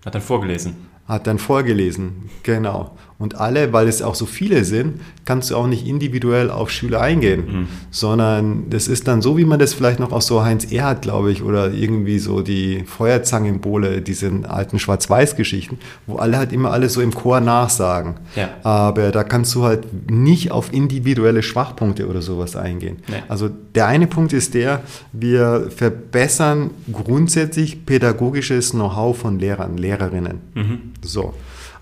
Hat 0.06 0.14
dann 0.14 0.22
vorgelesen. 0.22 0.76
Hat 1.08 1.26
dann 1.26 1.40
vorgelesen, 1.40 2.30
genau. 2.44 2.96
Und 3.18 3.36
alle, 3.36 3.72
weil 3.72 3.88
es 3.88 4.02
auch 4.02 4.14
so 4.14 4.26
viele 4.26 4.64
sind, 4.64 5.00
kannst 5.24 5.50
du 5.50 5.56
auch 5.56 5.66
nicht 5.66 5.86
individuell 5.86 6.50
auf 6.50 6.70
Schüler 6.70 7.00
eingehen, 7.00 7.44
mhm. 7.46 7.68
sondern 7.90 8.68
das 8.68 8.88
ist 8.88 9.08
dann 9.08 9.22
so, 9.22 9.38
wie 9.38 9.46
man 9.46 9.58
das 9.58 9.72
vielleicht 9.72 10.00
noch 10.00 10.12
aus 10.12 10.26
so 10.26 10.44
Heinz 10.44 10.70
Erhardt, 10.70 11.00
glaube 11.00 11.32
ich, 11.32 11.42
oder 11.42 11.72
irgendwie 11.72 12.18
so 12.18 12.42
die 12.42 12.84
Feuerzangenbowle, 12.84 14.02
diese 14.02 14.30
alten 14.46 14.78
Schwarz-Weiß-Geschichten, 14.78 15.78
wo 16.06 16.16
alle 16.16 16.36
halt 16.36 16.52
immer 16.52 16.72
alles 16.72 16.92
so 16.92 17.00
im 17.00 17.14
Chor 17.14 17.40
nachsagen. 17.40 18.16
Ja. 18.34 18.50
Aber 18.62 19.12
da 19.12 19.24
kannst 19.24 19.54
du 19.54 19.64
halt 19.64 20.10
nicht 20.10 20.50
auf 20.50 20.72
individuelle 20.74 21.42
Schwachpunkte 21.42 22.08
oder 22.08 22.20
sowas 22.20 22.54
eingehen. 22.54 22.98
Nee. 23.08 23.22
Also 23.28 23.48
der 23.48 23.86
eine 23.86 24.06
Punkt 24.06 24.34
ist 24.34 24.52
der, 24.52 24.82
wir 25.12 25.70
verbessern 25.74 26.70
grundsätzlich 26.92 27.86
pädagogisches 27.86 28.72
Know-how 28.72 29.16
von 29.16 29.38
Lehrern, 29.38 29.78
Lehrerinnen. 29.78 30.40
Mhm. 30.54 30.80
So. 31.02 31.32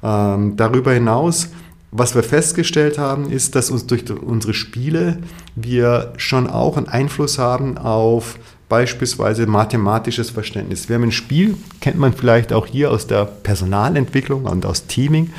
Ähm, 0.05 0.57
darüber 0.57 0.93
hinaus, 0.93 1.49
was 1.91 2.15
wir 2.15 2.23
festgestellt 2.23 2.99
haben, 2.99 3.31
ist, 3.31 3.55
dass 3.55 3.71
uns 3.71 3.87
durch 3.87 4.05
unsere 4.11 4.53
Spiele 4.53 5.19
wir 5.57 6.13
schon 6.19 6.49
auch 6.49 6.77
einen 6.77 6.89
Einfluss 6.89 7.39
haben 7.39 7.79
auf 7.79 8.39
beispielsweise 8.69 9.47
mathematisches 9.47 10.31
Verständnis. 10.31 10.89
Wir 10.89 10.97
haben 10.97 11.05
ein 11.05 11.13
Spiel, 11.13 11.57
kennt 11.81 11.99
man 11.99 12.13
vielleicht 12.13 12.53
auch 12.53 12.67
hier 12.67 12.91
aus 12.91 13.07
der 13.07 13.25
Personalentwicklung 13.25 14.45
und 14.45 14.67
aus 14.67 14.87
Teaming. 14.87 15.33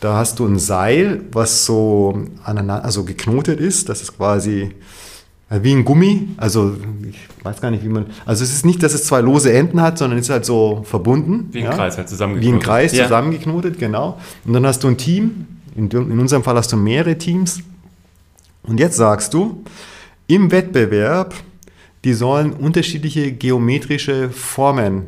Da 0.00 0.16
hast 0.16 0.38
du 0.38 0.46
ein 0.46 0.58
Seil, 0.58 1.22
was 1.32 1.64
so 1.64 2.24
aneinander, 2.44 2.84
also 2.84 3.04
geknotet 3.04 3.60
ist. 3.60 3.88
Das 3.88 4.02
ist 4.02 4.16
quasi 4.16 4.74
wie 5.60 5.72
ein 5.72 5.84
Gummi, 5.84 6.28
also 6.36 6.76
ich 7.08 7.18
weiß 7.42 7.60
gar 7.60 7.70
nicht, 7.70 7.84
wie 7.84 7.88
man. 7.88 8.06
Also 8.24 8.44
es 8.44 8.52
ist 8.52 8.64
nicht, 8.64 8.82
dass 8.82 8.94
es 8.94 9.04
zwei 9.04 9.20
lose 9.20 9.52
Enden 9.52 9.80
hat, 9.80 9.98
sondern 9.98 10.18
es 10.18 10.26
ist 10.26 10.30
halt 10.30 10.44
so 10.44 10.82
verbunden. 10.84 11.48
Wie 11.52 11.58
ein 11.58 11.64
ja? 11.64 11.74
Kreis, 11.74 11.98
halt 11.98 12.08
zusammengeknotet. 12.08 12.52
Wie 12.52 12.56
ein 12.56 12.62
Kreis 12.62 12.92
ja. 12.92 13.04
zusammengeknotet, 13.04 13.78
genau. 13.78 14.18
Und 14.44 14.52
dann 14.52 14.66
hast 14.66 14.82
du 14.82 14.88
ein 14.88 14.96
Team, 14.96 15.46
in, 15.76 15.90
in 15.90 16.18
unserem 16.18 16.42
Fall 16.42 16.56
hast 16.56 16.72
du 16.72 16.76
mehrere 16.76 17.18
Teams. 17.18 17.60
Und 18.62 18.78
jetzt 18.78 18.96
sagst 18.96 19.34
du, 19.34 19.62
im 20.26 20.50
Wettbewerb, 20.50 21.34
die 22.04 22.14
sollen 22.14 22.52
unterschiedliche 22.52 23.32
geometrische 23.32 24.30
Formen 24.30 25.06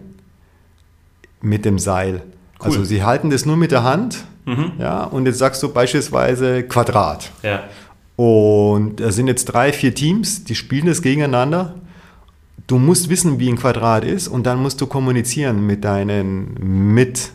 mit 1.40 1.64
dem 1.64 1.78
Seil. 1.78 2.22
Cool. 2.60 2.66
Also 2.66 2.84
sie 2.84 3.02
halten 3.02 3.30
das 3.30 3.46
nur 3.46 3.56
mit 3.56 3.70
der 3.70 3.82
Hand, 3.82 4.24
mhm. 4.44 4.72
ja, 4.78 5.04
und 5.04 5.26
jetzt 5.26 5.38
sagst 5.38 5.62
du 5.62 5.72
beispielsweise 5.72 6.62
Quadrat. 6.64 7.30
Ja. 7.42 7.64
Und 8.16 9.00
da 9.00 9.10
sind 9.10 9.26
jetzt 9.26 9.46
drei, 9.46 9.72
vier 9.72 9.94
Teams, 9.94 10.44
die 10.44 10.54
spielen 10.54 10.86
das 10.86 11.02
gegeneinander. 11.02 11.74
Du 12.66 12.78
musst 12.78 13.08
wissen, 13.08 13.38
wie 13.38 13.48
ein 13.48 13.56
Quadrat 13.56 14.04
ist 14.04 14.28
und 14.28 14.44
dann 14.46 14.62
musst 14.62 14.80
du 14.80 14.86
kommunizieren 14.86 15.66
mit 15.66 15.84
deinen 15.84 16.94
Mit- 16.94 17.30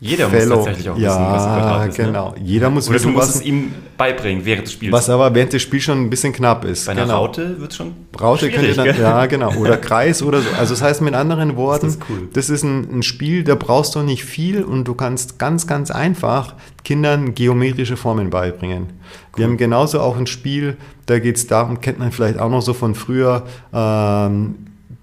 jeder 0.00 0.30
Fellow. 0.30 0.56
muss 0.56 0.64
tatsächlich 0.64 0.88
auch 0.88 0.96
wissen, 0.96 1.04
ja, 1.04 1.32
was 1.32 1.44
ein 1.44 1.60
Quadrat 1.60 1.88
ist. 1.88 1.98
Ne? 1.98 2.04
genau. 2.06 2.30
Ne? 2.30 2.36
Jeder 2.42 2.70
muss 2.70 2.88
Oder 2.88 2.94
wissen, 2.94 3.08
du 3.08 3.12
musst 3.12 3.28
was, 3.28 3.34
es 3.36 3.42
ihm 3.42 3.72
beibringen 3.98 4.44
während 4.46 4.66
des 4.66 4.72
Spiels. 4.72 4.92
Was 4.92 5.10
aber 5.10 5.34
während 5.34 5.52
des 5.52 5.60
Spiels 5.60 5.84
schon 5.84 6.00
ein 6.00 6.08
bisschen 6.08 6.32
knapp 6.32 6.64
ist. 6.64 6.86
Bei 6.86 6.92
einer 6.92 7.02
genau. 7.02 7.18
Raute 7.18 7.60
wird 7.60 7.70
es 7.70 7.76
schon 7.76 7.92
Raute 8.18 8.50
könnte 8.50 8.72
dann, 8.72 8.98
ja 8.98 9.26
genau. 9.26 9.54
Oder 9.56 9.76
Kreis 9.76 10.22
oder 10.22 10.40
so. 10.40 10.48
Also 10.58 10.72
das 10.72 10.82
heißt 10.82 11.02
mit 11.02 11.14
anderen 11.14 11.56
Worten, 11.56 11.86
das 11.86 11.96
ist, 11.96 12.02
cool. 12.08 12.28
das 12.32 12.48
ist 12.48 12.62
ein, 12.62 12.98
ein, 12.98 13.02
Spiel, 13.02 13.44
da 13.44 13.54
brauchst 13.56 13.94
du 13.94 14.00
nicht 14.00 14.24
viel 14.24 14.64
und 14.64 14.84
du 14.84 14.94
kannst 14.94 15.38
ganz, 15.38 15.66
ganz 15.66 15.90
einfach 15.90 16.54
Kindern 16.82 17.34
geometrische 17.34 17.98
Formen 17.98 18.30
beibringen. 18.30 18.86
Wir 19.36 19.44
haben 19.44 19.58
genauso 19.58 20.00
auch 20.00 20.16
ein 20.16 20.26
Spiel, 20.26 20.78
da 21.04 21.18
geht 21.18 21.36
es 21.36 21.46
darum, 21.46 21.80
kennt 21.82 21.98
man 21.98 22.10
vielleicht 22.10 22.38
auch 22.38 22.50
noch 22.50 22.62
so 22.62 22.72
von 22.72 22.94
früher, 22.94 23.44
ähm, 23.74 24.54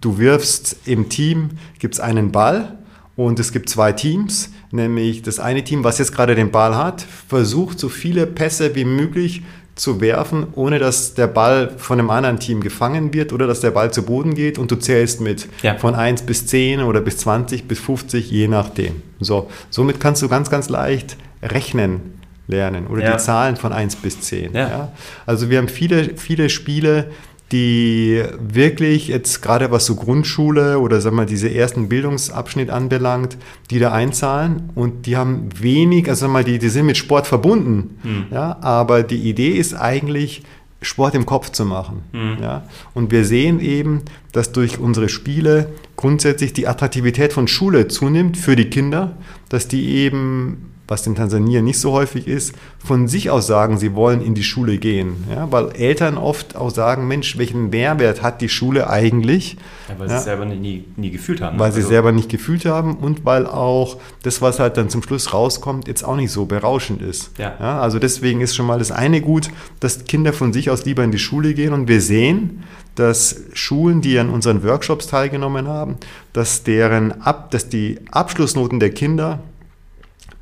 du 0.02 0.18
wirfst 0.18 0.78
im 0.86 1.10
Team, 1.10 1.52
gibt 1.78 1.93
es 1.93 2.00
einen 2.00 2.32
Ball 2.32 2.78
und 3.16 3.39
es 3.39 3.52
gibt 3.52 3.70
zwei 3.70 3.91
Teams, 3.91 4.52
nämlich 4.72 5.22
das 5.22 5.39
eine 5.39 5.63
Team, 5.63 5.84
was 5.84 5.97
jetzt 5.97 6.13
gerade 6.13 6.36
den 6.36 6.51
Ball 6.51 6.76
hat, 6.76 7.05
versucht 7.28 7.80
so 7.80 7.89
viele 7.89 8.26
Pässe 8.26 8.76
wie 8.76 8.86
möglich 8.86 9.43
zu 9.76 10.01
werfen, 10.01 10.47
ohne 10.55 10.80
dass 10.80 11.13
der 11.13 11.28
Ball 11.28 11.72
von 11.78 11.99
einem 11.99 12.09
anderen 12.09 12.39
Team 12.39 12.61
gefangen 12.61 13.13
wird 13.13 13.32
oder 13.32 13.47
dass 13.47 13.61
der 13.61 13.72
Ball 13.72 13.91
zu 13.91 14.03
Boden 14.03 14.34
geht 14.34 14.57
und 14.57 14.72
du 14.72 14.76
zählst 14.76 15.22
mit 15.22 15.47
ja. 15.61 15.76
von 15.76 15.95
1 15.95 16.24
bis 16.24 16.47
10 16.47 16.82
oder 16.82 16.99
bis 17.01 17.18
20 17.18 17.68
bis 17.68 17.80
50, 17.80 18.30
je 18.32 18.47
nachdem. 18.47 19.03
So, 19.20 19.49
somit 19.70 19.99
kannst 19.99 20.22
du 20.22 20.28
ganz, 20.28 20.49
ganz 20.49 20.70
leicht 20.70 21.18
rechnen 21.43 22.18
lernen 22.47 22.88
oder 22.88 23.03
ja. 23.03 23.11
die 23.11 23.18
Zahlen 23.18 23.55
von 23.55 23.72
1 23.72 23.97
bis 23.97 24.22
10. 24.22 24.53
Ja. 24.53 24.91
Also 25.26 25.49
wir 25.49 25.57
haben 25.59 25.68
viele, 25.68 26.15
viele 26.15 26.49
Spiele, 26.49 27.11
die 27.52 28.24
wirklich 28.39 29.08
jetzt 29.08 29.41
gerade 29.41 29.72
was 29.72 29.86
so 29.86 29.95
Grundschule 29.95 30.80
oder 30.80 31.00
sagen 31.00 31.16
wir 31.16 31.26
diese 31.26 31.54
ersten 31.54 31.88
Bildungsabschnitt 31.88 32.70
anbelangt, 32.70 33.38
die 33.70 33.80
da 33.80 33.93
einzahlen 33.93 34.70
und 34.76 35.06
die 35.06 35.16
haben 35.16 35.50
wenig, 35.58 36.10
also 36.10 36.22
sagen 36.22 36.34
wir 36.34 36.39
mal, 36.39 36.43
die, 36.43 36.60
die 36.60 36.70
sind 36.70 36.86
mit 36.86 36.98
Sport 36.98 37.26
verbunden, 37.26 38.00
mhm. 38.04 38.26
ja, 38.32 38.58
aber 38.62 39.04
die 39.04 39.30
Idee 39.30 39.52
ist 39.52 39.74
eigentlich, 39.74 40.43
Sport 40.82 41.16
im 41.16 41.26
Kopf 41.26 41.52
zu 41.52 41.66
machen. 41.66 42.04
Mhm. 42.12 42.38
Ja? 42.41 42.68
Und 42.93 43.12
wir 43.12 43.26
sehen 43.26 43.60
eben, 43.60 44.04
dass 44.32 44.52
durch 44.52 44.78
unsere 44.78 45.10
Spiele 45.10 45.74
grundsätzlich 45.95 46.54
die 46.54 46.68
Attraktivität 46.68 47.34
von 47.34 47.48
Schule 47.48 47.88
zunimmt 47.88 48.38
für 48.38 48.56
die 48.56 48.70
Kinder, 48.70 49.18
dass 49.50 49.68
die 49.68 49.95
eben 49.95 50.72
was 50.88 51.05
in 51.05 51.15
Tansania 51.15 51.61
nicht 51.61 51.79
so 51.79 51.91
häufig 51.91 52.27
ist, 52.27 52.53
von 52.83 53.07
sich 53.07 53.29
aus 53.29 53.47
sagen, 53.47 53.77
sie 53.77 53.93
wollen 53.93 54.21
in 54.21 54.35
die 54.35 54.43
Schule 54.43 54.77
gehen. 54.77 55.25
Ja, 55.29 55.51
weil 55.51 55.71
Eltern 55.71 56.17
oft 56.17 56.55
auch 56.55 56.69
sagen, 56.69 57.07
Mensch, 57.07 57.38
welchen 57.38 57.69
Mehrwert 57.69 58.21
hat 58.21 58.41
die 58.41 58.49
Schule 58.49 58.89
eigentlich? 58.89 59.57
Ja, 59.89 59.99
weil 59.99 60.07
ja, 60.07 60.13
sie 60.13 60.17
es 60.19 60.23
selber 60.23 60.45
nie, 60.45 60.85
nie 60.95 61.11
gefühlt 61.11 61.41
haben. 61.41 61.59
Weil 61.59 61.67
also. 61.67 61.81
sie 61.81 61.88
selber 61.88 62.11
nicht 62.11 62.29
gefühlt 62.29 62.65
haben 62.65 62.95
und 62.95 63.25
weil 63.25 63.45
auch 63.45 63.97
das, 64.23 64.41
was 64.41 64.59
halt 64.59 64.77
dann 64.77 64.89
zum 64.89 65.03
Schluss 65.03 65.33
rauskommt, 65.33 65.88
jetzt 65.88 66.03
auch 66.03 66.15
nicht 66.15 66.31
so 66.31 66.45
berauschend 66.45 67.01
ist. 67.01 67.31
Ja. 67.38 67.53
ja. 67.59 67.81
also 67.81 67.99
deswegen 67.99 68.41
ist 68.41 68.55
schon 68.55 68.65
mal 68.65 68.79
das 68.79 68.91
eine 68.91 69.21
gut, 69.21 69.49
dass 69.79 70.05
Kinder 70.05 70.33
von 70.33 70.53
sich 70.53 70.69
aus 70.69 70.85
lieber 70.85 71.03
in 71.03 71.11
die 71.11 71.19
Schule 71.19 71.53
gehen 71.53 71.73
und 71.73 71.88
wir 71.88 72.01
sehen, 72.01 72.63
dass 72.95 73.43
Schulen, 73.53 74.01
die 74.01 74.17
an 74.17 74.29
unseren 74.29 74.63
Workshops 74.63 75.05
teilgenommen 75.05 75.67
haben, 75.67 75.97
dass 76.33 76.63
deren 76.63 77.21
Ab, 77.21 77.51
dass 77.51 77.69
die 77.69 77.99
Abschlussnoten 78.09 78.79
der 78.79 78.89
Kinder 78.89 79.39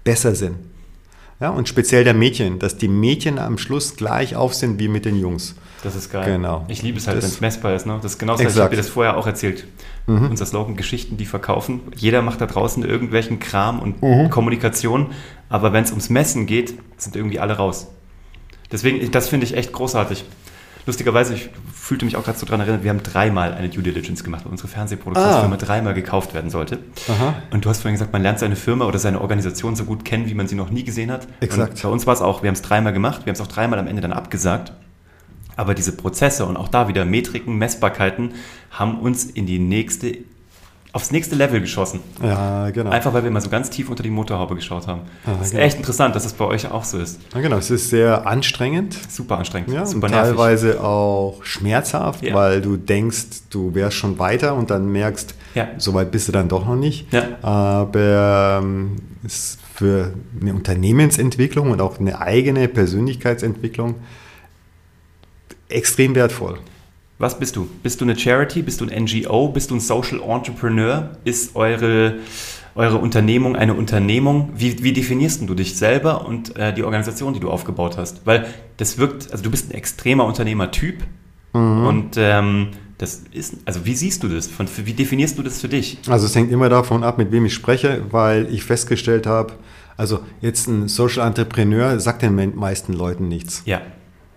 besser 0.06 0.34
sind. 0.36 0.56
Ja, 1.42 1.50
und 1.50 1.68
speziell 1.68 2.06
der 2.06 2.14
Mädchen, 2.14 2.60
dass 2.60 2.78
die 2.78 2.88
Mädchen 2.88 3.40
am 3.40 3.58
Schluss 3.58 3.98
gleich 3.98 4.38
auf 4.38 4.54
sind 4.54 4.80
wie 4.80 4.88
mit 4.88 5.04
den 5.04 5.20
Jungs. 5.20 5.56
Das 5.84 5.94
ist 5.96 6.10
geil. 6.10 6.26
Genau. 6.26 6.66
Ich 6.70 6.82
liebe 6.82 6.98
es 6.98 7.08
halt, 7.08 7.22
wenn 7.22 7.30
es 7.30 7.42
messbar 7.42 7.76
ist. 7.76 7.86
Ne? 7.86 8.00
Das 8.02 8.14
ist 8.14 8.18
genau 8.18 8.38
das, 8.38 8.56
ich 8.56 8.60
habe 8.60 8.70
dir 8.70 8.78
das 8.78 8.88
vorher 8.88 9.18
auch 9.18 9.28
erzählt. 9.28 9.68
Mhm. 10.08 10.30
Unser 10.30 10.46
Slogan, 10.46 10.78
Geschichten, 10.78 11.18
die 11.18 11.26
verkaufen. 11.26 11.82
Jeder 11.96 12.22
macht 12.22 12.40
da 12.40 12.46
draußen 12.46 12.84
irgendwelchen 12.84 13.40
Kram 13.40 13.80
und 13.80 14.02
mhm. 14.02 14.30
Kommunikation, 14.30 15.08
aber 15.50 15.74
wenn 15.74 15.84
es 15.84 15.92
ums 15.92 16.10
Messen 16.10 16.46
geht, 16.46 16.76
sind 16.98 17.16
irgendwie 17.16 17.40
alle 17.40 17.58
raus. 17.58 17.88
Deswegen, 18.72 19.12
das 19.12 19.28
finde 19.28 19.46
ich 19.46 19.56
echt 19.56 19.74
großartig. 19.74 20.24
Lustigerweise, 20.86 21.34
ich 21.34 21.50
fühlte 21.74 22.06
mich 22.06 22.16
auch 22.16 22.24
gerade 22.24 22.38
so 22.38 22.46
daran 22.46 22.62
erinnert, 22.62 22.84
wir 22.84 22.92
haben 22.92 23.02
dreimal 23.02 23.54
eine 23.54 23.70
Due 23.70 23.82
Diligence 23.82 24.24
gemacht, 24.24 24.46
weil 24.46 24.52
unsere 24.52 24.68
Fernsehproduktionsfirma 24.68 25.56
ah. 25.56 25.58
dreimal 25.58 25.94
gekauft 25.94 26.34
werden 26.34 26.50
sollte. 26.52 26.80
Aha. 27.08 27.36
Und 27.52 27.66
du 27.66 27.70
hast 27.70 27.82
vorhin 27.82 27.96
gesagt, 27.96 28.14
man 28.14 28.22
lernt 28.22 28.40
seine 28.40 28.56
Firma 28.56 28.86
oder 28.86 29.00
seine 29.00 29.22
Organisation 29.22 29.76
so 29.76 29.86
gut 29.86 30.06
kennen, 30.06 30.28
wie 30.28 30.36
man 30.36 30.48
sie 30.48 30.56
noch 30.56 30.70
nie 30.70 30.84
gesehen 30.84 31.12
hat. 31.12 31.28
Exakt. 31.40 31.74
Und 31.74 31.82
bei 31.82 31.90
uns 31.90 32.06
war 32.06 32.14
es 32.14 32.22
auch, 32.22 32.44
wir 32.44 32.50
haben 32.50 32.56
es 32.56 32.62
dreimal 32.62 32.94
gemacht, 32.94 33.26
wir 33.26 33.32
haben 33.32 33.36
es 33.36 33.42
auch 33.42 33.48
dreimal 33.48 33.80
am 33.80 33.88
Ende 33.88 34.02
dann 34.02 34.14
abgesagt. 34.14 34.74
Aber 35.56 35.74
diese 35.74 35.96
Prozesse 35.96 36.46
und 36.46 36.58
auch 36.58 36.68
da 36.68 36.88
wieder 36.88 37.06
Metriken, 37.06 37.58
Messbarkeiten 37.58 38.34
haben 38.72 39.00
uns 39.00 39.24
in 39.26 39.46
die 39.46 39.60
nächste 39.60 40.18
aufs 40.96 41.12
nächste 41.12 41.36
Level 41.36 41.60
geschossen. 41.60 42.00
Ja, 42.24 42.70
genau. 42.70 42.90
Einfach 42.90 43.14
weil 43.14 43.26
wir 43.26 43.30
mal 43.30 43.42
so 43.42 43.50
ganz 43.50 43.70
tief 43.70 43.90
unter 43.90 44.02
die 44.02 44.10
Motorhaube 44.10 44.56
geschaut 44.56 44.88
haben. 44.88 45.02
Ja, 45.28 45.34
das 45.34 45.48
ist 45.48 45.52
genau. 45.52 45.64
echt 45.66 45.78
interessant, 45.78 46.16
dass 46.16 46.24
das 46.24 46.32
bei 46.32 46.46
euch 46.46 46.72
auch 46.72 46.86
so 46.86 46.98
ist. 46.98 47.20
Ja, 47.34 47.42
genau. 47.42 47.58
Es 47.58 47.70
ist 47.70 47.90
sehr 47.90 48.26
anstrengend. 48.26 48.98
Super 49.10 49.38
anstrengend. 49.38 49.74
Ja, 49.74 49.86
super 49.86 50.06
und 50.06 50.14
teilweise 50.14 50.82
auch 50.82 51.44
schmerzhaft, 51.44 52.24
ja. 52.24 52.34
weil 52.34 52.62
du 52.62 52.78
denkst, 52.78 53.50
du 53.50 53.76
wärst 53.76 53.98
schon 53.98 54.20
weiter 54.20 54.56
und 54.56 54.70
dann 54.70 54.90
merkst, 54.90 55.36
ja. 55.54 55.68
so 55.78 55.94
weit 55.94 56.12
bist 56.12 56.30
du 56.30 56.32
dann 56.32 56.48
doch 56.48 56.66
noch 56.66 56.78
nicht. 56.78 57.12
Ja. 57.12 57.24
Aber 57.42 58.62
ähm, 58.64 58.96
ist 59.26 59.60
für 59.74 60.14
eine 60.40 60.54
Unternehmensentwicklung 60.54 61.72
und 61.72 61.82
auch 61.82 62.00
eine 62.00 62.22
eigene 62.22 62.70
Persönlichkeitsentwicklung 62.70 63.96
extrem 65.68 66.16
wertvoll. 66.16 66.58
Was 67.18 67.40
bist 67.40 67.56
du? 67.56 67.68
Bist 67.82 68.02
du 68.02 68.06
eine 68.06 68.18
Charity? 68.18 68.62
Bist 68.62 68.82
du 68.82 68.88
ein 68.88 69.04
NGO? 69.04 69.48
Bist 69.50 69.72
du 69.72 69.76
ein 69.76 69.80
Social 69.80 70.20
Entrepreneur? 70.22 71.12
Ist 71.24 71.56
eure, 71.56 72.16
eure 72.76 72.98
Unternehmung 72.98 73.56
eine 73.56 73.74
Unternehmung? 73.74 74.52
Wie, 74.56 74.84
wie 74.84 74.92
definierst 74.92 75.48
du 75.48 75.54
dich 75.54 75.78
selber 75.78 76.28
und 76.28 76.58
äh, 76.58 76.74
die 76.74 76.84
Organisation, 76.84 77.34
die 77.34 77.40
du 77.40 77.50
aufgebaut 77.50 77.98
hast? 77.98 78.26
Weil 78.26 78.46
das 78.76 78.98
wirkt, 78.98 79.32
also 79.32 79.44
du 79.44 79.52
bist 79.52 79.70
ein 79.70 79.76
extremer 79.76 80.26
Unternehmertyp 80.26 81.04
mhm. 81.54 81.88
und 81.88 82.16
ähm, 82.18 82.70
das 82.98 83.24
ist, 83.32 83.56
also 83.66 83.86
wie 83.86 83.96
siehst 83.96 84.24
du 84.24 84.28
das? 84.28 84.48
Von, 84.48 84.68
wie 84.84 84.94
definierst 84.94 85.38
du 85.38 85.44
das 85.44 85.62
für 85.62 85.70
dich? 85.70 86.00
Also 86.08 86.26
es 86.26 86.36
hängt 86.36 86.52
immer 86.52 86.68
davon 86.68 87.04
ab, 87.04 87.18
mit 87.18 87.32
wem 87.32 87.46
ich 87.46 87.54
spreche, 87.54 88.04
weil 88.12 88.54
ich 88.54 88.64
festgestellt 88.64 89.26
habe, 89.26 89.54
also 89.96 90.20
jetzt 90.42 90.68
ein 90.68 90.90
Social 90.90 91.26
Entrepreneur 91.26 91.98
sagt 92.00 92.22
den 92.22 92.56
meisten 92.56 92.92
Leuten 92.92 93.30
nichts. 93.30 93.64
Ja. 93.66 93.82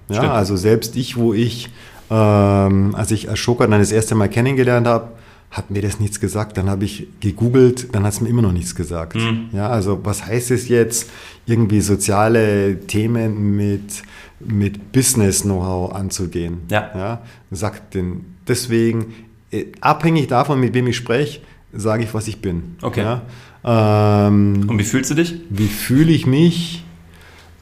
Ja, 0.09 0.17
stimmt. 0.17 0.33
also 0.33 0.57
selbst 0.57 0.97
ich, 0.97 1.17
wo 1.17 1.35
ich 1.35 1.69
ähm, 2.11 2.95
als 2.95 3.11
ich 3.11 3.31
Ashoka 3.31 3.67
dann 3.67 3.81
das 3.81 3.93
erste 3.93 4.15
Mal 4.15 4.29
kennengelernt 4.29 4.87
habe, 4.87 5.09
hat 5.51 5.71
mir 5.71 5.81
das 5.83 5.99
nichts 5.99 6.21
gesagt. 6.21 6.57
Dann 6.59 6.69
habe 6.69 6.85
ich 6.85 7.07
gegoogelt, 7.21 7.95
dann 7.95 8.05
hat 8.05 8.13
es 8.13 8.21
mir 8.21 8.29
immer 8.29 8.43
noch 8.43 8.53
nichts 8.53 8.75
gesagt. 8.75 9.15
Mhm. 9.17 9.49
Ja, 9.53 9.69
also 9.71 10.01
was 10.05 10.27
heißt 10.27 10.51
es 10.51 10.69
jetzt, 10.69 11.09
irgendwie 11.47 11.81
soziale 11.81 12.81
Themen 12.87 13.57
mit, 13.57 14.03
mit 14.41 14.93
Business-Know-how 14.93 15.95
anzugehen? 15.95 16.59
Ja. 16.71 16.91
ja. 16.95 17.23
Sagt 17.51 17.95
denn 17.95 18.25
deswegen, 18.47 19.15
äh, 19.51 19.67
abhängig 19.81 20.27
davon, 20.29 20.61
mit 20.61 20.75
wem 20.75 20.87
ich 20.87 20.97
spreche, 20.97 21.41
sage 21.73 22.05
ich, 22.05 22.13
was 22.13 22.29
ich 22.29 22.41
bin. 22.43 22.77
Okay. 22.83 23.01
Ja? 23.03 23.23
Ähm, 23.65 24.67
Und 24.69 24.79
wie 24.79 24.85
fühlst 24.85 25.11
du 25.11 25.15
dich? 25.15 25.35
wie 25.51 25.67
fühle 25.69 26.13
ich 26.13 26.27
mich? 26.27 26.85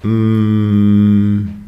Mm, 0.02 1.40
Ich 1.40 1.46
glaube, 1.46 1.65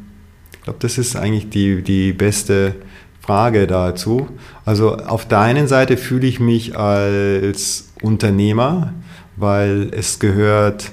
das 0.81 0.99
ist 0.99 1.17
eigentlich 1.17 1.51
die, 1.51 1.83
die 1.83 2.13
beste 2.13 2.77
Frage 3.21 3.67
dazu. 3.67 4.29
Also 4.65 4.97
auf 4.97 5.27
der 5.27 5.41
einen 5.41 5.69
Seite 5.69 5.97
fühle 5.97 6.27
ich 6.27 6.41
mich 6.41 6.77
als 6.77 7.93
Unternehmer, 8.03 8.95
weil 9.37 9.91
es 9.93 10.19
gehört, 10.19 10.91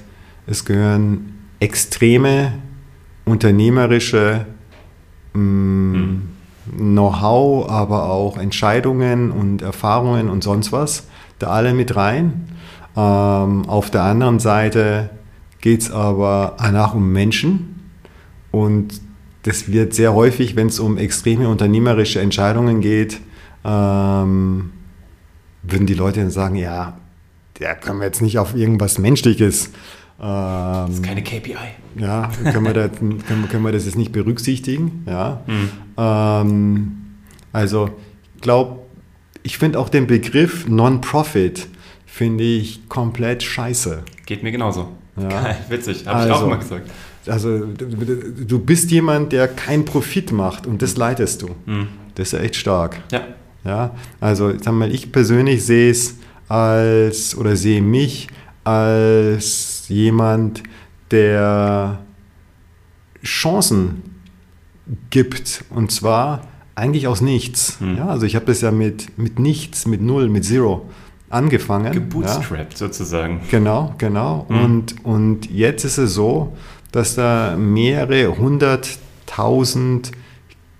es 0.47 0.65
gehören 0.65 1.33
extreme 1.59 2.53
unternehmerische 3.25 4.45
mm, 5.33 6.15
Know-how, 6.77 7.69
aber 7.69 8.09
auch 8.09 8.37
Entscheidungen 8.37 9.31
und 9.31 9.61
Erfahrungen 9.61 10.29
und 10.29 10.43
sonst 10.43 10.71
was 10.71 11.07
da 11.39 11.47
alle 11.47 11.73
mit 11.73 11.95
rein. 11.95 12.47
Ähm, 12.95 13.67
auf 13.67 13.89
der 13.91 14.03
anderen 14.03 14.39
Seite 14.39 15.09
geht 15.61 15.81
es 15.81 15.91
aber 15.91 16.55
danach 16.57 16.93
um 16.93 17.11
Menschen 17.11 17.91
und 18.51 19.01
das 19.45 19.71
wird 19.71 19.93
sehr 19.93 20.13
häufig, 20.13 20.55
wenn 20.55 20.67
es 20.67 20.79
um 20.79 20.97
extreme 20.97 21.47
unternehmerische 21.47 22.19
Entscheidungen 22.19 22.81
geht, 22.81 23.19
ähm, 23.63 24.71
würden 25.61 25.85
die 25.85 25.93
Leute 25.93 26.19
dann 26.21 26.31
sagen, 26.31 26.55
ja, 26.55 26.97
da 27.59 27.75
können 27.75 27.99
wir 27.99 28.05
jetzt 28.07 28.21
nicht 28.23 28.39
auf 28.39 28.55
irgendwas 28.55 28.97
Menschliches. 28.97 29.69
Ähm, 30.19 30.89
ist 30.91 31.03
keine 31.03 31.21
KPI. 31.23 31.55
ja, 31.97 32.31
können 32.43 32.65
wir, 32.65 32.73
das, 32.73 32.91
können, 32.99 33.47
können 33.49 33.63
wir 33.63 33.71
das 33.71 33.85
jetzt 33.85 33.97
nicht 33.97 34.11
berücksichtigen. 34.11 35.03
Ja. 35.05 35.41
Mhm. 35.45 35.69
Ähm, 35.97 36.97
also, 37.53 37.91
ich 38.35 38.41
glaube, 38.41 38.79
ich 39.43 39.59
finde 39.59 39.77
auch 39.79 39.89
den 39.89 40.07
Begriff 40.07 40.67
Non-Profit 40.67 41.67
finde 42.07 42.43
ich 42.43 42.89
komplett 42.89 43.43
scheiße. 43.43 44.03
Geht 44.25 44.41
mir 44.41 44.51
genauso. 44.51 44.89
Ja. 45.17 45.27
Geil, 45.27 45.57
witzig. 45.69 46.07
Habe 46.07 46.25
ich 46.25 46.31
auch 46.31 46.35
Also. 46.37 46.45
immer 46.47 46.57
gesagt. 46.57 46.89
Also, 47.27 47.65
du, 47.65 48.59
bist 48.59 48.91
jemand, 48.91 49.31
der 49.31 49.47
keinen 49.47 49.85
Profit 49.85 50.31
macht 50.31 50.67
und 50.67 50.81
das 50.81 50.95
leitest 50.97 51.41
du. 51.41 51.49
Mhm. 51.65 51.87
Das 52.15 52.33
ist 52.33 52.39
echt 52.39 52.55
stark. 52.55 53.01
Ja. 53.11 53.21
Ja, 53.63 53.95
also 54.19 54.53
sag 54.59 54.73
mal, 54.73 54.93
ich 54.93 55.11
persönlich 55.11 55.65
sehe 55.65 55.89
es 55.89 56.17
als 56.47 57.35
oder 57.35 57.55
sehe 57.55 57.81
mich 57.81 58.27
als 58.63 59.85
jemand, 59.87 60.61
der 61.11 61.99
Chancen 63.23 64.03
gibt 65.09 65.63
und 65.69 65.91
zwar 65.91 66.47
eigentlich 66.75 67.07
aus 67.07 67.21
nichts. 67.21 67.79
Mhm. 67.79 67.97
Ja, 67.97 68.07
also 68.07 68.25
ich 68.25 68.35
habe 68.35 68.45
das 68.45 68.61
ja 68.61 68.71
mit, 68.71 69.17
mit 69.17 69.39
nichts, 69.39 69.87
mit 69.87 70.01
null, 70.01 70.29
mit 70.29 70.45
zero 70.45 70.89
angefangen. 71.29 71.85
Ja. 71.85 71.91
Gebootstrapped 71.91 72.77
sozusagen. 72.77 73.41
Genau, 73.49 73.95
genau. 73.97 74.45
Mhm. 74.49 74.63
Und, 74.63 75.05
und 75.05 75.51
jetzt 75.51 75.85
ist 75.85 75.97
es 75.97 76.13
so, 76.13 76.55
dass 76.95 77.15
da 77.15 77.57
mehrere 77.57 78.37
hunderttausend 78.37 80.11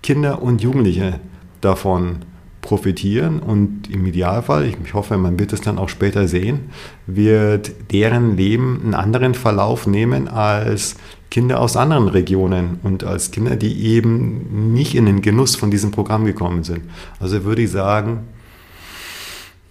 Kinder 0.02 0.40
und 0.40 0.62
Jugendliche 0.62 1.20
davon 1.60 2.20
profitieren 2.62 3.38
und 3.38 3.90
im 3.90 4.06
Idealfall, 4.06 4.64
ich, 4.64 4.94
hoffe, 4.94 5.18
man 5.18 5.38
wird 5.38 5.52
es 5.52 5.60
dann 5.60 5.78
auch 5.78 5.90
später 5.90 6.26
sehen, 6.26 6.70
wird 7.06 7.92
deren 7.92 8.36
Leben 8.36 8.80
einen 8.82 8.94
anderen 8.94 9.34
Verlauf 9.34 9.86
nehmen 9.86 10.26
als 10.26 10.96
Kinder 11.30 11.60
aus 11.60 11.76
anderen 11.76 12.08
Regionen 12.08 12.80
und 12.82 13.04
als 13.04 13.30
Kinder, 13.30 13.56
die 13.56 13.84
eben 13.84 14.72
nicht 14.72 14.94
in 14.94 15.04
den 15.04 15.20
Genuss 15.20 15.54
von 15.54 15.70
diesem 15.70 15.90
Programm 15.90 16.24
gekommen 16.24 16.64
sind. 16.64 16.84
Also 17.20 17.44
würde 17.44 17.60
ich 17.60 17.70
sagen, 17.70 18.20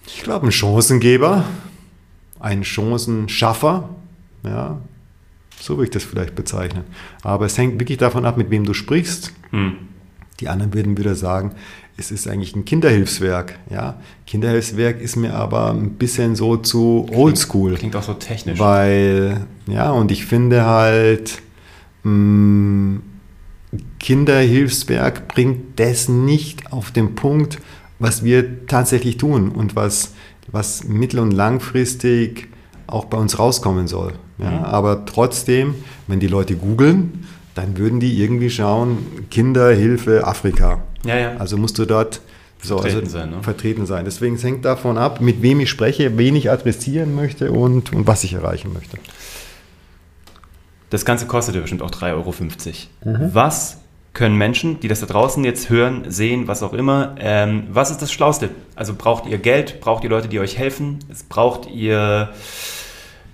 ich 0.06 0.22
glaube, 0.22 0.46
ein 0.46 0.52
Chancengeber, 0.52 1.44
ein 2.38 2.62
Chancenschaffer, 2.62 3.88
ja, 4.44 4.78
so 5.60 5.74
würde 5.76 5.84
ich 5.84 5.90
das 5.90 6.04
vielleicht 6.04 6.34
bezeichnen. 6.34 6.84
Aber 7.22 7.46
es 7.46 7.56
hängt 7.58 7.80
wirklich 7.80 7.98
davon 7.98 8.24
ab, 8.24 8.36
mit 8.36 8.50
wem 8.50 8.64
du 8.64 8.74
sprichst. 8.74 9.32
Mhm. 9.52 9.76
Die 10.40 10.48
anderen 10.48 10.74
würden 10.74 10.98
wieder 10.98 11.14
sagen, 11.14 11.52
es 11.96 12.10
ist 12.10 12.28
eigentlich 12.28 12.54
ein 12.54 12.64
Kinderhilfswerk. 12.64 13.58
Ja? 13.70 14.00
Kinderhilfswerk 14.26 15.00
ist 15.00 15.16
mir 15.16 15.34
aber 15.34 15.70
ein 15.70 15.94
bisschen 15.94 16.36
so 16.36 16.58
zu 16.58 17.06
oldschool. 17.10 17.74
Klingt 17.74 17.96
auch 17.96 18.02
so 18.02 18.14
technisch. 18.14 18.58
Weil, 18.58 19.46
ja, 19.66 19.90
und 19.90 20.12
ich 20.12 20.26
finde 20.26 20.66
halt, 20.66 21.40
mh, 22.02 23.00
Kinderhilfswerk 23.98 25.28
bringt 25.28 25.80
das 25.80 26.08
nicht 26.08 26.70
auf 26.72 26.90
den 26.90 27.14
Punkt, 27.14 27.58
was 27.98 28.22
wir 28.24 28.66
tatsächlich 28.66 29.16
tun 29.16 29.48
und 29.48 29.74
was, 29.74 30.12
was 30.48 30.84
mittel- 30.84 31.20
und 31.20 31.32
langfristig 31.32 32.48
auch 32.86 33.06
bei 33.06 33.16
uns 33.16 33.38
rauskommen 33.38 33.88
soll. 33.88 34.12
Ja, 34.38 34.50
Mhm. 34.50 34.64
Aber 34.64 35.04
trotzdem, 35.06 35.74
wenn 36.06 36.20
die 36.20 36.26
Leute 36.26 36.56
googeln, 36.56 37.26
dann 37.54 37.78
würden 37.78 38.00
die 38.00 38.20
irgendwie 38.22 38.50
schauen, 38.50 38.98
Kinderhilfe 39.30 40.26
Afrika. 40.26 40.82
Ja, 41.04 41.16
ja. 41.16 41.36
Also 41.38 41.56
musst 41.56 41.78
du 41.78 41.86
dort 41.86 42.20
so, 42.62 42.78
Vertreten 42.78 43.06
also 43.06 43.18
sein, 43.18 43.30
ne? 43.30 43.42
vertreten 43.42 43.86
sein. 43.86 44.04
Deswegen 44.04 44.36
es 44.36 44.44
hängt 44.44 44.64
davon 44.64 44.98
ab, 44.98 45.20
mit 45.20 45.42
wem 45.42 45.60
ich 45.60 45.70
spreche, 45.70 46.16
wen 46.18 46.36
ich 46.36 46.50
adressieren 46.50 47.14
möchte 47.14 47.52
und, 47.52 47.92
und 47.92 48.06
was 48.06 48.24
ich 48.24 48.34
erreichen 48.34 48.72
möchte. 48.72 48.98
Das 50.90 51.04
Ganze 51.04 51.26
kostet 51.26 51.54
ja 51.54 51.60
bestimmt 51.60 51.82
auch 51.82 51.90
3,50 51.90 52.12
Euro. 52.12 52.34
Mhm. 53.04 53.30
Was 53.34 53.78
können 54.12 54.36
Menschen, 54.36 54.80
die 54.80 54.88
das 54.88 55.00
da 55.00 55.06
draußen 55.06 55.44
jetzt 55.44 55.68
hören, 55.68 56.04
sehen, 56.08 56.48
was 56.48 56.62
auch 56.62 56.72
immer, 56.72 57.16
ähm, 57.18 57.64
was 57.70 57.90
ist 57.90 58.00
das 58.00 58.10
Schlauste? 58.10 58.48
Also 58.74 58.94
braucht 58.94 59.26
ihr 59.26 59.38
Geld, 59.38 59.80
braucht 59.80 60.04
ihr 60.04 60.10
Leute, 60.10 60.28
die 60.28 60.40
euch 60.40 60.56
helfen, 60.56 61.00
es 61.10 61.22
braucht 61.22 61.70
ihr, 61.70 62.30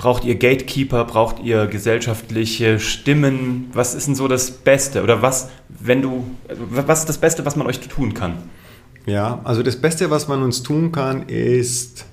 braucht 0.02 0.24
ihr 0.24 0.34
Gatekeeper, 0.34 1.04
braucht 1.04 1.38
ihr 1.44 1.68
gesellschaftliche 1.68 2.80
Stimmen, 2.80 3.70
was 3.72 3.94
ist 3.94 4.08
denn 4.08 4.16
so 4.16 4.26
das 4.26 4.50
Beste? 4.50 5.04
Oder 5.04 5.22
was, 5.22 5.48
wenn 5.68 6.02
du, 6.02 6.26
was 6.48 7.00
ist 7.00 7.08
das 7.08 7.18
Beste, 7.18 7.46
was 7.46 7.54
man 7.54 7.68
euch 7.68 7.78
tun 7.78 8.12
kann? 8.12 8.38
Ja, 9.06 9.40
also 9.44 9.62
das 9.62 9.76
Beste, 9.76 10.10
was 10.10 10.26
man 10.26 10.42
uns 10.42 10.64
tun 10.64 10.90
kann, 10.90 11.28
ist, 11.28 12.04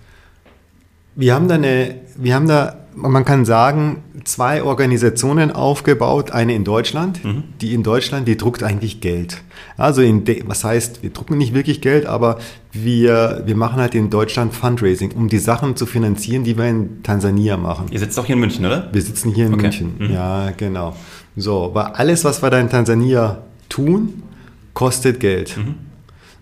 wir 1.16 1.34
haben 1.34 1.48
da 1.48 1.56
eine, 1.56 2.02
wir 2.16 2.36
haben 2.36 2.48
da, 2.48 2.78
man 2.96 3.26
kann 3.26 3.46
sagen, 3.46 4.04
zwei 4.24 4.64
Organisationen 4.64 5.52
aufgebaut. 5.52 6.32
Eine 6.32 6.54
in 6.54 6.64
Deutschland, 6.64 7.22
die 7.62 7.74
in 7.74 7.84
Deutschland, 7.84 8.28
die 8.28 8.38
druckt 8.38 8.64
eigentlich 8.64 9.02
Geld. 9.02 9.42
Also 9.78 10.02
in, 10.02 10.26
de, 10.26 10.44
was 10.48 10.64
heißt, 10.64 11.04
wir 11.04 11.12
drucken 11.12 11.38
nicht 11.38 11.54
wirklich 11.54 11.82
Geld, 11.82 12.06
aber 12.06 12.40
wir, 12.72 13.44
wir 13.46 13.56
machen 13.56 13.80
halt 13.80 13.96
in 13.96 14.10
Deutschland 14.10 14.54
Fundraising, 14.54 15.12
um 15.14 15.28
die 15.28 15.40
Sachen 15.40 15.76
zu 15.76 15.86
finanzieren, 15.86 16.44
die 16.44 16.58
wir 16.58 16.66
in 16.66 17.04
Tansania 17.04 17.58
machen. 17.58 17.88
Ihr 17.92 18.00
sitzt 18.00 18.18
doch 18.18 18.26
hier 18.26 18.36
in 18.36 18.42
München, 18.42 18.66
oder? 18.66 18.90
Wir 18.92 19.02
sitzen 19.02 19.34
hier 19.34 19.48
in 19.48 19.54
Okay. 19.54 19.64
München. 19.64 19.94
Mhm. 19.98 20.12
Ja, 20.12 20.52
genau. 20.52 20.96
So, 21.36 21.72
weil 21.74 21.86
alles, 21.86 22.24
was 22.26 22.42
wir 22.42 22.50
da 22.50 22.60
in 22.60 22.70
Tansania 22.70 23.44
tun, 23.70 24.24
kostet 24.74 25.20
Geld. 25.20 25.58
Mhm. 25.58 25.76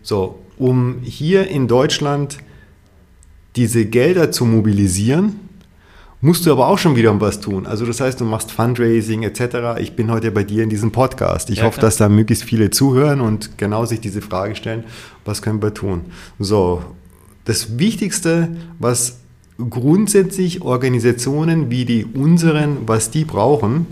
So, 0.02 0.40
um 0.58 0.98
hier 1.04 1.48
in 1.48 1.68
Deutschland 1.68 2.38
diese 3.56 3.86
Gelder 3.86 4.32
zu 4.32 4.46
mobilisieren, 4.46 5.47
musst 6.22 6.46
du 6.46 6.52
aber 6.52 6.68
auch 6.68 6.78
schon 6.78 6.96
wieder 6.96 7.20
was 7.22 7.40
tun. 7.40 7.66
Also 7.68 7.86
das 7.86 8.02
heißt, 8.02 8.20
du 8.20 8.26
machst 8.26 8.52
Fundraising 8.52 9.24
etc. 9.24 9.80
Ich 9.80 9.96
bin 9.96 10.12
heute 10.12 10.32
bei 10.32 10.44
dir 10.44 10.64
in 10.64 10.70
diesem 10.70 10.92
Podcast. 10.92 11.50
Ich 11.50 11.60
Ja, 11.60 11.66
hoffe, 11.66 11.80
klar. 11.80 11.88
dass 11.88 11.98
da 11.98 12.10
möglichst 12.10 12.44
viele 12.44 12.72
zuhören 12.72 13.22
und 13.22 13.58
genau 13.58 13.86
sich 13.86 14.00
diese 14.00 14.22
Frage 14.22 14.56
stellen, 14.56 14.84
was 15.26 15.42
können 15.42 15.62
wir 15.62 15.74
tun? 15.74 16.02
So, 16.40 16.82
das 17.46 17.78
Wichtigste, 17.78 18.50
was 18.80 19.20
grundsätzlich 19.70 20.62
Organisationen 20.62 21.70
wie 21.70 21.86
die 21.86 22.06
unseren, 22.06 22.88
was 22.88 23.10
die 23.12 23.26
brauchen, 23.26 23.86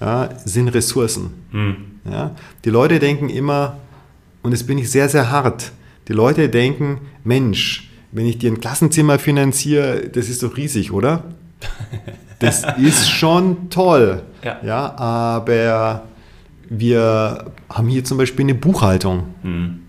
ja, 0.00 0.30
sind 0.44 0.68
Ressourcen. 0.68 1.30
Hm. 1.50 1.76
Ja? 2.10 2.34
Die 2.64 2.70
Leute 2.70 2.98
denken 2.98 3.28
immer, 3.28 3.76
und 4.42 4.52
das 4.52 4.64
bin 4.64 4.78
ich 4.78 4.90
sehr, 4.90 5.08
sehr 5.08 5.30
hart, 5.30 5.72
die 6.08 6.12
Leute 6.12 6.48
denken, 6.48 6.98
Mensch, 7.24 7.90
wenn 8.12 8.26
ich 8.26 8.38
dir 8.38 8.50
ein 8.50 8.60
Klassenzimmer 8.60 9.18
finanziere, 9.18 10.08
das 10.08 10.28
ist 10.28 10.42
doch 10.42 10.56
riesig, 10.56 10.92
oder? 10.92 11.24
Das 12.38 12.64
ist 12.78 13.10
schon 13.10 13.68
toll. 13.68 14.22
Ja. 14.42 14.56
ja, 14.64 14.98
aber 14.98 16.04
wir 16.70 17.52
haben 17.68 17.88
hier 17.88 18.02
zum 18.04 18.16
Beispiel 18.16 18.46
eine 18.46 18.54
Buchhaltung. 18.54 19.24
Hm. 19.42 19.80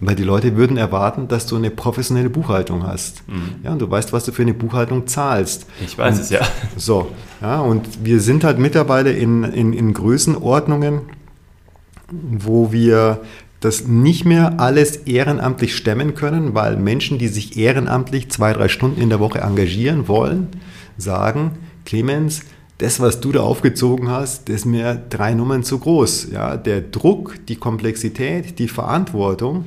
Weil 0.00 0.14
die 0.14 0.24
Leute 0.24 0.56
würden 0.56 0.76
erwarten, 0.76 1.26
dass 1.26 1.46
du 1.46 1.56
eine 1.56 1.70
professionelle 1.70 2.30
Buchhaltung 2.30 2.86
hast. 2.86 3.22
Ja, 3.64 3.72
und 3.72 3.80
du 3.80 3.90
weißt, 3.90 4.12
was 4.12 4.24
du 4.24 4.30
für 4.30 4.42
eine 4.42 4.54
Buchhaltung 4.54 5.08
zahlst. 5.08 5.66
Ich 5.84 5.98
weiß 5.98 6.16
und, 6.16 6.20
es 6.20 6.30
ja. 6.30 6.40
So, 6.76 7.10
ja, 7.40 7.60
und 7.60 8.04
wir 8.04 8.20
sind 8.20 8.44
halt 8.44 8.58
mittlerweile 8.58 9.10
in, 9.10 9.42
in, 9.42 9.72
in 9.72 9.94
Größenordnungen, 9.94 11.00
wo 12.10 12.70
wir 12.70 13.22
das 13.60 13.86
nicht 13.86 14.24
mehr 14.24 14.60
alles 14.60 14.96
ehrenamtlich 14.96 15.76
stemmen 15.76 16.14
können, 16.14 16.54
weil 16.54 16.76
Menschen, 16.76 17.18
die 17.18 17.28
sich 17.28 17.56
ehrenamtlich 17.56 18.30
zwei, 18.30 18.52
drei 18.52 18.68
Stunden 18.68 19.00
in 19.00 19.08
der 19.08 19.20
Woche 19.20 19.40
engagieren 19.40 20.06
wollen, 20.06 20.48
sagen, 20.96 21.52
Clemens, 21.84 22.42
das, 22.78 23.00
was 23.00 23.20
du 23.20 23.32
da 23.32 23.40
aufgezogen 23.40 24.08
hast, 24.08 24.48
das 24.48 24.56
ist 24.56 24.64
mir 24.64 24.94
drei 25.10 25.34
Nummern 25.34 25.64
zu 25.64 25.80
groß. 25.80 26.28
Ja, 26.30 26.56
der 26.56 26.80
Druck, 26.80 27.34
die 27.48 27.56
Komplexität, 27.56 28.58
die 28.60 28.68
Verantwortung, 28.68 29.64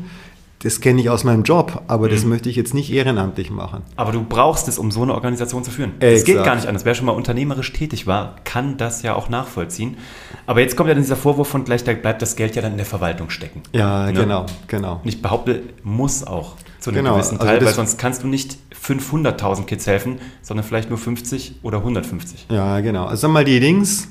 das 0.64 0.80
kenne 0.80 1.02
ich 1.02 1.10
aus 1.10 1.24
meinem 1.24 1.44
Job, 1.44 1.84
aber 1.88 2.08
mhm. 2.08 2.12
das 2.12 2.26
möchte 2.26 2.50
ich 2.50 2.56
jetzt 2.56 2.74
nicht 2.74 2.92
ehrenamtlich 2.92 3.50
machen. 3.50 3.82
Aber 3.96 4.12
du 4.12 4.24
brauchst 4.24 4.68
es, 4.68 4.78
um 4.78 4.92
so 4.92 5.02
eine 5.02 5.14
Organisation 5.14 5.64
zu 5.64 5.72
führen. 5.72 5.94
Es 6.00 6.24
geht 6.24 6.44
gar 6.44 6.56
nicht 6.56 6.68
anders. 6.68 6.86
Wer 6.86 6.94
schon 6.94 7.08
mal 7.08 7.14
unternehmerisch 7.14 7.74
tätig 7.74 8.06
war, 8.06 8.36
kann 8.44 8.78
das 8.78 9.02
ja 9.02 9.16
auch 9.16 9.30
nachvollziehen. 9.30 9.98
Aber 10.46 10.62
jetzt 10.62 10.76
kommt 10.76 10.90
ja 10.90 10.94
dann 10.94 11.04
dieser 11.04 11.16
Vorwurf 11.16 11.48
von 11.48 11.64
gleich, 11.64 11.84
da 11.84 11.94
bleibt 11.94 12.22
das 12.22 12.36
Geld 12.36 12.56
ja 12.56 12.62
dann 12.62 12.72
in 12.72 12.78
der 12.78 12.86
Verwaltung 12.86 13.30
stecken. 13.30 13.64
Ja, 13.74 14.08
ne? 14.08 14.14
genau, 14.14 14.46
genau. 14.68 15.00
Und 15.04 15.10
ich 15.10 15.22
behaupte, 15.22 15.64
muss 15.84 16.26
auch 16.26 16.56
zu 16.80 16.90
einem 16.90 17.04
genau, 17.04 17.16
gewissen 17.16 17.38
also 17.40 17.46
Teil, 17.46 17.56
also 17.56 17.66
weil 17.68 17.74
sonst 17.74 17.98
kannst 17.98 18.24
du 18.24 18.28
nicht 18.28 18.58
500.000 18.84 19.66
Kids 19.66 19.88
helfen, 19.88 20.20
sondern 20.42 20.66
vielleicht 20.66 20.90
nur 20.90 20.98
50 20.98 21.56
oder 21.64 21.80
150. 21.80 22.48
Ja, 22.50 22.80
genau. 22.82 23.06
Also 23.06 23.22
sag 23.24 23.32
mal, 23.32 23.46
die 23.46 23.60
Dings, 23.60 24.10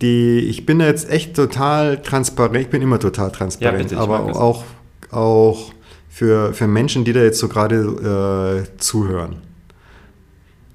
die, 0.00 0.38
ich 0.38 0.66
bin 0.66 0.80
jetzt 0.80 1.10
echt 1.10 1.34
total 1.34 2.02
transparent, 2.02 2.56
ich 2.56 2.68
bin 2.68 2.82
immer 2.82 2.98
total 2.98 3.30
transparent, 3.30 3.90
ja, 3.90 3.98
bitte, 3.98 3.98
aber 3.98 4.36
auch, 4.36 4.64
auch 5.10 5.73
für, 6.14 6.54
für 6.54 6.68
Menschen, 6.68 7.04
die 7.04 7.12
da 7.12 7.20
jetzt 7.20 7.40
so 7.40 7.48
gerade 7.48 8.66
äh, 8.68 8.78
zuhören. 8.78 9.38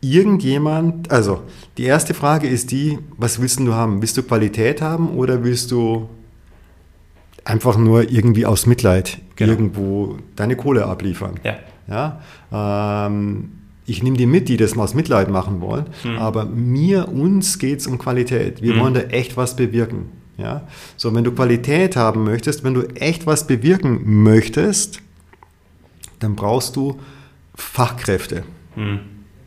Irgendjemand, 0.02 1.10
also 1.10 1.44
die 1.78 1.86
erste 1.86 2.14
Frage 2.14 2.48
ist 2.50 2.72
die, 2.72 3.00
was 3.16 3.40
willst 3.40 3.58
du 3.60 3.74
haben? 3.74 4.02
Willst 4.02 4.18
du 4.18 4.24
Qualität 4.24 4.82
haben 4.82 5.12
oder 5.12 5.42
willst 5.42 5.72
du 5.72 6.10
einfach 7.46 7.78
nur 7.78 8.12
irgendwie 8.12 8.46
aus 8.46 8.66
Mitleid 8.66 9.20
genau. 9.38 9.52
irgendwo 9.54 10.18
deine 10.36 10.58
Kohle 10.58 10.86
abliefern? 10.86 11.40
Ja. 11.46 12.20
ja? 12.52 13.08
Ähm, 13.08 13.52
ich 13.86 14.04
nehme 14.04 14.18
die 14.18 14.26
mit, 14.26 14.50
die 14.50 14.58
das 14.58 14.76
mal 14.76 14.84
aus 14.84 14.94
Mitleid 14.94 15.30
machen 15.30 15.62
wollen, 15.62 15.86
mhm. 16.04 16.18
aber 16.18 16.44
mir, 16.44 17.08
uns 17.08 17.60
geht 17.60 17.80
es 17.80 17.88
um 17.88 17.98
Qualität. 17.98 18.62
Wir 18.62 18.74
mhm. 18.74 18.80
wollen 18.82 18.94
da 18.94 19.02
echt 19.04 19.38
was 19.38 19.56
bewirken. 19.56 20.10
Ja? 20.38 20.68
So, 20.98 21.16
wenn 21.16 21.24
du 21.24 21.32
Qualität 21.32 21.96
haben 21.96 22.26
möchtest, 22.26 22.66
wenn 22.66 22.74
du 22.74 22.84
echt 22.96 23.26
was 23.26 23.48
bewirken 23.48 24.02
möchtest, 24.22 25.02
dann 26.20 26.36
brauchst 26.36 26.76
du 26.76 27.00
Fachkräfte. 27.56 28.44
Hm. 28.76 29.00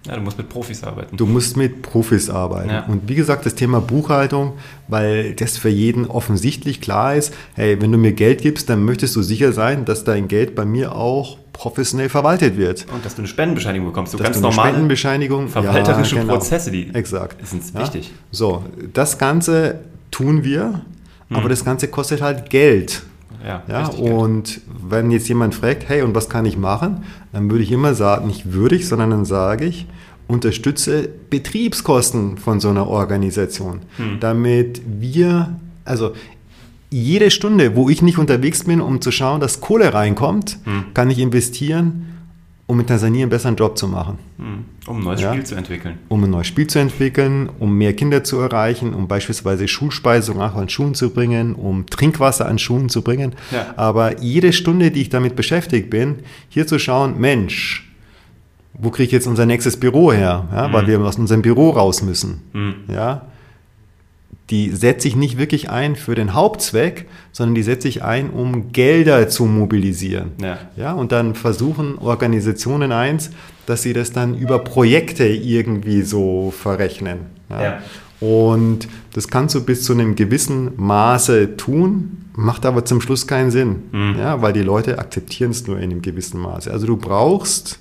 Ja, 0.06 0.16
du 0.16 0.22
musst 0.22 0.36
mit 0.36 0.48
Profis 0.48 0.82
arbeiten. 0.82 1.16
Du 1.16 1.26
musst 1.26 1.56
mit 1.56 1.82
Profis 1.82 2.28
arbeiten. 2.28 2.70
Ja. 2.70 2.84
Und 2.86 3.08
wie 3.08 3.14
gesagt, 3.14 3.46
das 3.46 3.54
Thema 3.54 3.80
Buchhaltung, 3.80 4.54
weil 4.88 5.32
das 5.34 5.58
für 5.58 5.68
jeden 5.68 6.06
offensichtlich 6.06 6.80
klar 6.80 7.14
ist, 7.14 7.32
hey, 7.54 7.80
wenn 7.80 7.92
du 7.92 7.98
mir 7.98 8.12
Geld 8.12 8.42
gibst, 8.42 8.68
dann 8.68 8.84
möchtest 8.84 9.14
du 9.14 9.22
sicher 9.22 9.52
sein, 9.52 9.84
dass 9.84 10.02
dein 10.02 10.26
Geld 10.26 10.56
bei 10.56 10.64
mir 10.64 10.96
auch 10.96 11.38
professionell 11.52 12.08
verwaltet 12.08 12.56
wird. 12.56 12.86
Und 12.92 13.04
dass 13.04 13.14
du 13.14 13.20
eine 13.20 13.28
Spendenbescheinigung 13.28 13.86
bekommst. 13.86 14.12
Du 14.12 14.18
dass 14.18 14.24
ganz 14.24 14.38
du 14.38 14.44
eine 14.44 14.50
normale 14.50 14.70
Spendenbescheinigung, 14.70 15.48
verwalterische 15.48 16.16
ja, 16.16 16.22
genau. 16.22 16.34
Prozesse, 16.34 16.72
die 16.72 16.92
Exakt. 16.92 17.46
sind 17.46 17.72
wichtig. 17.78 18.12
So, 18.32 18.64
das 18.92 19.18
Ganze 19.18 19.80
tun 20.10 20.42
wir, 20.42 20.82
hm. 21.28 21.36
aber 21.36 21.48
das 21.48 21.64
Ganze 21.64 21.86
kostet 21.86 22.22
halt 22.22 22.50
Geld. 22.50 23.04
Ja, 23.44 23.62
ja 23.68 23.86
und 23.88 24.60
wenn 24.66 25.10
jetzt 25.10 25.28
jemand 25.28 25.54
fragt, 25.54 25.88
hey, 25.88 26.02
und 26.02 26.14
was 26.14 26.28
kann 26.28 26.44
ich 26.46 26.56
machen? 26.56 27.04
Dann 27.32 27.50
würde 27.50 27.64
ich 27.64 27.72
immer 27.72 27.94
sagen, 27.94 28.26
nicht 28.26 28.52
würde 28.52 28.76
ich, 28.76 28.88
sondern 28.88 29.10
dann 29.10 29.24
sage 29.24 29.64
ich, 29.64 29.86
unterstütze 30.28 31.08
Betriebskosten 31.30 32.38
von 32.38 32.60
so 32.60 32.70
einer 32.70 32.86
Organisation, 32.86 33.80
hm. 33.96 34.20
damit 34.20 34.82
wir, 34.86 35.56
also 35.84 36.12
jede 36.90 37.30
Stunde, 37.30 37.74
wo 37.74 37.88
ich 37.88 38.02
nicht 38.02 38.18
unterwegs 38.18 38.64
bin, 38.64 38.80
um 38.80 39.00
zu 39.00 39.10
schauen, 39.10 39.40
dass 39.40 39.60
Kohle 39.60 39.92
reinkommt, 39.92 40.58
hm. 40.64 40.84
kann 40.94 41.10
ich 41.10 41.18
investieren, 41.18 42.06
um 42.72 42.80
in 42.80 42.86
Tansania 42.86 43.22
einen 43.22 43.30
besseren 43.30 43.54
Job 43.54 43.76
zu 43.76 43.86
machen. 43.86 44.18
Hm. 44.38 44.64
Um 44.86 44.96
ein 44.96 45.04
neues 45.04 45.20
ja? 45.20 45.30
Spiel 45.32 45.44
zu 45.44 45.54
entwickeln. 45.54 45.98
Um 46.08 46.24
ein 46.24 46.30
neues 46.30 46.46
Spiel 46.46 46.66
zu 46.66 46.78
entwickeln, 46.78 47.50
um 47.58 47.76
mehr 47.76 47.92
Kinder 47.92 48.24
zu 48.24 48.38
erreichen, 48.38 48.94
um 48.94 49.08
beispielsweise 49.08 49.68
Schulspeisung 49.68 50.40
auch 50.40 50.54
an 50.54 50.70
Schulen 50.70 50.94
zu 50.94 51.10
bringen, 51.10 51.54
um 51.54 51.84
Trinkwasser 51.84 52.48
an 52.48 52.58
Schulen 52.58 52.88
zu 52.88 53.02
bringen. 53.02 53.34
Ja. 53.50 53.74
Aber 53.76 54.22
jede 54.22 54.54
Stunde, 54.54 54.90
die 54.90 55.02
ich 55.02 55.10
damit 55.10 55.36
beschäftigt 55.36 55.90
bin, 55.90 56.20
hier 56.48 56.66
zu 56.66 56.78
schauen, 56.78 57.20
Mensch, 57.20 57.92
wo 58.72 58.88
kriege 58.88 59.04
ich 59.04 59.12
jetzt 59.12 59.26
unser 59.26 59.44
nächstes 59.44 59.76
Büro 59.78 60.10
her? 60.10 60.48
Ja, 60.50 60.68
mhm. 60.68 60.72
Weil 60.72 60.86
wir 60.86 60.98
aus 61.00 61.18
unserem 61.18 61.42
Büro 61.42 61.70
raus 61.70 62.00
müssen. 62.02 62.40
Mhm. 62.54 62.74
Ja, 62.88 63.26
die 64.52 64.68
setze 64.68 65.08
ich 65.08 65.16
nicht 65.16 65.38
wirklich 65.38 65.70
ein 65.70 65.96
für 65.96 66.14
den 66.14 66.34
Hauptzweck, 66.34 67.06
sondern 67.32 67.54
die 67.54 67.62
setze 67.62 67.88
ich 67.88 68.04
ein, 68.04 68.28
um 68.28 68.70
Gelder 68.70 69.30
zu 69.30 69.46
mobilisieren. 69.46 70.32
Ja. 70.42 70.58
ja, 70.76 70.92
und 70.92 71.10
dann 71.10 71.34
versuchen 71.34 71.96
Organisationen 71.96 72.92
eins, 72.92 73.30
dass 73.64 73.82
sie 73.82 73.94
das 73.94 74.12
dann 74.12 74.36
über 74.36 74.58
Projekte 74.58 75.26
irgendwie 75.26 76.02
so 76.02 76.52
verrechnen. 76.54 77.20
Ja. 77.48 77.62
ja. 77.62 77.78
Und 78.20 78.88
das 79.14 79.28
kannst 79.28 79.54
du 79.54 79.64
bis 79.64 79.84
zu 79.84 79.94
einem 79.94 80.16
gewissen 80.16 80.72
Maße 80.76 81.56
tun, 81.56 82.26
macht 82.34 82.66
aber 82.66 82.84
zum 82.84 83.00
Schluss 83.00 83.26
keinen 83.26 83.50
Sinn, 83.50 83.84
mhm. 83.90 84.16
ja, 84.18 84.42
weil 84.42 84.52
die 84.52 84.62
Leute 84.62 84.98
akzeptieren 84.98 85.52
es 85.52 85.66
nur 85.66 85.78
in 85.78 85.90
einem 85.90 86.02
gewissen 86.02 86.38
Maße. 86.38 86.70
Also 86.70 86.86
du 86.86 86.98
brauchst 86.98 87.80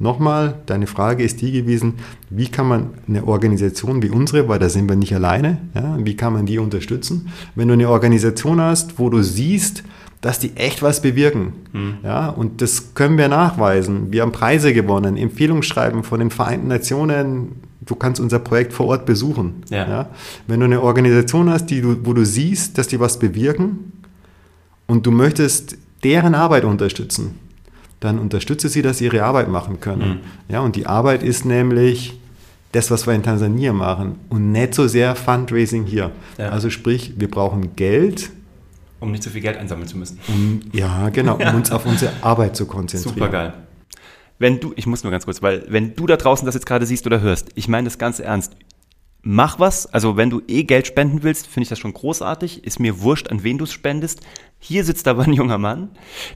Nochmal, 0.00 0.60
deine 0.66 0.86
Frage 0.86 1.24
ist 1.24 1.40
die 1.40 1.50
gewesen, 1.50 1.94
wie 2.30 2.48
kann 2.48 2.68
man 2.68 2.90
eine 3.08 3.26
Organisation 3.26 4.02
wie 4.02 4.10
unsere, 4.10 4.48
weil 4.48 4.60
da 4.60 4.68
sind 4.68 4.88
wir 4.88 4.96
nicht 4.96 5.14
alleine, 5.14 5.58
ja, 5.74 5.96
wie 5.98 6.14
kann 6.14 6.34
man 6.34 6.46
die 6.46 6.58
unterstützen? 6.58 7.28
Wenn 7.56 7.68
du 7.68 7.74
eine 7.74 7.88
Organisation 7.88 8.60
hast, 8.60 8.98
wo 8.98 9.10
du 9.10 9.22
siehst, 9.22 9.82
dass 10.20 10.38
die 10.38 10.56
echt 10.56 10.82
was 10.82 11.02
bewirken, 11.02 11.52
mhm. 11.72 11.94
ja, 12.04 12.28
und 12.28 12.62
das 12.62 12.94
können 12.94 13.18
wir 13.18 13.28
nachweisen. 13.28 14.12
Wir 14.12 14.22
haben 14.22 14.32
Preise 14.32 14.72
gewonnen, 14.72 15.16
Empfehlungsschreiben 15.16 16.04
von 16.04 16.20
den 16.20 16.30
Vereinten 16.30 16.68
Nationen, 16.68 17.56
du 17.84 17.94
kannst 17.96 18.20
unser 18.20 18.38
Projekt 18.38 18.72
vor 18.72 18.86
Ort 18.86 19.04
besuchen. 19.04 19.62
Ja. 19.70 19.88
ja. 19.88 20.08
Wenn 20.46 20.60
du 20.60 20.66
eine 20.66 20.82
Organisation 20.82 21.50
hast, 21.50 21.66
die 21.66 21.80
du, 21.80 21.96
wo 22.04 22.12
du 22.12 22.24
siehst, 22.24 22.78
dass 22.78 22.88
die 22.88 23.00
was 23.00 23.18
bewirken 23.18 23.92
und 24.86 25.06
du 25.06 25.10
möchtest 25.10 25.76
deren 26.04 26.34
Arbeit 26.34 26.64
unterstützen, 26.64 27.47
dann 28.00 28.18
unterstütze 28.18 28.68
sie, 28.68 28.82
dass 28.82 28.98
sie 28.98 29.06
ihre 29.06 29.24
Arbeit 29.24 29.48
machen 29.48 29.80
können. 29.80 30.08
Mhm. 30.08 30.52
Ja, 30.52 30.60
und 30.60 30.76
die 30.76 30.86
Arbeit 30.86 31.22
ist 31.22 31.44
nämlich 31.44 32.18
das, 32.72 32.90
was 32.90 33.06
wir 33.06 33.14
in 33.14 33.22
Tansania 33.22 33.72
machen 33.72 34.16
und 34.28 34.52
nicht 34.52 34.74
so 34.74 34.86
sehr 34.86 35.16
Fundraising 35.16 35.84
hier. 35.84 36.12
Ja. 36.36 36.50
Also 36.50 36.70
sprich, 36.70 37.14
wir 37.16 37.30
brauchen 37.30 37.74
Geld. 37.76 38.30
Um 39.00 39.10
nicht 39.10 39.22
so 39.22 39.30
viel 39.30 39.40
Geld 39.40 39.56
einsammeln 39.56 39.88
zu 39.88 39.96
müssen. 39.96 40.18
Um, 40.28 40.60
ja, 40.72 41.08
genau, 41.08 41.34
um 41.34 41.40
ja. 41.40 41.54
uns 41.54 41.70
auf 41.70 41.86
unsere 41.86 42.12
Arbeit 42.20 42.56
zu 42.56 42.66
konzentrieren. 42.66 43.14
Super 43.14 43.30
geil. 43.30 43.52
Wenn 44.38 44.60
du, 44.60 44.72
ich 44.76 44.86
muss 44.86 45.02
nur 45.02 45.10
ganz 45.10 45.24
kurz, 45.24 45.42
weil 45.42 45.64
wenn 45.68 45.96
du 45.96 46.06
da 46.06 46.16
draußen 46.16 46.46
das 46.46 46.54
jetzt 46.54 46.66
gerade 46.66 46.86
siehst 46.86 47.06
oder 47.06 47.20
hörst, 47.20 47.48
ich 47.56 47.68
meine 47.68 47.86
das 47.86 47.98
ganz 47.98 48.20
ernst, 48.20 48.54
mach 49.22 49.58
was. 49.58 49.86
Also 49.86 50.16
wenn 50.16 50.30
du 50.30 50.42
eh 50.48 50.64
Geld 50.64 50.86
spenden 50.86 51.22
willst, 51.22 51.46
finde 51.46 51.64
ich 51.64 51.68
das 51.68 51.78
schon 51.78 51.92
großartig. 51.92 52.64
Ist 52.64 52.80
mir 52.80 53.00
wurscht, 53.00 53.28
an 53.28 53.42
wen 53.42 53.58
du 53.58 53.64
es 53.64 53.72
spendest. 53.72 54.20
Hier 54.60 54.84
sitzt 54.84 55.06
aber 55.06 55.22
ein 55.22 55.32
junger 55.32 55.58
Mann, 55.58 55.90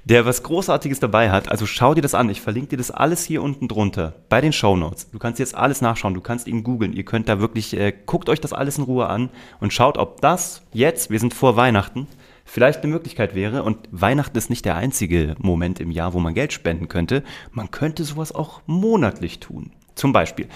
der 0.05 0.25
was 0.25 0.43
Großartiges 0.43 1.01
dabei 1.01 1.31
hat. 1.31 1.51
Also 1.51 1.67
schau 1.67 1.95
dir 1.95 2.03
das 2.03 2.15
an. 2.15 2.31
Ich 2.31 2.41
verlinke 2.41 2.71
dir 2.71 2.77
das 2.77 2.91
alles 2.91 3.25
hier 3.25 3.43
unten 3.43 3.67
drunter 3.67 4.15
bei 4.29 4.41
den 4.41 4.53
Show 4.53 4.77
Notes. 4.77 5.11
Du 5.11 5.19
kannst 5.19 5.41
jetzt 5.41 5.55
alles 5.57 5.81
nachschauen. 5.81 6.15
Du 6.15 6.21
kannst 6.21 6.47
ihn 6.47 6.63
googeln. 6.63 6.93
Ihr 6.93 7.05
könnt 7.05 7.29
da 7.29 7.41
wirklich, 7.41 7.77
äh, 7.77 7.93
guckt 8.07 8.29
euch 8.29 8.41
das 8.41 8.53
alles 8.53 8.79
in 8.79 8.85
Ruhe 8.85 9.09
an 9.09 9.31
und 9.61 9.73
schaut, 9.73 9.99
ob 9.99 10.21
das 10.21 10.63
jetzt, 10.73 11.11
wir 11.11 11.19
sind 11.19 11.35
vor 11.35 11.57
Weihnachten, 11.57 12.07
vielleicht 12.45 12.83
eine 12.83 12.93
Möglichkeit 12.93 13.35
wäre. 13.35 13.65
Und 13.65 13.89
Weihnachten 13.91 14.39
ist 14.39 14.51
nicht 14.51 14.65
der 14.65 14.77
einzige 14.77 15.35
Moment 15.39 15.81
im 15.81 15.91
Jahr, 15.91 16.13
wo 16.13 16.21
man 16.21 16.35
Geld 16.35 16.53
spenden 16.53 16.89
könnte. 16.89 17.25
Man 17.51 17.71
könnte 17.71 18.05
sowas 18.05 18.33
auch 18.33 18.61
monatlich 18.67 19.41
tun. 19.41 19.73
Zum 19.95 20.13
Beispiel. 20.13 20.49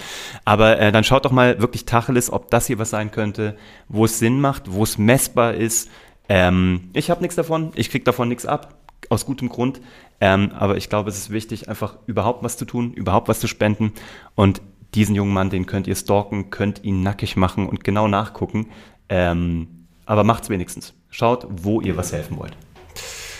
Aber 0.44 0.78
äh, 0.78 0.92
dann 0.92 1.04
schaut 1.04 1.24
doch 1.24 1.32
mal 1.32 1.60
wirklich 1.60 1.84
Tacheles, 1.84 2.32
ob 2.32 2.50
das 2.50 2.66
hier 2.66 2.78
was 2.78 2.90
sein 2.90 3.10
könnte, 3.10 3.56
wo 3.88 4.06
es 4.06 4.18
Sinn 4.18 4.40
macht, 4.40 4.72
wo 4.72 4.82
es 4.82 4.98
messbar 4.98 5.54
ist. 5.54 5.90
Ähm, 6.28 6.90
ich 6.94 7.10
habe 7.10 7.20
nichts 7.20 7.36
davon, 7.36 7.72
ich 7.74 7.90
krieg 7.90 8.04
davon 8.04 8.28
nichts 8.28 8.46
ab, 8.46 8.74
aus 9.10 9.26
gutem 9.26 9.48
Grund. 9.48 9.80
Ähm, 10.20 10.52
aber 10.58 10.76
ich 10.76 10.88
glaube, 10.88 11.10
es 11.10 11.18
ist 11.18 11.30
wichtig, 11.30 11.68
einfach 11.68 11.96
überhaupt 12.06 12.42
was 12.42 12.56
zu 12.56 12.64
tun, 12.64 12.92
überhaupt 12.94 13.28
was 13.28 13.40
zu 13.40 13.46
spenden. 13.46 13.92
Und 14.34 14.62
diesen 14.94 15.14
jungen 15.14 15.34
Mann, 15.34 15.50
den 15.50 15.66
könnt 15.66 15.86
ihr 15.86 15.96
stalken, 15.96 16.50
könnt 16.50 16.82
ihn 16.84 17.02
nackig 17.02 17.36
machen 17.36 17.68
und 17.68 17.84
genau 17.84 18.08
nachgucken. 18.08 18.68
Ähm, 19.08 19.86
aber 20.06 20.24
macht's 20.24 20.48
wenigstens. 20.48 20.94
Schaut, 21.10 21.46
wo 21.50 21.80
ihr 21.80 21.96
was 21.96 22.12
helfen 22.12 22.38
wollt. 22.38 22.56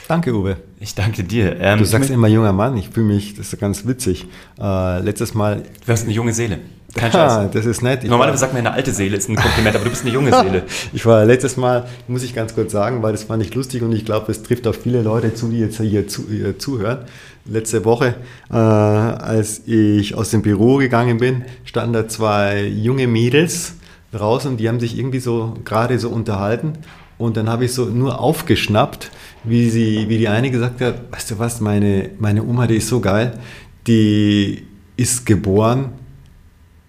Danke, 0.08 0.32
Uwe. 0.32 0.56
Ich 0.78 0.94
danke 0.94 1.24
dir. 1.24 1.56
Ähm, 1.58 1.78
du 1.78 1.84
sagst 1.84 2.10
immer 2.10 2.28
junger 2.28 2.52
Mann, 2.52 2.76
ich 2.76 2.90
fühle 2.90 3.06
mich, 3.06 3.34
das 3.34 3.52
ist 3.52 3.58
ganz 3.58 3.86
witzig. 3.86 4.26
Äh, 4.60 5.00
letztes 5.00 5.34
Mal. 5.34 5.62
Du 5.84 5.92
hast 5.92 6.04
eine 6.04 6.12
junge 6.12 6.32
Seele. 6.32 6.58
Kein 6.94 7.10
Scheiß. 7.10 7.32
Ah, 7.32 7.50
das 7.52 7.66
ist 7.66 7.82
nett. 7.82 8.04
Ich 8.04 8.10
Normalerweise 8.10 8.40
sagt 8.40 8.54
man 8.54 8.60
eine 8.60 8.72
alte 8.72 8.92
Seele, 8.92 9.16
ist 9.16 9.28
ein 9.28 9.36
Kompliment, 9.36 9.74
aber 9.74 9.84
du 9.84 9.90
bist 9.90 10.04
eine 10.04 10.14
junge 10.14 10.32
Seele. 10.32 10.62
ich 10.92 11.04
war 11.04 11.24
letztes 11.24 11.56
Mal, 11.56 11.86
muss 12.06 12.22
ich 12.22 12.34
ganz 12.34 12.54
kurz 12.54 12.72
sagen, 12.72 13.02
weil 13.02 13.12
das 13.12 13.24
fand 13.24 13.42
ich 13.42 13.52
lustig 13.54 13.82
und 13.82 13.92
ich 13.92 14.04
glaube, 14.04 14.30
es 14.30 14.42
trifft 14.42 14.66
auch 14.66 14.74
viele 14.74 15.02
Leute 15.02 15.34
zu, 15.34 15.48
die 15.48 15.58
jetzt 15.58 15.78
hier 15.78 16.06
zu, 16.06 16.28
hier 16.30 16.58
zuhören. 16.58 17.00
Letzte 17.44 17.84
Woche, 17.84 18.14
äh, 18.50 18.54
als 18.54 19.62
ich 19.66 20.14
aus 20.14 20.30
dem 20.30 20.42
Büro 20.42 20.76
gegangen 20.76 21.18
bin, 21.18 21.44
standen 21.64 21.92
da 21.92 22.08
zwei 22.08 22.62
junge 22.64 23.08
Mädels 23.08 23.74
draußen 24.12 24.52
und 24.52 24.56
die 24.58 24.68
haben 24.68 24.80
sich 24.80 24.96
irgendwie 24.96 25.20
so 25.20 25.54
gerade 25.64 25.98
so 25.98 26.08
unterhalten 26.08 26.74
und 27.18 27.36
dann 27.36 27.48
habe 27.48 27.64
ich 27.64 27.72
so 27.72 27.86
nur 27.86 28.20
aufgeschnappt, 28.20 29.10
wie, 29.46 29.70
sie, 29.70 30.08
wie 30.08 30.18
die 30.18 30.28
eine 30.28 30.50
gesagt 30.50 30.80
hat, 30.80 31.12
weißt 31.12 31.30
du 31.32 31.38
was, 31.38 31.60
meine, 31.60 32.10
meine 32.18 32.42
Oma, 32.42 32.66
die 32.66 32.76
ist 32.76 32.88
so 32.88 33.00
geil, 33.00 33.38
die 33.86 34.66
ist 34.96 35.24
geboren, 35.26 35.92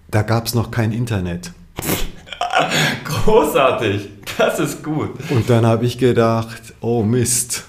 da 0.09 0.21
gab 0.23 0.47
es 0.47 0.53
noch 0.55 0.71
kein 0.71 0.91
Internet. 0.91 1.51
Großartig, 3.05 4.09
das 4.37 4.59
ist 4.59 4.83
gut. 4.83 5.11
Und 5.29 5.49
dann 5.49 5.65
habe 5.65 5.85
ich 5.85 5.97
gedacht, 5.97 6.73
oh 6.81 7.03
Mist, 7.03 7.65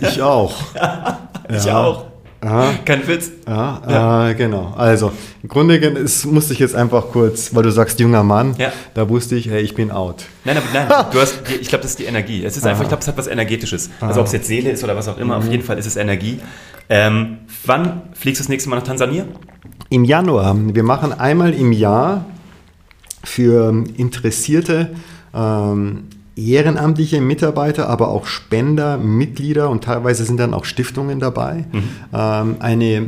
ich 0.00 0.20
auch. 0.22 0.54
ich 1.48 1.64
Ja. 1.64 1.78
auch. 1.78 2.06
Aha. 2.42 2.70
Kein 2.86 3.06
Witz. 3.06 3.30
Ja, 3.46 3.82
ja. 3.88 4.32
genau. 4.32 4.72
Also, 4.76 5.12
im 5.42 5.48
Grunde 5.50 5.78
genommen, 5.78 6.08
musste 6.30 6.52
ich 6.54 6.58
jetzt 6.58 6.74
einfach 6.74 7.08
kurz, 7.12 7.54
weil 7.54 7.62
du 7.64 7.70
sagst, 7.70 8.00
junger 8.00 8.22
Mann, 8.22 8.54
Ja. 8.56 8.72
da 8.94 9.08
wusste 9.08 9.36
ich, 9.36 9.48
hey, 9.50 9.60
ich 9.60 9.74
bin 9.74 9.90
out. 9.90 10.24
Nein, 10.44 10.56
aber 10.56 10.66
nein, 10.72 10.88
du 11.12 11.20
hast, 11.20 11.42
ich 11.60 11.68
glaube, 11.68 11.82
das 11.82 11.90
ist 11.92 11.98
die 11.98 12.04
Energie. 12.06 12.42
Es 12.44 12.56
ist 12.56 12.66
einfach, 12.66 12.82
ich 12.82 12.88
glaube, 12.88 13.02
es 13.02 13.08
hat 13.08 13.18
was 13.18 13.26
Energetisches. 13.26 13.90
Also 14.00 14.20
ob 14.20 14.26
es 14.26 14.32
jetzt 14.32 14.46
Seele 14.46 14.70
ist 14.70 14.82
oder 14.82 14.96
was 14.96 15.06
auch 15.08 15.18
immer, 15.18 15.36
auf 15.36 15.48
jeden 15.48 15.62
Fall 15.62 15.78
ist 15.78 15.86
es 15.86 15.96
Energie. 15.96 16.40
Ähm, 16.88 17.38
wann 17.66 18.02
fliegst 18.14 18.40
du 18.40 18.44
das 18.44 18.48
nächste 18.48 18.70
Mal 18.70 18.76
nach 18.76 18.84
Tansania? 18.84 19.24
Im 19.90 20.04
Januar. 20.04 20.56
Wir 20.74 20.82
machen 20.82 21.12
einmal 21.12 21.52
im 21.52 21.72
Jahr 21.72 22.24
für 23.22 23.84
interessierte 23.96 24.90
ähm, 25.34 26.04
ehrenamtliche 26.48 27.20
Mitarbeiter, 27.20 27.88
aber 27.88 28.08
auch 28.08 28.26
Spender, 28.26 28.98
Mitglieder 28.98 29.70
und 29.70 29.84
teilweise 29.84 30.24
sind 30.24 30.38
dann 30.38 30.54
auch 30.54 30.64
Stiftungen 30.64 31.20
dabei. 31.20 31.64
Ähm, 32.12 32.56
eine 32.60 33.06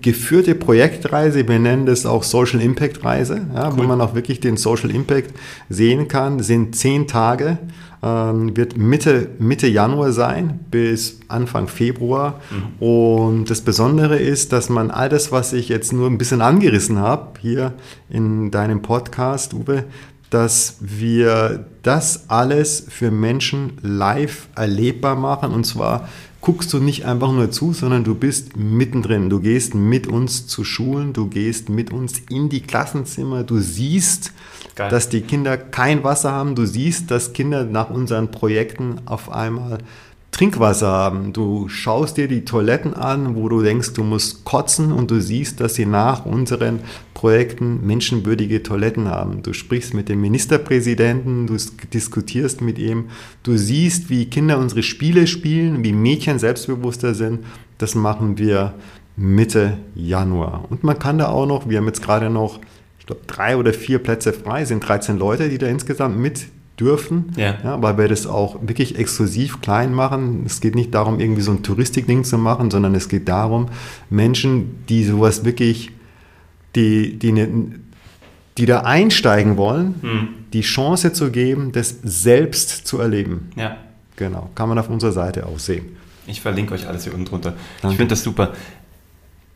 geführte 0.00 0.54
Projektreise, 0.54 1.48
wir 1.48 1.58
nennen 1.58 1.86
das 1.86 2.06
auch 2.06 2.22
Social 2.22 2.60
Impact 2.60 3.04
Reise, 3.04 3.46
ja, 3.54 3.76
wo 3.76 3.82
man 3.82 4.00
auch 4.00 4.14
wirklich 4.14 4.40
den 4.40 4.56
Social 4.56 4.90
Impact 4.90 5.32
sehen 5.68 6.08
kann, 6.08 6.40
sind 6.40 6.76
zehn 6.76 7.06
Tage, 7.06 7.58
ähm, 8.02 8.56
wird 8.56 8.76
Mitte, 8.76 9.28
Mitte 9.38 9.66
Januar 9.66 10.12
sein 10.12 10.60
bis 10.70 11.20
Anfang 11.28 11.68
Februar. 11.68 12.40
Und 12.78 13.50
das 13.50 13.60
Besondere 13.60 14.16
ist, 14.16 14.52
dass 14.52 14.68
man 14.68 14.90
all 14.90 15.08
das, 15.08 15.32
was 15.32 15.52
ich 15.52 15.68
jetzt 15.68 15.92
nur 15.92 16.08
ein 16.08 16.18
bisschen 16.18 16.40
angerissen 16.40 16.98
habe, 16.98 17.38
hier 17.40 17.74
in 18.08 18.50
deinem 18.50 18.82
Podcast, 18.82 19.54
Uwe, 19.54 19.84
dass 20.30 20.76
wir 20.80 21.66
das 21.82 22.30
alles 22.30 22.86
für 22.88 23.10
Menschen 23.10 23.72
live 23.82 24.48
erlebbar 24.54 25.16
machen. 25.16 25.52
Und 25.52 25.64
zwar 25.64 26.08
guckst 26.40 26.72
du 26.72 26.78
nicht 26.78 27.04
einfach 27.04 27.32
nur 27.32 27.50
zu, 27.50 27.72
sondern 27.72 28.04
du 28.04 28.14
bist 28.14 28.56
mittendrin. 28.56 29.28
Du 29.28 29.40
gehst 29.40 29.74
mit 29.74 30.06
uns 30.06 30.46
zu 30.46 30.64
Schulen, 30.64 31.12
du 31.12 31.26
gehst 31.26 31.68
mit 31.68 31.92
uns 31.92 32.20
in 32.30 32.48
die 32.48 32.62
Klassenzimmer, 32.62 33.42
du 33.42 33.58
siehst, 33.58 34.32
Geil. 34.76 34.88
dass 34.88 35.08
die 35.08 35.20
Kinder 35.20 35.58
kein 35.58 36.04
Wasser 36.04 36.32
haben, 36.32 36.54
du 36.54 36.64
siehst, 36.64 37.10
dass 37.10 37.32
Kinder 37.32 37.64
nach 37.64 37.90
unseren 37.90 38.30
Projekten 38.30 39.00
auf 39.04 39.30
einmal 39.30 39.78
Trinkwasser 40.30 40.86
haben. 40.86 41.32
Du 41.32 41.68
schaust 41.68 42.16
dir 42.16 42.28
die 42.28 42.44
Toiletten 42.44 42.94
an, 42.94 43.34
wo 43.34 43.48
du 43.48 43.62
denkst, 43.62 43.92
du 43.94 44.04
musst 44.04 44.44
kotzen 44.44 44.92
und 44.92 45.10
du 45.10 45.20
siehst, 45.20 45.60
dass 45.60 45.74
sie 45.74 45.86
nach 45.86 46.24
unseren 46.24 46.80
Projekten 47.14 47.86
menschenwürdige 47.86 48.62
Toiletten 48.62 49.08
haben. 49.08 49.42
Du 49.42 49.52
sprichst 49.52 49.92
mit 49.92 50.08
dem 50.08 50.20
Ministerpräsidenten, 50.20 51.46
du 51.46 51.56
diskutierst 51.92 52.62
mit 52.62 52.78
ihm, 52.78 53.06
du 53.42 53.56
siehst, 53.56 54.08
wie 54.08 54.26
Kinder 54.26 54.58
unsere 54.58 54.82
Spiele 54.82 55.26
spielen, 55.26 55.84
wie 55.84 55.92
Mädchen 55.92 56.38
selbstbewusster 56.38 57.14
sind. 57.14 57.40
Das 57.78 57.94
machen 57.94 58.38
wir 58.38 58.74
Mitte 59.16 59.78
Januar. 59.94 60.64
Und 60.70 60.84
man 60.84 60.98
kann 60.98 61.18
da 61.18 61.28
auch 61.28 61.46
noch, 61.46 61.68
wir 61.68 61.78
haben 61.78 61.86
jetzt 61.86 62.02
gerade 62.02 62.30
noch, 62.30 62.60
ich 62.98 63.06
glaube, 63.06 63.22
drei 63.26 63.56
oder 63.56 63.72
vier 63.72 63.98
Plätze 63.98 64.32
frei, 64.32 64.64
sind 64.64 64.80
13 64.80 65.18
Leute, 65.18 65.48
die 65.48 65.58
da 65.58 65.66
insgesamt 65.66 66.16
mit 66.16 66.46
dürfen, 66.80 67.32
Ja. 67.36 67.56
weil 67.82 67.98
wir 67.98 68.08
das 68.08 68.26
auch 68.26 68.56
wirklich 68.62 68.98
exklusiv 68.98 69.60
klein 69.60 69.92
machen. 69.94 70.44
Es 70.46 70.60
geht 70.60 70.74
nicht 70.74 70.94
darum, 70.94 71.20
irgendwie 71.20 71.42
so 71.42 71.50
ein 71.52 71.62
Touristikding 71.62 72.24
zu 72.24 72.38
machen, 72.38 72.70
sondern 72.70 72.94
es 72.94 73.08
geht 73.08 73.28
darum, 73.28 73.66
Menschen, 74.08 74.84
die 74.88 75.04
sowas 75.04 75.44
wirklich, 75.44 75.90
die, 76.74 77.18
die, 77.18 77.32
ne, 77.32 77.48
die 78.58 78.66
da 78.66 78.80
einsteigen 78.80 79.56
wollen, 79.56 79.94
Hm. 80.00 80.28
die 80.52 80.62
Chance 80.62 81.12
zu 81.12 81.30
geben, 81.30 81.72
das 81.72 81.96
selbst 82.02 82.86
zu 82.86 82.98
erleben. 82.98 83.50
Ja. 83.56 83.76
Genau, 84.16 84.50
kann 84.54 84.68
man 84.68 84.78
auf 84.78 84.88
unserer 84.90 85.12
Seite 85.12 85.46
auch 85.46 85.58
sehen. 85.58 85.96
Ich 86.26 86.40
verlinke 86.40 86.74
euch 86.74 86.86
alles 86.86 87.04
hier 87.04 87.14
unten 87.14 87.26
drunter. 87.26 87.54
Danke. 87.80 87.92
Ich 87.94 87.96
finde 87.98 88.10
das 88.10 88.22
super. 88.22 88.52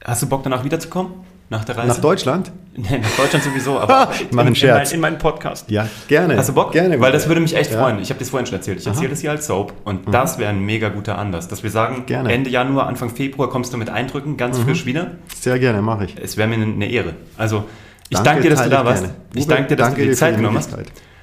Hast 0.05 0.23
du 0.23 0.27
Bock 0.29 0.43
danach 0.43 0.65
wiederzukommen? 0.65 1.13
Nach 1.51 1.65
der 1.65 1.77
Reise? 1.77 1.89
Nach 1.89 1.99
Deutschland? 1.99 2.51
Nee, 2.77 2.99
nach 2.99 3.11
Deutschland 3.17 3.45
sowieso, 3.45 3.79
aber 3.79 4.11
Ich 4.21 4.33
mache 4.33 4.47
einen 4.47 4.57
Scherz. 4.57 4.91
In, 4.91 4.97
in 4.97 5.01
meinen 5.03 5.19
Podcast. 5.19 5.71
Ja, 5.71 5.87
gerne. 6.09 6.37
Hast 6.37 6.49
du 6.49 6.55
Bock? 6.55 6.73
Gerne. 6.73 6.99
Weil 6.99 7.13
das 7.13 7.29
würde 7.29 7.41
mich 7.41 7.55
echt 7.55 7.71
Ja. 7.71 7.79
freuen. 7.81 8.01
Ich 8.01 8.11
habe 8.11 8.19
das 8.19 8.31
vorhin 8.31 8.47
schon 8.47 8.57
erzählt. 8.57 8.81
Ich 8.81 8.87
erzähle 8.89 9.11
das 9.11 9.21
hier 9.21 9.31
als 9.31 9.47
Soap 9.47 9.73
und 9.85 10.13
das 10.13 10.39
wäre 10.39 10.51
ein 10.51 10.59
mega 10.59 10.89
guter 10.89 11.17
Anlass, 11.17 11.47
dass 11.47 11.63
wir 11.63 11.71
sagen, 11.71 12.03
Gerne. 12.07 12.33
Ende 12.33 12.51
Januar, 12.51 12.89
Anfang 12.89 13.11
Februar 13.11 13.49
kommst 13.49 13.73
du 13.73 13.77
mit 13.77 13.91
Eindrücken, 13.91 14.37
ganz 14.37 14.59
frisch 14.59 14.87
wieder. 14.87 15.13
Sehr 15.39 15.61
gerne, 15.61 15.83
mache 15.83 16.07
ich. 16.07 16.17
Es 16.21 16.37
wäre 16.37 16.49
mir 16.49 16.57
eine 16.57 16.89
Ehre. 16.91 17.15
Also, 17.39 17.63
ich 18.09 18.17
Danke, 18.19 18.25
danke 18.29 18.43
dir, 18.43 18.51
dass 18.51 18.65
du 18.65 18.71
da 18.71 18.85
warst. 18.85 19.03
gerne. 19.05 19.17
Ich 19.37 19.47
danke 19.47 19.69
dir, 19.69 19.77
dass 19.77 19.87
danke 19.87 20.01
du 20.01 20.07
dir 20.07 20.11
die 20.11 20.17
Zeit 20.17 20.33
die 20.33 20.37
genommen 20.39 20.59
hast. 20.59 20.77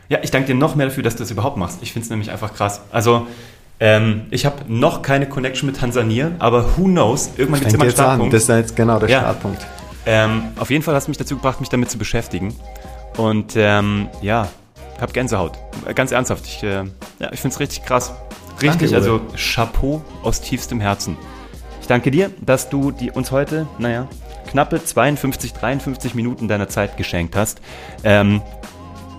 Ja, 0.07 0.19
ich 0.21 0.31
danke 0.31 0.47
dir 0.47 0.55
noch 0.55 0.75
mehr 0.75 0.85
dafür, 0.87 1.03
dass 1.03 1.17
du 1.17 1.23
das 1.23 1.31
überhaupt 1.31 1.57
machst. 1.57 1.79
Ich 1.81 1.91
finde 1.91 2.05
es 2.05 2.09
nämlich 2.09 2.31
einfach 2.31 2.53
krass. 2.53 2.79
Also, 2.93 3.27
ähm, 3.81 4.21
ich 4.31 4.45
habe 4.45 4.55
noch 4.69 5.01
keine 5.01 5.27
Connection 5.27 5.67
mit 5.67 5.75
Tansania, 5.81 6.31
aber 6.39 6.63
who 6.77 6.85
knows, 6.85 7.31
irgendwann 7.35 7.59
gibt 7.59 7.67
es 7.67 7.73
immer 7.73 7.81
einen 7.83 7.89
jetzt 7.89 7.99
an. 7.99 8.05
Startpunkt. 8.05 8.33
Das 8.33 8.43
ist 8.43 8.47
jetzt 8.47 8.75
genau 8.77 8.97
der 8.99 9.09
Ja. 9.09 9.19
Startpunkt. 9.19 9.67
Ähm, 10.05 10.43
auf 10.57 10.69
jeden 10.69 10.83
Fall 10.83 10.95
hast 10.95 11.07
du 11.07 11.11
mich 11.11 11.17
dazu 11.17 11.35
gebracht, 11.35 11.59
mich 11.59 11.69
damit 11.69 11.89
zu 11.91 11.97
beschäftigen. 11.97 12.55
Und 13.17 13.53
ähm, 13.55 14.09
ja, 14.21 14.47
hab 14.99 15.13
Gänsehaut. 15.13 15.57
Äh, 15.85 15.93
Ganz 15.93 16.11
ernsthaft. 16.11 16.45
Ich, 16.45 16.63
äh, 16.63 16.83
ja, 17.19 17.31
ich 17.31 17.39
finde 17.39 17.53
es 17.53 17.59
richtig 17.59 17.83
krass. 17.83 18.13
Richtig, 18.61 18.91
Danke, 18.91 18.95
also. 18.95 19.21
Chapeau 19.35 20.03
aus 20.23 20.41
tiefstem 20.41 20.79
Herzen. 20.79 21.17
Ich 21.81 21.87
danke 21.87 22.11
dir, 22.11 22.31
dass 22.39 22.69
du 22.69 22.91
die, 22.91 23.11
uns 23.11 23.31
heute, 23.31 23.67
naja, 23.79 24.07
knappe 24.47 24.83
52, 24.83 25.53
53 25.53 26.13
Minuten 26.13 26.47
deiner 26.47 26.69
Zeit 26.69 26.95
geschenkt 26.97 27.35
hast. 27.35 27.59
Ähm, 28.03 28.41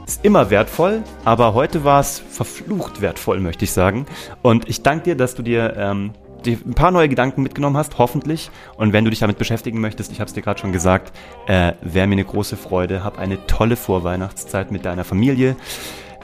ist 0.06 0.24
immer 0.24 0.50
wertvoll, 0.50 1.02
aber 1.24 1.54
heute 1.54 1.84
war 1.84 2.00
es 2.00 2.18
verflucht 2.18 3.00
wertvoll, 3.00 3.40
möchte 3.40 3.64
ich 3.64 3.72
sagen. 3.72 4.06
Und 4.42 4.68
ich 4.68 4.82
danke 4.82 5.04
dir, 5.04 5.16
dass 5.16 5.34
du 5.34 5.42
dir 5.42 5.74
ähm, 5.76 6.12
die, 6.44 6.58
ein 6.64 6.74
paar 6.74 6.90
neue 6.90 7.08
Gedanken 7.08 7.42
mitgenommen 7.42 7.76
hast, 7.76 7.98
hoffentlich. 7.98 8.50
Und 8.76 8.92
wenn 8.92 9.04
du 9.04 9.10
dich 9.10 9.20
damit 9.20 9.38
beschäftigen 9.38 9.80
möchtest, 9.80 10.12
ich 10.12 10.20
habe 10.20 10.28
es 10.28 10.34
dir 10.34 10.42
gerade 10.42 10.60
schon 10.60 10.72
gesagt, 10.72 11.12
äh, 11.46 11.72
wäre 11.80 12.06
mir 12.06 12.14
eine 12.14 12.24
große 12.24 12.56
Freude. 12.56 13.04
Hab 13.04 13.18
eine 13.18 13.46
tolle 13.46 13.76
Vorweihnachtszeit 13.76 14.70
mit 14.70 14.84
deiner 14.84 15.04
Familie. 15.04 15.56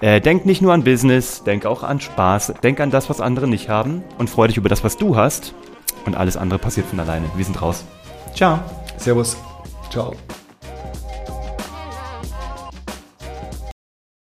Äh, 0.00 0.20
denk 0.20 0.46
nicht 0.46 0.62
nur 0.62 0.72
an 0.72 0.84
Business, 0.84 1.42
denk 1.42 1.66
auch 1.66 1.82
an 1.82 2.00
Spaß, 2.00 2.54
denk 2.62 2.78
an 2.80 2.90
das, 2.90 3.10
was 3.10 3.20
andere 3.20 3.48
nicht 3.48 3.68
haben 3.68 4.04
und 4.16 4.30
freu 4.30 4.46
dich 4.46 4.56
über 4.56 4.68
das, 4.68 4.84
was 4.84 4.96
du 4.96 5.16
hast. 5.16 5.54
Und 6.06 6.16
alles 6.16 6.36
andere 6.36 6.58
passiert 6.58 6.86
von 6.86 7.00
alleine. 7.00 7.26
Wir 7.34 7.44
sind 7.44 7.60
raus. 7.60 7.84
Ciao. 8.34 8.60
Servus. 8.96 9.36
Ciao. 9.90 10.14